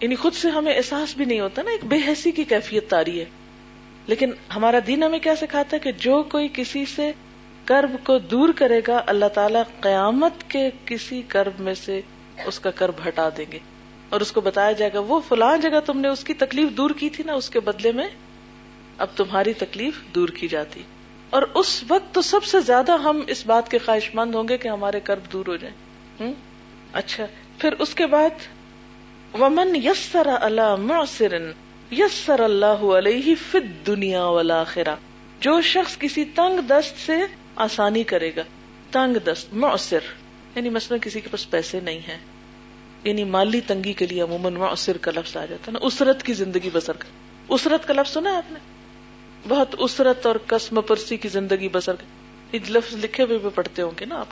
یعنی 0.00 0.14
خود 0.14 0.32
سے 0.32 0.48
ہمیں 0.48 0.74
احساس 0.74 1.16
بھی 1.16 1.24
نہیں 1.24 1.40
ہوتا 1.40 1.62
نا، 1.62 1.70
ایک 1.70 1.84
بے 1.84 1.96
حیثی 2.06 2.30
کی 2.30 2.44
کیفیت 2.44 2.90
تاری 2.90 3.20
ہے۔ 3.20 3.24
لیکن 4.06 4.30
ہمارا 4.56 4.78
دین 4.86 5.02
ہمیں 5.02 5.18
کیا 5.18 5.36
سکھاتا 5.36 5.76
ہے 5.76 5.78
کہ 5.78 5.92
جو 5.92 6.22
کوئی 6.22 6.48
کسی 6.52 6.84
سے 6.84 7.12
کرب 7.64 7.96
کو 8.04 8.18
دور 8.18 8.48
کرے 8.56 8.80
گا، 8.88 9.02
اللہ 9.06 9.28
تعالیٰ 9.34 9.62
قیامت 9.80 10.50
کے 10.50 10.70
کسی 10.86 11.22
کرب 11.28 11.60
میں 11.60 11.74
سے 11.74 12.00
اس 12.44 12.60
کا 12.60 12.70
کرب 12.70 12.94
ہٹا 13.08 13.28
دیں 13.36 13.52
گے۔ 13.52 13.58
اور 14.08 14.20
اس 14.20 14.32
کو 14.32 14.40
بتایا 14.40 14.72
جائے 14.72 14.92
گا، 14.94 14.98
وہ 14.98 15.20
فلاں 15.28 15.56
جگہ 15.56 15.80
تم 15.86 16.00
نے 16.00 16.08
اس 16.08 16.24
کی 16.24 16.34
تکلیف 16.34 16.68
دور 16.70 16.90
کی 16.90 17.10
تھی 17.10 17.24
نا، 17.24 17.32
اس 17.32 17.50
کے 17.50 17.60
بدلے 17.60 17.92
میں 17.92 18.08
اب 18.98 19.06
تمہاری 19.16 19.52
تکلیف 19.52 19.94
دور 20.14 20.28
کی 20.28 20.48
جاتی۔ 20.48 20.82
اور 21.30 21.42
اس 21.54 21.84
وقت 21.88 22.14
تو 22.14 22.22
سب 22.22 22.44
سے 22.44 22.60
زیادہ 22.60 22.92
ہم 22.92 23.20
اس 23.26 23.46
بات 23.46 23.70
کے 23.70 23.78
خواہش 23.78 24.10
مند 24.14 24.34
ہوں 24.34 24.48
گے 24.48 24.58
کہ 24.58 24.68
ہمارے 24.68 25.00
کرب 25.00 25.32
دور 25.32 25.46
ہو 25.46 25.56
جائیں۔ 25.56 25.76
اچھا 26.92 27.26
پھر 27.58 27.72
اس 27.72 27.94
کے 27.94 28.06
بعد، 28.06 28.30
ومن 29.34 29.76
یسر 29.76 30.28
اللہ 30.40 30.76
معصر 30.76 31.50
یسر 31.92 32.40
اللہ 32.40 32.66
علیہ 32.66 33.34
فت 33.50 33.86
دنیا 33.86 34.24
والا 34.24 34.64
جو 35.40 35.60
شخص 35.60 35.98
کسی 35.98 36.24
تنگ 36.24 36.60
دست 36.60 37.06
سے 37.06 37.16
آسانی 37.56 38.04
کرے 38.04 38.30
گا۔ 38.36 38.42
تنگ 38.90 39.18
دست 39.18 39.54
معصر 39.54 39.98
یعنی 40.54 40.68
مثلا 40.68 40.98
کسی 40.98 41.20
کے 41.20 41.28
پاس 41.28 41.50
پیسے 41.50 41.80
نہیں 41.80 41.98
ہیں۔ 41.98 42.18
یعنی 43.04 43.24
مالی 43.24 43.60
تنگی 43.60 43.92
کے 43.92 44.06
لیے 44.06 44.22
عموماً 44.22 44.52
معصر 44.52 44.96
کا 44.96 45.10
لفظ 45.10 45.36
آ 45.36 45.44
جاتا 45.44 45.66
ہے 45.66 45.72
نا 45.72 45.78
اسرت 45.82 46.22
کی 46.22 46.32
زندگی 46.32 46.70
بسر 46.72 46.92
کر 46.92 47.08
اسرت 47.48 47.88
کا 47.88 47.94
لفظ 47.94 48.12
سنا 48.12 48.36
آپ 48.36 48.52
نے؟ 48.52 48.58
بہت 49.48 49.74
اسرت 49.78 50.26
اور 50.26 50.36
قسم 50.46 50.80
پرسی 50.80 51.16
کی 51.16 51.28
زندگی 51.28 51.68
بسر 51.72 51.94
کر 51.94 52.04
یہ 52.54 52.58
لفظ 52.68 53.04
لکھے 53.04 53.24
ہوئے 53.24 53.38
بھی 53.38 53.48
پڑھتے 53.54 53.82
ہوں 53.82 53.90
گے 54.00 54.04
نا 54.04 54.14
آپ۔ 54.14 54.26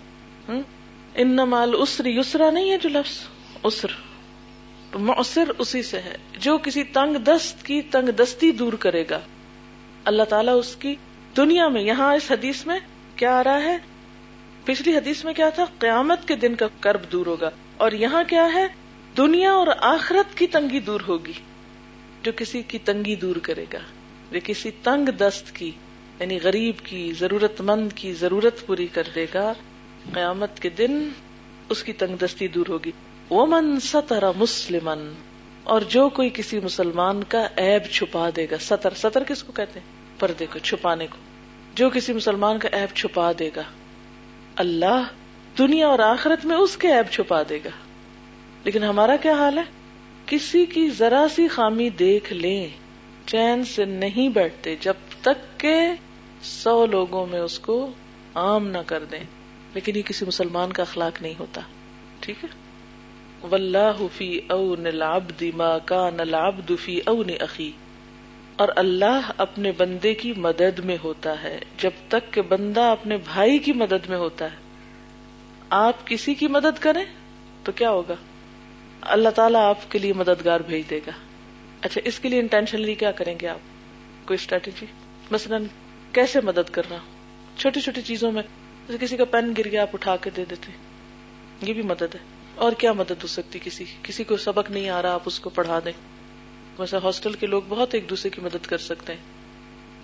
ان 1.15 1.37
مال 1.37 1.75
اسری 1.79 2.19
یسرا 2.19 2.51
نہیں 2.51 2.71
ہے 2.71 2.79
جو 2.79 2.89
لفظ 2.89 3.19
اسر 3.63 3.89
مؤثر 4.95 5.51
اسی 5.59 5.83
سے 5.83 5.99
ہے۔ 5.99 6.17
جو 6.39 6.59
کسی 6.59 6.85
تنگ 6.85 7.17
دست 7.17 7.67
کی 7.67 7.83
تنگ 7.83 8.09
دستی 8.09 8.53
دور 8.53 8.73
کرے 8.73 9.05
گا، 9.11 9.21
اللہ 10.05 10.23
تعالیٰ 10.23 10.59
اس 10.59 10.77
کی 10.77 10.97
دنیا 11.37 11.69
میں، 11.69 11.83
یہاں 11.83 12.15
اس 12.15 12.31
حدیث 12.31 12.67
میں 12.67 12.79
کیا 13.17 13.41
آ 13.41 13.45
رہا 13.45 13.63
ہے؟ 13.63 13.79
پچھلی 14.65 14.97
حدیث 14.97 15.25
میں 15.25 15.35
کیا 15.35 15.51
تھا؟ 15.51 15.65
قیامت 15.79 16.29
کے 16.29 16.37
دن 16.37 16.55
کا 16.55 16.67
کرب 16.81 17.01
دور 17.13 17.27
ہوگا۔ 17.27 17.51
اور 17.79 17.93
یہاں 17.93 18.25
کیا 18.25 18.53
ہے؟ 18.55 18.67
دنیا 19.17 19.53
اور 19.53 19.67
آخرت 19.81 20.39
کی 20.39 20.47
تنگی 20.47 20.81
دور 20.81 21.01
ہوگی، 21.09 21.33
جو 22.23 22.33
کسی 22.37 22.63
کی 22.63 22.79
تنگی 22.79 23.15
دور 23.15 23.37
کرے 23.37 23.65
گا، 23.73 23.79
جو 24.33 24.39
کسی 24.45 24.71
تنگ 24.83 25.09
دست 25.09 25.55
کی 25.55 25.71
یعنی 26.21 26.39
غریب 26.43 26.75
کی 26.85 27.13
ضرورت 27.19 27.61
مند 27.61 27.93
کی 27.95 28.13
ضرورت 28.13 28.67
پوری 28.67 28.87
کر 28.87 29.03
دے 29.15 29.27
گا، 29.35 29.53
قیامت 30.15 30.61
کے 30.61 30.69
دن 30.69 31.09
اس 31.69 31.83
کی 31.83 31.93
تنگ 31.93 32.17
دستی 32.17 32.49
دور 32.49 32.67
ہوگی۔ 32.69 32.91
من 33.31 33.81
ستر 33.81 34.25
مسلم 34.37 34.91
اور 35.65 35.81
جو 35.81 36.09
کوئی 36.09 36.31
کسی 36.35 36.61
مسلمان 36.61 37.25
کا 37.25 37.49
ایب 37.57 37.83
چھپا 37.91 38.31
دے 38.37 38.47
گا، 38.51 38.57
سطر 38.61 38.95
سطر 38.95 39.25
کس 39.25 39.43
کو 39.43 39.53
کہتے 39.53 39.81
ہیں؟ 39.81 40.21
پردے 40.21 40.47
کو، 40.53 40.59
چھپانے 40.59 41.07
کو۔ 41.07 41.17
جو 41.75 41.91
کسی 41.91 42.13
مسلمان 42.13 42.59
کا 42.59 42.69
ایب 42.73 42.97
چھپا 42.97 43.33
دے 43.39 43.51
گا، 43.57 43.63
اللہ 44.57 45.03
دنیا 45.59 45.87
اور 45.87 45.99
آخرت 45.99 46.45
میں 46.45 46.57
اس 46.57 46.77
کے 46.77 46.89
ایب 46.89 47.07
چھپا 47.11 47.43
دے 47.49 47.59
گا۔ 47.65 47.71
لیکن 48.65 48.85
ہمارا 48.85 49.17
کیا 49.17 49.33
حال 49.33 49.59
ہے؟ 49.59 49.63
کسی 50.27 50.67
کی 50.67 50.91
ذرا 50.91 51.27
سی 51.35 51.49
خامی 51.49 51.91
دیکھ 51.91 52.33
لیں۔ 52.33 52.69
چین 53.27 53.65
سے 53.65 53.85
نہیں 53.85 54.29
بیٹھتے 54.29 54.77
جب 54.81 54.95
تک 55.23 55.61
کہ 55.61 55.77
سو 56.43 56.87
لوگوں 56.87 57.27
میں 57.27 57.41
اس 57.41 57.59
کو 57.59 57.91
عام 58.35 58.69
نہ 58.69 58.79
کر 58.87 59.05
دیں۔ 59.05 59.25
لیکن 59.75 59.97
یہ 59.97 60.03
کسی 60.03 60.25
مسلمان 60.25 60.73
کا 60.73 60.83
اخلاق 60.83 61.23
نہیں 61.23 61.35
ہوتا۔ 61.39 61.61
ٹھیک 62.21 62.45
ہے؟ 62.45 62.49
واللہ 63.47 64.03
فی 64.17 64.41
اون 64.49 64.87
العبد 64.87 65.43
ما 65.55 65.79
کان 65.79 66.21
العبد 66.21 66.71
فی 66.81 67.01
اون 67.07 67.31
اخی۔ 67.41 67.73
اور 68.57 68.69
اللہ 68.77 69.33
اپنے 69.37 69.73
بندے 69.73 70.15
کی 70.15 70.33
مدد 70.37 70.79
میں 70.79 70.97
ہوتا 71.05 71.43
ہے، 71.43 71.59
جب 71.79 71.91
تک 72.09 72.33
کہ 72.33 72.43
بندہ 72.43 72.81
اپنے 72.81 73.17
بھائی 73.17 73.59
کی 73.59 73.73
مدد 73.73 74.09
میں 74.09 74.19
ہوتا 74.19 74.45
ہے۔ 74.45 74.68
آپ 75.71 76.07
کسی 76.07 76.35
کی 76.35 76.49
مدد 76.49 76.79
کریں 76.81 77.05
تو 77.65 77.73
کیا 77.73 77.91
ہوگا؟ 77.91 78.15
اللہ 79.01 79.29
تعالیٰ 79.29 79.61
آپ 79.61 79.91
کے 79.91 79.99
لیے 79.99 80.13
مددگار 80.13 80.61
بھیج 80.61 80.91
دے 80.91 81.01
گا۔ 81.07 81.13
اچھا 81.83 82.01
اس 82.05 82.19
کے 82.19 82.29
لیے 82.29 82.41
انٹینشنلی 82.41 82.95
کیا 82.95 83.11
کریں 83.11 83.35
گے 83.43 83.49
آپ؟ 83.49 83.59
کوئی 84.29 84.35
اسٹریٹجی 84.35 84.87
مثلاً 85.31 85.65
کیسے 86.13 86.41
مدد 86.41 86.71
کرنا 86.71 86.97
چھوٹی 87.57 87.81
چھوٹی 87.81 88.03
چیزوں 88.03 88.33
میں، 88.33 88.43
جیسے 88.89 89.07
کسی 89.07 89.17
کا 89.17 89.25
پین 89.25 89.53
گر 89.59 89.69
گیا، 89.71 89.83
آپ 89.83 89.89
اٹھا 89.93 90.17
کے 90.17 90.31
دے 90.31 90.45
دیتے 90.51 90.73
یہ 91.63 91.75
بھی 91.75 91.83
مدد 91.83 92.03
ہے۔ 92.03 92.19
اور 92.55 92.73
کیا 92.73 92.93
مدد 92.93 93.23
ہو 93.23 93.27
سکتی 93.27 93.59
کسی 93.63 93.85
کسی 94.03 94.25
کو 94.25 94.37
سبق 94.37 94.71
نہیں 94.71 94.89
آ 94.89 95.03
رہا، 95.03 95.15
آپ 95.15 95.23
اس 95.27 95.41
کو 95.41 95.51
پڑھا 95.51 95.79
دیں۔ 95.85 95.93
ویسے 96.79 96.97
ہاسٹل 97.05 97.33
کے 97.33 97.47
لوگ 97.47 97.63
بہت 97.69 97.95
ایک 97.95 98.11
دوسرے 98.11 98.31
کی 98.31 98.41
مدد 98.41 98.67
کر 98.67 98.79
سکتے 98.79 99.13
ہیں۔ 99.13 99.21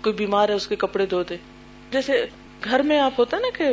کوئی 0.03 0.15
بیمار 0.15 0.49
ہے، 0.49 0.53
اس 0.53 0.67
کے 0.67 0.75
کپڑے 0.75 1.05
دھو 1.05 1.23
دے 1.23 1.37
جیسے 1.91 2.25
گھر 2.63 2.79
میں 2.79 2.99
آپ 2.99 3.19
ہوتا 3.19 3.37
ہے 3.37 3.41
نا 3.41 3.57
کہ 3.57 3.63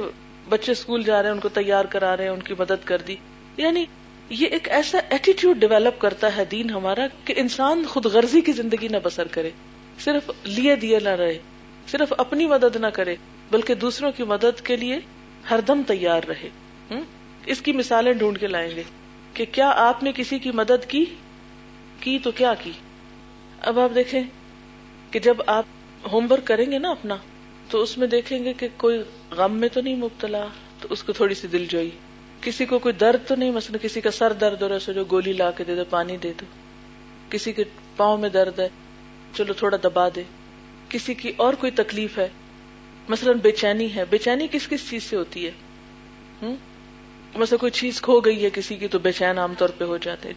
بچے 0.48 0.72
اسکول 0.72 1.02
جا 1.02 1.22
رہے 1.22 1.28
ہیں، 1.28 1.34
ان 1.34 1.40
کو 1.40 1.48
تیار 1.48 1.84
کرا 1.84 2.16
رہے 2.16 2.24
ہیں، 2.24 2.30
ان 2.30 2.42
کی 2.42 2.54
مدد 2.58 2.84
کر 2.84 2.98
دی۔ 2.98 3.16
یعنی 3.56 3.84
یہ 4.30 4.46
ایک 4.46 4.68
ایسا 4.68 4.98
ایٹیٹیوڈ 5.10 5.56
ڈیولپ 5.56 6.00
کرتا 6.00 6.36
ہے 6.36 6.44
دین 6.44 6.70
ہمارا 6.70 7.06
کہ 7.24 7.34
انسان 7.36 7.84
خود 7.88 8.06
غرضی 8.06 8.40
کی 8.40 8.52
زندگی 8.52 8.88
نہ 8.88 8.96
بسر 9.02 9.26
کرے۔ 9.26 9.50
صرف 9.98 10.30
لیے 10.44 10.76
دیے 10.76 10.98
نہ 10.98 11.08
رہے، 11.08 11.38
صرف 11.88 12.12
اپنی 12.18 12.46
مدد 12.46 12.76
نہ 12.76 12.86
کرے، 12.86 13.16
بلکہ 13.50 13.74
دوسروں 13.74 14.12
کی 14.12 14.22
مدد 14.22 14.60
کے 14.60 14.76
لیے 14.76 14.98
ہر 15.50 15.60
دم 15.60 15.82
تیار 15.86 16.20
رہے۔ 16.28 16.48
اس 17.46 17.62
کی 17.62 17.72
مثالیں 17.72 18.12
ڈھونڈ 18.12 18.38
کے 18.40 18.46
لائیں 18.46 18.76
گے 18.76 18.82
کہ 19.34 19.44
کیا 19.52 19.72
آپ 19.76 20.02
نے 20.02 20.12
کسی 20.12 20.38
کی 20.38 20.50
مدد 20.50 20.86
کی؟ 20.88 21.04
کی 22.00 22.18
تو 22.18 22.30
کیا 22.30 22.54
کی؟ 22.54 22.72
اب 23.60 23.78
آپ 23.78 23.90
دیکھیں 23.94 24.22
کہ 25.10 25.18
جب 25.18 25.36
آپ 25.46 25.64
ہوم 26.12 26.26
ورک 26.30 26.46
کریں 26.46 26.70
گے 26.70 26.78
نا 26.78 26.90
اپنا 26.90 27.16
تو 27.72 27.82
اس 27.82 27.98
میں 27.98 28.06
دیکھیں 28.06 28.44
گے 28.44 28.52
کہ 28.52 28.68
کوئی 28.76 29.02
غم 29.30 29.56
میں 29.56 29.68
تو 29.68 29.80
نہیں 29.80 29.96
مبتلا، 29.96 30.46
تو 30.80 30.88
اس 30.90 31.02
کو 31.02 31.12
تھوڑی 31.12 31.34
سی 31.34 31.46
دل 31.46 31.66
جوئی۔ 31.68 31.90
کسی 32.40 32.66
کو 32.66 32.78
کوئی 32.78 32.94
درد 32.94 33.28
تو 33.28 33.34
نہیں، 33.34 33.50
مثلا 33.50 33.78
کسی 33.82 34.00
کا 34.00 34.10
سر 34.10 34.32
درد 34.32 34.62
ہو 34.62 34.68
رہا 34.68 34.76
ہے 34.88 34.92
جو 34.92 35.04
گولی 35.10 35.32
لا 35.32 35.50
کے 35.50 35.64
دے 35.64 35.76
دو، 35.76 35.84
پانی 35.90 36.16
دے 36.16 36.32
دو۔ 36.40 36.46
کسی 37.30 37.52
کے 37.52 37.64
پاؤں 37.96 38.18
میں 38.18 38.28
درد 38.28 38.58
ہے، 38.58 38.68
چلو 39.34 39.52
تھوڑا 39.52 39.76
دبا 39.84 40.08
دے۔ 40.08 40.22
کسی 40.88 41.14
کی 41.14 41.32
اور 41.36 41.54
کوئی 41.54 41.72
تکلیف 41.72 42.18
ہے، 42.18 42.28
مثلاً 43.08 43.38
بے 43.38 43.52
چینی 43.52 43.94
ہے۔ 43.94 44.04
بے 44.10 44.18
چینی 44.18 44.46
کس 44.50 44.68
کس 44.68 44.90
چیز 44.90 45.02
سے 45.02 45.16
ہوتی 45.16 45.46
ہے؟ 45.46 45.50
مثلا 47.34 47.56
کوئی 47.56 47.72
چیز 47.72 48.00
کھو 48.02 48.20
گئی 48.20 48.44
ہے 48.44 48.50
کسی 48.52 48.76
کی 48.76 48.88
تو 48.88 48.98
بے 48.98 49.12
چین 49.12 49.38
عام 49.38 49.54
طور 49.58 49.68
پہ 49.68 49.84
ہو 49.84 49.96
جاتے 49.96 50.32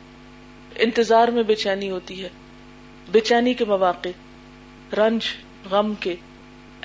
انتظار 0.75 1.27
میں 1.27 1.43
بے 1.43 1.55
چینی 1.55 1.89
ہوتی 1.89 2.23
ہے۔ 2.23 2.29
بے 3.11 3.19
چینی 3.19 3.53
کے 3.53 3.65
مواقع، 3.65 4.09
رنج، 4.97 5.21
غم 5.71 5.93
کے۔ 5.99 6.15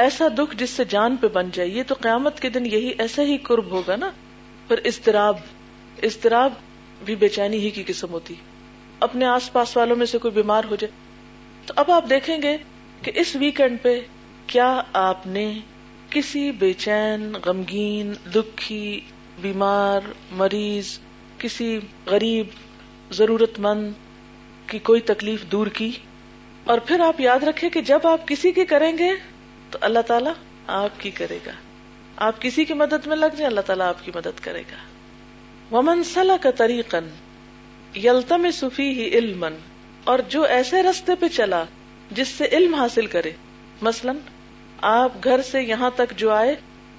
ایسا 0.01 0.29
دکھ 0.39 0.57
جس 0.57 0.71
سے 0.71 0.85
جان 0.85 1.17
پہ 1.17 1.29
بن 1.29 1.51
جائے، 1.53 1.69
یہ 1.69 1.83
تو 1.87 1.95
قیامت 2.01 2.41
کے 2.41 2.49
دن 2.49 2.67
یہی 2.67 2.93
ایسا 2.99 3.23
ہی 3.23 3.37
قرب 3.37 3.71
ہوگا 3.71 3.97
نا۔ 3.97 4.11
پھر 4.69 4.79
استراب 4.79 5.37
استراب 6.03 6.53
بھی 7.05 7.17
بے 7.17 7.29
چینی 7.29 7.57
ہی 7.57 7.71
کی 7.71 7.83
قسم 7.87 8.11
ہوتی۔ 8.11 8.35
اپنے 9.01 9.25
آس 9.25 9.53
پاس 9.53 9.77
والوں 9.77 9.97
میں 9.97 10.07
سے 10.07 10.19
کوئی 10.19 10.35
بیمار 10.35 10.65
ہو 10.71 10.77
جائے۔ 10.77 10.91
تو 11.67 11.75
اب 11.77 11.91
آپ 11.91 12.11
دیکھیں 12.11 12.43
گے 12.43 12.57
کہ 13.03 13.13
اس 13.15 13.37
ویکینڈ 13.37 13.79
پہ 13.83 14.01
کیا 14.47 14.83
آپ 14.93 15.27
نے 15.27 15.59
کسی 16.11 16.51
بے 16.51 16.73
چین، 16.73 17.33
غمگین، 17.45 18.13
دکھی، 18.35 19.01
بیمار، 19.41 20.01
مریض، 20.33 20.99
کسی 21.39 21.79
غریب 22.07 22.47
ضرورت 23.13 23.59
مند 23.59 23.93
کی 24.67 24.79
کوئی 24.79 25.01
تکلیف 25.01 25.45
دور 25.45 25.67
کی؟ 25.67 25.91
اور 26.65 26.79
پھر 26.79 27.01
آپ 27.01 27.21
یاد 27.21 27.43
رکھیں 27.43 27.71
کہ 27.71 27.81
جب 27.81 27.99
آپ 28.05 28.29
کسی 28.29 28.53
کی 28.53 28.65
کریں 28.65 28.99
گے 28.99 29.11
تو 29.71 29.79
اللہ 29.81 29.99
تعالیٰ 29.99 30.33
آپ 30.67 31.01
کی 31.01 31.11
کرے 31.11 31.39
گا۔ 31.47 31.51
آپ 32.17 32.43
کسی 32.43 32.65
کی 32.65 32.75
مدد 32.75 33.07
میں 33.07 33.17
لگ 33.17 33.27
جائیں، 33.27 33.47
اللہ 33.47 33.61
تعالیٰ 33.61 33.87
آپ 33.87 34.05
کی 34.05 34.11
مدد 34.15 34.41
کرے 34.41 34.61
گا۔ 34.61 34.77
ومن 35.75 36.05
صلاح 36.05 36.37
کا 36.37 36.51
طریقن 36.51 37.09
یلتم 37.97 38.51
صفی 38.51 38.89
ہی 38.89 39.09
علم 39.19 39.47
اور 40.05 40.19
جو 40.29 40.43
ایسے 40.43 40.83
رستے 40.83 41.15
پہ 41.15 41.29
چلا 41.29 41.65
جس 42.11 42.29
سے 42.29 42.45
علم 42.53 42.75
حاصل 42.75 43.07
کرے۔ 43.07 43.31
مثلا، 43.83 44.13
آپ 44.81 45.13
گھر 45.25 45.43
سے 45.43 45.63
یہاں 45.63 45.91
تک 45.97 46.13
جو 46.17 46.31
آئے، 46.31 46.57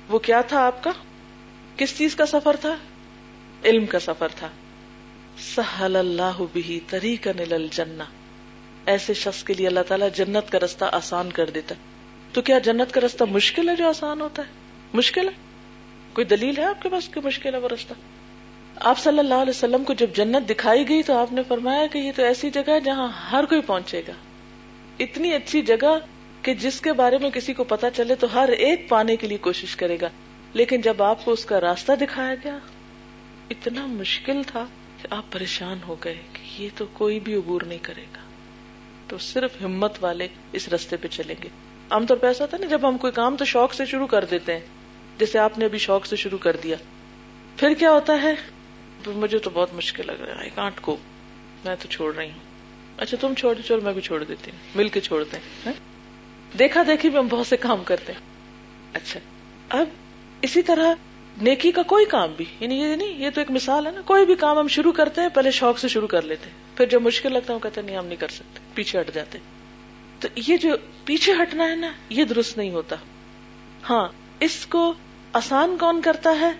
وہ 0.10 0.20
کیا 0.20 0.42
تھا 0.42 0.66
آپ 0.66 0.84
کا؟ 0.84 0.92
کس 1.78 1.98
چیز 1.98 2.16
کا 2.16 2.26
سفر 2.26 2.56
تھا؟ 2.56 2.76
علم 3.66 3.86
کا 3.86 4.00
سفر 4.00 4.28
تھا۔ 4.36 4.48
سہل 5.56 5.96
اللہ 5.96 6.44
بھی 6.54 6.80
طریقن 6.88 7.54
الجنہ 7.54 8.04
ایسے 8.86 9.14
شخص 9.14 9.44
کے 9.44 9.54
لیے 9.54 9.68
اللہ 9.68 9.80
تعالیٰ 9.88 10.08
جنت 10.16 10.52
کا 10.52 10.60
رستہ 10.60 10.86
آسان 10.92 11.32
کر 11.32 11.50
دیتا۔ 11.50 11.76
تو 12.34 12.42
کیا 12.42 12.60
جنت 12.60 12.94
کا 12.94 13.02
رستہ 13.02 13.24
مشکل 13.24 13.70
ہے 13.70 13.76
جو 13.76 13.90
آسان 13.90 14.22
ہوتا 14.22 14.42
ہے؟ 14.42 14.48
مشکل 14.94 15.28
ہے؟ 15.28 15.34
کوئی 16.14 16.26
دلیل 16.26 16.58
ہے 16.58 16.64
آپ 16.64 16.82
کے 16.82 16.90
پاس 16.90 17.10
کہ 17.10 17.22
مشکل 17.24 17.54
ہے 17.54 17.60
وہ 17.60 17.68
رستہ؟ 17.68 17.94
آپ 18.76 19.00
صلی 19.00 19.20
اللہ 19.20 19.34
علیہ 19.34 19.50
وسلم 19.50 19.84
کو 19.84 19.94
جب 19.94 20.08
جنت 20.16 20.50
دکھائی 20.50 20.90
گئی 20.90 21.04
تو 21.04 21.18
آپ 21.18 21.34
نے 21.34 21.42
فرمایا 21.48 21.88
کہ 21.88 21.98
یہ 21.98 22.12
تو 22.16 22.24
ایسی 22.24 22.50
جگہ 22.50 22.70
ہے 22.70 22.80
جہاں 22.80 23.08
ہر 23.08 23.46
کوئی 23.46 23.62
پہنچے 23.62 24.02
گا۔ 24.08 24.12
اتنی 25.00 25.34
اچھی 25.34 25.62
جگہ 25.62 26.00
کہ 26.42 26.54
جس 26.54 26.82
کے 26.82 26.94
بارے 26.94 27.18
میں 27.18 27.30
کسی 27.30 27.54
کو 27.54 27.64
پتا 27.64 27.92
چلے 27.92 28.16
تو 28.16 28.34
ہر 28.34 28.50
ایک 28.50 28.90
پانے 28.90 29.16
کے 29.16 29.28
لیے 29.28 29.38
کوشش 29.38 29.76
کرے 29.76 29.98
گا۔ 30.02 30.10
لیکن 30.54 30.82
جب 30.82 31.04
آپ 31.04 31.26
کو 31.26 31.32
اس 31.32 31.46
کا 31.46 31.62
راستہ 31.62 31.92
دکھایا 31.92 32.36
گیا، 32.44 32.58
اتنا 33.50 33.86
مشکل 33.86 34.42
تھا 34.48 34.66
کہ 35.02 35.08
آپ 35.14 35.24
پریشان 35.32 35.78
ہو 35.88 35.96
گئے 36.04 36.22
کہ 36.34 36.62
یہ 36.62 36.70
تو 36.76 36.86
کوئی 36.94 37.20
بھی 37.20 37.36
عبور 37.36 37.62
نہیں 37.62 37.80
کرے 37.82 38.02
گا۔ 38.02 38.22
تو 39.08 39.18
صرف 39.18 39.52
ہمت 39.64 39.94
والے 40.02 40.28
اس 40.52 40.70
رستے 40.70 40.98
پہ 40.98 41.08
چلیں 41.08 41.36
گے۔ 41.44 41.50
عام 41.92 42.06
طور 42.06 42.18
پہ 42.18 42.28
ایسا 42.28 42.46
تھا 42.46 42.58
نا، 42.58 42.68
جب 42.68 42.90
ہم 42.90 42.98
کوئی 42.98 43.14
کام 43.14 43.38
تو 43.38 43.46
شوق 43.46 43.74
سے 43.74 43.86
شروع 43.86 44.08
کر 44.08 44.26
دیتے 44.26 44.54
ہیں۔ 44.54 44.60
جیسے 45.18 45.40
آپ 45.40 45.58
نے 45.58 45.66
ابھی 45.66 45.78
شوق 45.78 46.06
سے 46.06 46.16
شروع 46.16 46.38
کر 46.38 46.56
دیا۔ 46.64 46.76
پھر 47.58 47.74
کیا 47.74 47.92
ہوتا 47.92 48.22
ہے؟ 48.22 48.36
مجھے 49.08 49.38
تو 49.38 49.50
بہت 49.50 49.74
مشکل 49.74 50.08
لگ 50.08 50.12
رہا 50.12 50.44
ہے۔ 50.44 50.50
کانٹ 50.56 50.82
کو۔ 50.82 50.98
میں 51.66 51.76
تو 51.80 51.88
چھوڑ 51.88 52.16
رہی 52.16 52.32
ہوں۔ 52.32 52.40
اچھا 52.98 53.18
تم 53.22 53.34
چھوڑ 53.34 53.54
چل 53.68 53.80
میں 53.80 53.94
بھی 53.94 54.02
چھوڑ 54.02 54.24
دیتی 54.24 54.52
ہوں۔ 54.52 54.58
مل 54.76 54.88
کے 54.88 55.00
چھوڑتے 55.00 55.38
ہیں 55.38 55.74
دیکھا 56.60 56.84
دیکھی 56.88 57.10
بھی 57.10 57.20
ہم 57.20 57.28
بہت 57.28 57.48
سے 57.48 57.58
کام 57.58 57.84
کرتے 57.84 58.14
ہیں۔ 58.14 58.20
اچھا 58.94 59.20
اب 59.70 59.86
اسی 60.42 60.62
طرح 60.62 60.94
نیکی 61.42 61.72
کا 61.72 61.82
کوئی 61.82 62.06
کام 62.06 62.34
بھی 62.38 62.46
یعنی 62.60 62.76
یہ 62.80 62.96
نہیں، 62.96 63.14
یہ 63.14 63.30
تو 63.30 63.42
ایک 63.42 63.52
مثال 63.52 63.88
ہے 63.88 63.92
نا۔ 63.92 64.02
کوئی 64.02 64.26
بھی 64.26 64.36
کام 64.36 64.58
ہم 64.58 64.68
شروع 64.68 64.92
کرتے 64.92 65.22
ہیں، 65.22 65.30
پہلے 65.30 65.52
شوق 65.52 65.80
سے 65.80 65.88
شروع 65.88 66.08
کر 66.08 66.22
لیتے 66.22 66.50
ہیں۔ 66.50 66.78
پھر 66.78 66.86
جب 66.86 67.02
مشکل 67.02 67.34
لگتا 67.34 67.54
ہے 67.54 67.60
کہتے 67.64 67.82
ہیں، 67.82 67.86
نہیں، 67.86 67.98
ہم 67.98 68.06
نہیں 68.06 68.20
کر 68.20 68.28
سکتے، 68.28 68.60
پیچھے 68.74 69.00
ہٹ 69.00 69.14
جاتے 69.14 69.38
تو 70.22 70.28
یہ 70.36 70.58
جو 70.58 70.70
پیچھے 71.06 71.34
ہٹنا 71.42 71.70
ہے 71.70 71.76
نا، 71.76 71.92
یہ 72.10 72.24
درست 72.24 72.58
نہیں 72.58 72.72
ہوتا۔ 72.72 72.96
ہاں 73.90 74.08
اس 74.40 74.66
کو 74.66 74.94
آسان 75.34 75.78
کون 75.80 76.02
کرتا 76.02 76.36
ہے؟ 76.42 76.52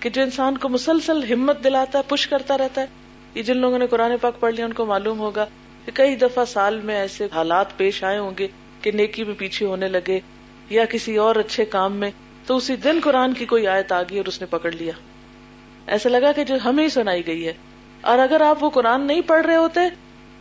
کہ 0.00 0.10
جو 0.10 0.22
انسان 0.22 0.58
کو 0.58 0.68
مسلسل 0.68 1.32
ہمت 1.32 1.64
دلاتا 1.64 1.98
ہے 1.98 2.04
پش 2.08 2.26
کرتا 2.26 2.58
رہتا 2.58 2.80
ہے۔ 2.80 2.86
یہ 3.34 3.42
جن 3.42 3.56
لوگوں 3.56 3.78
نے 3.78 3.86
قرآن 3.86 4.12
پاک 4.20 4.40
پڑھ 4.40 4.54
لیا، 4.54 4.64
ان 4.64 4.72
کو 4.72 4.84
معلوم 4.84 5.18
ہوگا 5.18 5.46
کہ 5.84 5.92
کئی 5.94 6.16
دفعہ 6.16 6.44
سال 6.44 6.80
میں 6.80 6.94
ایسے 6.94 7.28
حالات 7.34 7.76
پیش 7.76 8.04
آئے 8.04 8.18
ہوں 8.18 8.30
گے 8.38 8.48
کہ 8.80 8.90
نیکی 8.90 9.24
میں 9.24 9.34
پیچھے 9.34 9.66
ہونے 9.66 9.88
لگے 9.88 10.20
یا 10.70 10.84
کسی 10.84 11.16
اور 11.16 11.36
اچھے 11.36 11.64
کام 11.64 11.96
میں، 11.96 12.10
تو 12.46 12.56
اسی 12.56 12.76
دن 12.76 12.98
قرآن 13.02 13.32
کی 13.32 13.44
کوئی 13.44 13.66
آیت 13.66 13.92
آ 13.92 14.02
گئی 14.02 14.18
اور 14.18 14.26
اس 14.26 14.40
نے 14.40 14.46
پکڑ 14.46 14.72
لیا۔ 14.72 14.92
ایسا 15.86 16.08
لگا 16.08 16.32
کہ 16.32 16.44
جو 16.44 16.54
ہمیں 16.64 16.84
ہی 16.84 16.88
سنائی 16.88 17.26
گئی 17.26 17.46
ہے۔ 17.46 17.52
اور 18.00 18.18
اگر 18.18 18.40
آپ 18.40 18.64
وہ 18.64 18.70
قرآن 18.70 19.06
نہیں 19.06 19.20
پڑھ 19.20 19.46
رہے 19.46 19.56
ہوتے، 19.56 19.80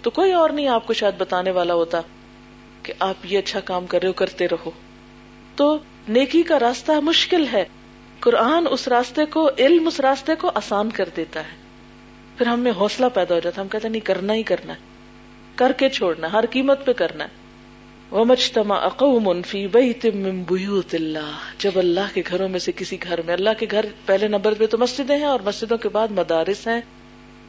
تو 0.01 0.09
کوئی 0.09 0.33
اور 0.33 0.49
نہیں 0.49 0.67
آپ 0.67 0.87
کو 0.87 0.93
شاید 0.93 1.13
بتانے 1.17 1.51
والا 1.51 1.73
ہوتا۔ 1.73 2.01
کہ 2.85 2.93
آپ 2.99 3.15
یہ 3.23 3.37
اچھا 3.37 3.59
کام 3.59 3.85
کر 3.85 3.99
رہے 4.01 4.07
ہو، 4.07 4.13
کرتے 4.13 4.47
رہو۔ 4.47 4.71
تو 5.55 5.77
نیکی 6.09 6.43
کا 6.43 6.59
راستہ 6.59 6.91
مشکل 6.91 7.45
ہے۔ 7.53 7.65
قرآن 8.19 8.65
اس 8.69 8.87
راستے 8.87 9.25
کو، 9.25 9.49
علم 9.57 9.87
اس 9.87 9.99
راستے 9.99 10.35
کو 10.35 10.51
آسان 10.55 10.89
کر 10.89 11.09
دیتا 11.17 11.39
ہے۔ 11.39 11.57
پھر 12.37 12.47
ہم 12.47 12.59
میں 12.59 12.71
حوصلہ 12.71 13.05
پیدا 13.13 13.35
ہو 13.35 13.39
جاتا 13.39 13.61
ہم 13.61 13.67
کہتے 13.67 13.89
نہیں، 13.89 14.05
کرنا 14.05 14.33
ہی 14.33 14.43
کرنا 14.43 14.73
ہے۔ 14.73 14.77
کر 15.55 15.71
کے 15.71 15.89
چھوڑنا، 15.89 16.31
ہر 16.31 16.45
قیمت 16.49 16.85
پہ 16.85 16.93
کرنا 16.93 17.23
ہے۔ 17.23 17.29
اللہ 20.93 21.37
جب 21.59 21.71
اللہ 21.75 22.13
کے 22.13 22.21
گھروں 22.29 22.49
میں 22.49 22.59
سے 22.59 22.71
کسی 22.75 22.97
گھر 23.03 23.21
میں، 23.21 23.33
اللہ 23.33 23.49
کے 23.59 23.65
گھر 23.71 23.85
پہلے 24.05 24.27
نمبر 24.27 24.53
پہ 24.53 24.65
تو 24.65 24.77
مسجدیں 24.77 25.17
ہیں 25.17 25.25
اور 25.25 25.39
مسجدوں 25.39 25.77
کے 25.77 25.89
بعد 25.89 26.07
مدارس 26.11 26.67
ہیں۔ 26.67 26.81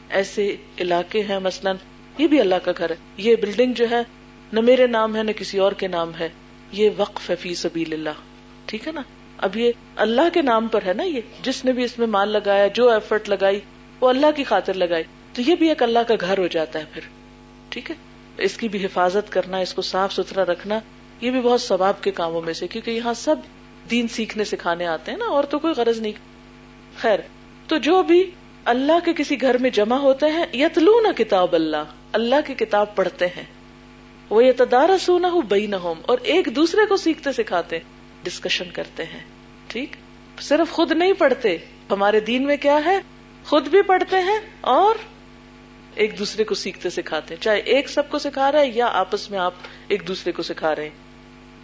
ایسے 0.08 0.56
علاقے 0.80 1.22
ہیں، 1.22 1.38
مثلاً 1.38 1.76
یہ 2.18 2.26
بھی 2.26 2.40
اللہ 2.40 2.54
کا 2.54 2.72
گھر 2.78 2.90
ہے۔ 2.90 2.96
یہ 3.16 3.36
بلڈنگ 3.36 3.72
جو 3.72 3.86
ہے 3.90 4.02
نہ 4.52 4.60
میرے 4.60 4.86
نام 4.86 5.16
ہے، 5.16 5.22
نہ 5.22 5.30
کسی 5.30 5.58
اور 5.58 5.72
کے 5.72 5.88
نام 5.88 6.10
ہے۔ 6.20 6.28
یہ 6.72 6.90
وقف 6.96 7.30
ہے 7.30 7.36
فی 7.36 7.54
سبیل 7.54 7.92
اللہ۔ 7.92 8.10
ٹھیک 8.66 8.86
ہے 8.86 8.92
نا؟ 8.92 9.00
اب 9.38 9.56
یہ 9.56 9.72
اللہ 9.96 10.28
کے 10.34 10.42
نام 10.42 10.68
پر 10.68 10.80
ہے 10.86 10.92
نا 10.92 11.02
یہ۔ 11.02 11.20
جس 11.42 11.64
نے 11.64 11.72
بھی 11.72 11.84
اس 11.84 11.98
میں 11.98 12.06
مال 12.06 12.28
لگایا، 12.28 12.66
جو 12.66 12.90
ایفرٹ 12.90 13.28
لگائی، 13.28 13.60
وہ 14.00 14.08
اللہ 14.08 14.26
کی 14.36 14.44
خاطر 14.44 14.74
لگائی۔ 14.74 15.04
تو 15.32 15.42
یہ 15.42 15.54
بھی 15.54 15.68
ایک 15.68 15.82
اللہ 15.82 15.98
کا 16.08 16.14
گھر 16.20 16.38
ہو 16.38 16.46
جاتا 16.46 16.78
ہے 16.78 16.84
پھر۔ 16.92 17.02
ٹھیک 17.68 17.90
ہے؟ 17.90 17.94
اس 18.38 18.56
کی 18.56 18.68
بھی 18.68 18.84
حفاظت 18.84 19.32
کرنا، 19.32 19.56
اس 19.56 19.74
کو 19.74 19.82
صاف 19.82 20.12
ستھرا 20.12 20.44
رکھنا، 20.44 20.78
یہ 21.20 21.30
بھی 21.30 21.40
بہت 21.40 21.60
ثواب 21.60 22.02
کے 22.02 22.10
کاموں 22.10 22.42
میں 22.42 22.52
سے۔ 22.52 22.66
کیونکہ 22.66 22.90
یہاں 22.90 23.14
سب 23.14 23.36
دین 23.90 24.08
سیکھنے 24.08 24.44
سکھانے 24.44 24.86
آتے 24.86 25.10
ہیں 25.10 25.18
نا، 25.18 25.24
اور 25.24 25.44
تو 25.44 25.58
کوئی 25.58 25.74
غرض 25.76 26.00
نہیں۔ 26.00 26.12
خیر، 26.96 27.18
تو 27.66 27.76
جو 27.76 28.02
بھی 28.02 28.30
اللہ 28.64 29.04
کے 29.04 29.12
کسی 29.12 29.40
گھر 29.40 29.58
میں 29.58 29.70
جمع 29.70 29.96
ہوتے 29.96 30.26
ہیں 30.26 30.44
یتلو 30.52 31.00
نہ 31.00 31.12
کتاب 31.12 31.54
اللہ۔ 31.54 31.84
اللہ 32.12 32.36
کی 32.46 32.54
کتاب 32.54 32.94
پڑھتے 32.94 33.26
ہیں۔ 33.26 33.44
وہ 34.30 34.44
یہ 34.44 34.52
تدارا 34.56 34.98
سونا 34.98 35.30
ہو 35.30 35.40
بئی 35.40 35.66
نہ 35.66 35.76
اور 35.76 36.18
ایک 36.22 36.48
دوسرے 36.56 36.86
کو 36.86 36.96
سیکھتے 36.96 37.32
سکھاتے 37.32 37.78
ڈسکشن 38.22 38.70
کرتے 38.70 39.04
ہیں، 39.04 39.20
ٹھیک؟ 39.66 39.96
صرف 40.40 40.72
خود 40.72 40.92
نہیں 40.92 41.12
پڑھتے، 41.12 41.58
ہمارے 41.90 42.20
دین 42.20 42.46
میں 42.46 42.56
کیا 42.56 42.80
ہے؟ 42.84 42.98
خود 43.46 43.68
بھی 43.68 43.82
پڑھتے 43.82 44.16
ہیں 44.16 44.38
اور 44.60 44.94
ایک 45.94 46.18
دوسرے 46.18 46.44
کو 46.44 46.54
سیکھتے 46.54 46.90
سکھاتے 46.90 47.34
ہیں۔ 47.34 47.42
چاہے 47.42 47.58
ایک 47.58 47.88
سب 47.88 48.10
کو 48.10 48.18
سکھا 48.18 48.52
رہے 48.52 48.66
یا 48.66 48.86
آپس 48.86 49.30
میں 49.30 49.38
آپ 49.38 49.54
ایک 49.88 50.08
دوسرے 50.08 50.32
کو 50.32 50.42
سکھا 50.42 50.74
رہے 50.74 50.82
ہیں۔ 50.82 50.96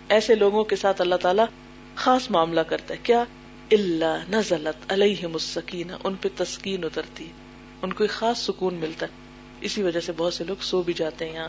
ایسے 0.08 0.34
لوگوں 0.34 0.64
کے 0.64 0.76
ساتھ 0.76 1.00
اللہ 1.00 1.14
تعالیٰ 1.14 1.44
خاص 1.94 2.30
معاملہ 2.30 2.60
کرتا 2.60 2.94
ہے۔ 2.94 2.98
کیا؟ 3.02 3.24
اللہ 3.70 4.30
نزلت 4.30 4.92
علیہ 4.92 5.26
مسکین 5.26 5.90
ان 6.04 6.14
پہ 6.14 6.28
تسکین 6.36 6.84
اترتی 6.84 7.28
ان 7.82 7.92
کو 7.92 8.04
ایک 8.04 8.10
خاص 8.10 8.38
سکون 8.38 8.74
ملتا 8.74 9.06
ہے۔ 9.06 9.10
اسی 9.60 9.82
وجہ 9.82 10.00
سے 10.00 10.12
بہت 10.16 10.34
سے 10.34 10.44
لوگ 10.44 10.56
سو 10.60 10.82
بھی 10.82 10.92
جاتے 10.92 11.26
ہیں 11.26 11.34
یہاں۔ 11.34 11.48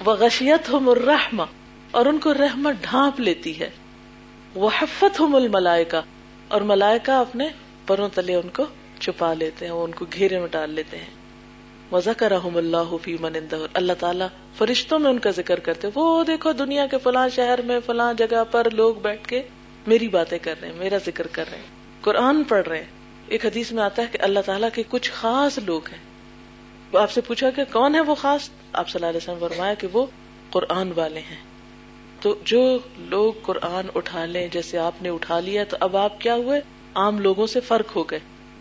وہ 0.00 0.12
غشیت 0.12 0.68
ہو 0.68 0.80
مرحما 0.80 1.44
اور 1.90 2.06
ان 2.06 2.18
کو 2.18 2.34
رحمت 2.34 2.74
ڈھانپ 2.80 3.20
لیتی 3.20 3.60
ہے۔ 3.60 3.70
وہ 4.54 4.70
حفت 4.78 5.20
ہوں 5.20 5.28
ملائکا 5.28 6.02
اور 6.48 6.60
ملائکا 6.60 7.20
اپنے 7.20 7.48
پروں 7.86 8.08
تلے 8.14 8.34
ان 8.34 8.48
کو 8.48 8.64
چھپا 9.00 9.34
لیتے 9.34 9.64
ہیں، 9.66 9.72
وہ 9.72 9.84
ان 9.84 9.92
کو 9.92 10.04
گھیرے 10.12 10.38
میں 10.38 10.48
ڈال 10.50 10.70
لیتے 10.70 10.96
ہیں۔ 10.96 11.22
اللہ 11.92 12.96
فی 13.02 13.16
من 13.20 13.36
اللہ 13.74 13.92
تعالیٰ 13.98 14.26
فرشتوں 14.58 14.98
میں 14.98 15.10
ان 15.10 15.18
کا 15.18 15.30
ذکر 15.30 15.60
کرتے 15.60 15.88
وہ 15.94 16.24
دیکھو 16.24 16.52
دنیا 16.52 16.86
کے 16.86 16.98
فلاں 17.02 17.28
شہر 17.28 17.62
میں، 17.62 17.80
فلاں 17.86 18.14
جگہ 18.14 18.44
پر 18.50 18.70
لوگ 18.70 18.94
بیٹھ 18.94 19.28
کے 19.28 19.42
میری 19.86 20.08
باتیں 20.08 20.38
کر 20.38 20.54
رہے 20.60 20.68
ہیں، 20.68 20.76
میرا 20.78 20.96
ذکر 21.06 21.26
کر 21.26 21.44
رہے 21.50 21.58
ہیں، 21.58 21.64
قرآن 22.00 22.42
پڑھ 22.44 22.68
رہے 22.68 22.78
ہیں۔ 22.78 22.90
ایک 23.26 23.46
حدیث 23.46 23.72
میں 23.72 23.82
آتا 23.82 24.02
ہے 24.02 24.06
کہ 24.12 24.18
اللہ 24.20 24.40
تعالیٰ 24.46 24.68
کے 24.74 24.82
کچھ 24.88 25.10
خاص 25.12 25.58
لوگ 25.58 25.86
ہیں۔ 25.86 26.11
آپ 26.98 27.10
سے 27.10 27.20
پوچھا 27.20 27.50
کہ 27.50 27.64
کون 27.72 27.94
ہے 27.94 28.00
وہ 28.00 28.14
خاص؟ 28.14 28.50
آپ 28.72 28.88
صلی 28.88 29.04
اللہ 29.04 29.18
علیہ 29.18 29.32
وسلم 29.32 29.48
فرمایا 29.48 29.74
کہ 29.74 29.86
وہ 29.92 30.06
قرآن 30.50 30.92
والے 30.96 31.20
ہیں۔ 31.20 31.36
تو 32.20 32.34
جو 32.44 32.78
لوگ 32.98 33.32
قرآن 33.42 33.86
اٹھا 33.94 34.24
لیں 34.24 34.48
جیسے 34.48 34.78
آپ 34.78 35.02
نے 35.02 35.08
اٹھا 35.08 35.40
لیا، 35.40 35.64
تو 35.64 35.76
اب 35.80 35.96
آپ 35.96 36.20
کیا 36.20 36.34
ہوئے؟ 36.34 36.60
عام 36.94 37.18
لوگوں 37.18 37.46
سے 37.46 37.60
فرق 37.60 37.96
ہو 37.96 38.02
گئے۔ 38.02 38.18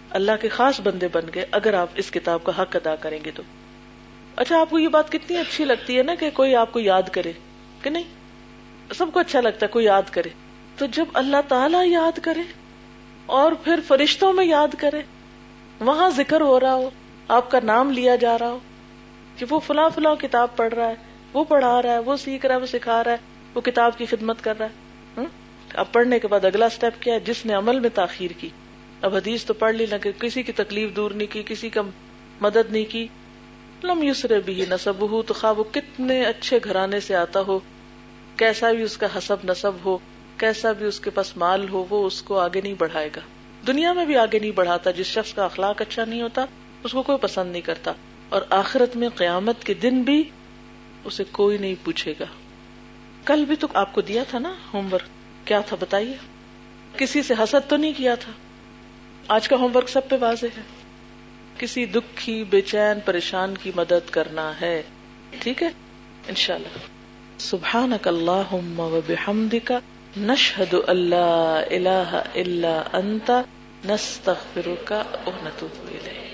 اللہ 0.10 0.32
کے 0.42 0.50
خاص 0.50 0.82
بندے 0.82 1.08
بن 1.08 1.22
گئے، 1.36 1.46
اگر 1.52 1.74
آپ 1.74 1.88
اس 1.96 2.12
کتاب 2.12 2.44
کا 2.44 2.62
حق 2.62 2.76
ادا 2.76 2.96
کریں 2.96 3.20
گے 3.26 3.32
تو۔ 3.36 3.44
اچھا 4.36 4.60
آپ 4.60 4.70
کو 4.70 4.80
یہ 4.80 4.88
بات 4.88 5.12
کتنی 5.12 5.38
اچھی 5.38 5.66
لگتی 5.66 5.98
ہے 5.98 6.04
نا 6.04 6.16
کہ 6.16 6.30
کوئی 6.34 6.56
آپ 6.56 6.74
کو 6.74 6.80
یاد 6.80 7.10
کرے، 7.12 7.32
کہ 7.82 7.90
نہیں؟ 7.90 8.04
سب 8.96 9.06
کو 9.14 9.20
اچھا 9.20 9.42
لگتا 9.42 9.66
ہے، 9.66 9.72
کوئی 9.72 9.86
یاد 9.86 10.10
کرے۔ 10.12 10.30
تو 10.78 10.86
جب 10.86 11.06
اللہ 11.14 11.38
تعالی 11.48 11.92
یاد 11.92 12.20
کرے 12.24 12.42
اور 13.26 13.52
پھر 13.52 13.80
فرشتوں 13.88 14.34
میں 14.34 14.46
یاد 14.46 14.76
کرے، 14.78 15.02
وہاں 15.80 16.10
ذکر 16.10 16.42
ہو 16.42 16.60
رہا 16.60 16.76
ہو 16.76 16.90
آپ 17.28 17.52
کا 17.52 17.60
نام 17.64 17.92
لیا 17.92 18.16
جا 18.16 18.38
رہا 18.38 18.50
ہو 18.50 18.60
کہ 19.38 19.46
وہ 19.50 19.60
فلاں 19.60 19.90
فلاں 19.96 20.16
کتاب 20.16 20.56
پڑھ 20.56 20.74
رہا 20.74 20.90
ہے، 20.90 20.96
وہ 21.34 21.44
پڑھا 21.44 21.82
رہا 21.82 21.94
ہے، 21.94 22.00
وہ 22.00 22.16
سیکھ 22.16 22.46
رہا 22.46 22.56
ہے، 22.56 22.60
وہ 22.60 22.66
سکھا 22.66 23.04
رہا 23.04 23.12
ہے، 23.12 23.18
وہ 23.56 23.62
کتاب 23.62 23.98
کی 23.98 24.06
خدمت 24.06 24.44
کر 24.44 24.60
رہا 24.60 24.66
ہے۔ 24.66 25.24
اب 25.74 25.86
پڑھنے 25.92 26.20
کے 26.20 26.28
بعد 26.28 26.46
اگلا 26.46 26.66
اسٹیپ 26.66 27.02
کیا 27.02 27.14
ہے؟ 27.14 27.20
جس 27.20 27.46
نے 27.46 27.54
عمل 27.54 27.80
میں 27.80 27.90
تاخیر 27.94 28.32
کی۔ 28.38 28.50
اب 29.02 29.16
حدیث 29.16 29.46
تو 29.46 29.54
پڑھ 29.54 29.76
لی 29.76 29.86
نہ 29.92 29.96
کہ 29.98 30.12
کسی 30.20 30.44
کی 30.44 30.52
تکلیف 30.52 30.96
دور 30.96 31.12
نہیں 31.12 31.34
کی، 31.34 31.44
کسی 31.46 31.70
کا 31.70 31.82
مدد 32.42 32.72
نہیں 32.72 32.86
کی۔ 32.90 33.08
لم 33.84 34.04
یسر 34.04 34.40
بھی 34.40 34.66
نصب 34.70 35.12
ہو 35.12 35.22
تو 35.22 35.34
خواب 35.34 35.60
وہ 35.60 35.64
کتنے 35.72 36.24
اچھے 36.24 36.60
گھرانے 36.64 37.00
سے 37.00 37.16
آتا 37.16 37.42
ہو۔ 37.48 37.60
کیسا 38.38 38.72
بھی 38.72 38.84
اس 38.84 38.98
کا 38.98 39.08
حسب 39.18 39.36
نصب 39.44 39.72
ہو، 39.86 39.98
کیسا 40.38 40.72
بھی 40.72 40.86
اس 40.86 41.00
کے 41.00 41.10
پاس 41.10 41.38
مال 41.38 41.70
ہو، 41.70 41.86
وہ 41.90 42.08
اس 42.08 42.22
کو 42.22 42.40
آگے 42.40 42.62
نہیں 42.62 42.74
بڑھائے 42.78 43.10
گا۔ 43.16 43.22
دنیا 43.68 43.94
میں 43.94 44.06
بھی 44.06 44.18
آگے 44.18 44.40
نہیں 44.40 44.52
بڑھاتا، 44.52 44.92
جس 44.92 45.06
شخص 45.06 45.34
کا 45.34 45.46
اخلاق 45.46 45.82
اچھا 45.82 46.06
نہیں 46.06 46.22
ہوتا 46.22 46.46
اس 46.84 46.92
کو 46.92 47.04
کوئی 47.04 47.18
پسند 47.18 47.52
نہیں 47.52 47.62
کرتا 47.62 47.94
اور 48.30 48.42
آخرت 48.50 48.96
میں 48.96 49.10
قیامت 49.10 49.64
کے 49.64 49.74
دن 49.74 50.02
بھی 50.02 50.30
اسے 51.04 51.24
کوئی 51.32 51.58
نہیں 51.58 51.76
پوچھے 51.84 52.14
گا۔ 52.20 52.26
کل 53.26 53.46
بھی 53.46 53.56
تو 53.56 53.68
آپ 53.74 53.94
کو 53.94 54.02
دیا 54.02 54.24
تھا 54.30 54.40
نا 54.40 54.54
ہوم 54.74 54.94
ورک۔ 54.94 55.08
کیا 55.48 55.62
تھا 55.62 55.78
بتائیے؟ 55.80 56.14
کسی 56.98 57.24
سے 57.24 57.34
حسد 57.40 57.70
تو 57.70 57.78
نہیں 57.78 57.94
کیا 57.98 58.16
تھا؟ 58.16 58.32
آج 59.28 59.48
کا 59.48 59.56
ہوم 59.56 59.76
ورک 59.76 59.90
سب 59.90 60.10
پہ 60.10 60.16
واضح 60.22 60.46
ہے۔ 60.58 60.62
کسی 61.58 61.86
دکھی، 61.86 62.44
بے 62.44 62.62
چین، 62.62 63.00
پریشان 63.06 63.54
کی 63.64 63.72
مدد 63.76 64.10
کرنا 64.12 64.62
ہے۔ 64.62 64.82
ٹھیک 65.40 65.64
ہے؟ 65.64 65.70
انشاءاللہ۔ 66.28 66.78
سبحانک 67.38 68.08
اللہم 68.08 68.80
و 68.80 69.00
بحمدک، 69.08 69.72
نشہد 70.18 70.76
اللہ 70.88 71.62
الہ 71.72 72.22
الا 72.36 72.84
انت، 72.94 73.32
نستغفرک 73.86 74.94
و 75.28 75.30
نتوب 75.44 75.88
الیک۔ 75.88 76.31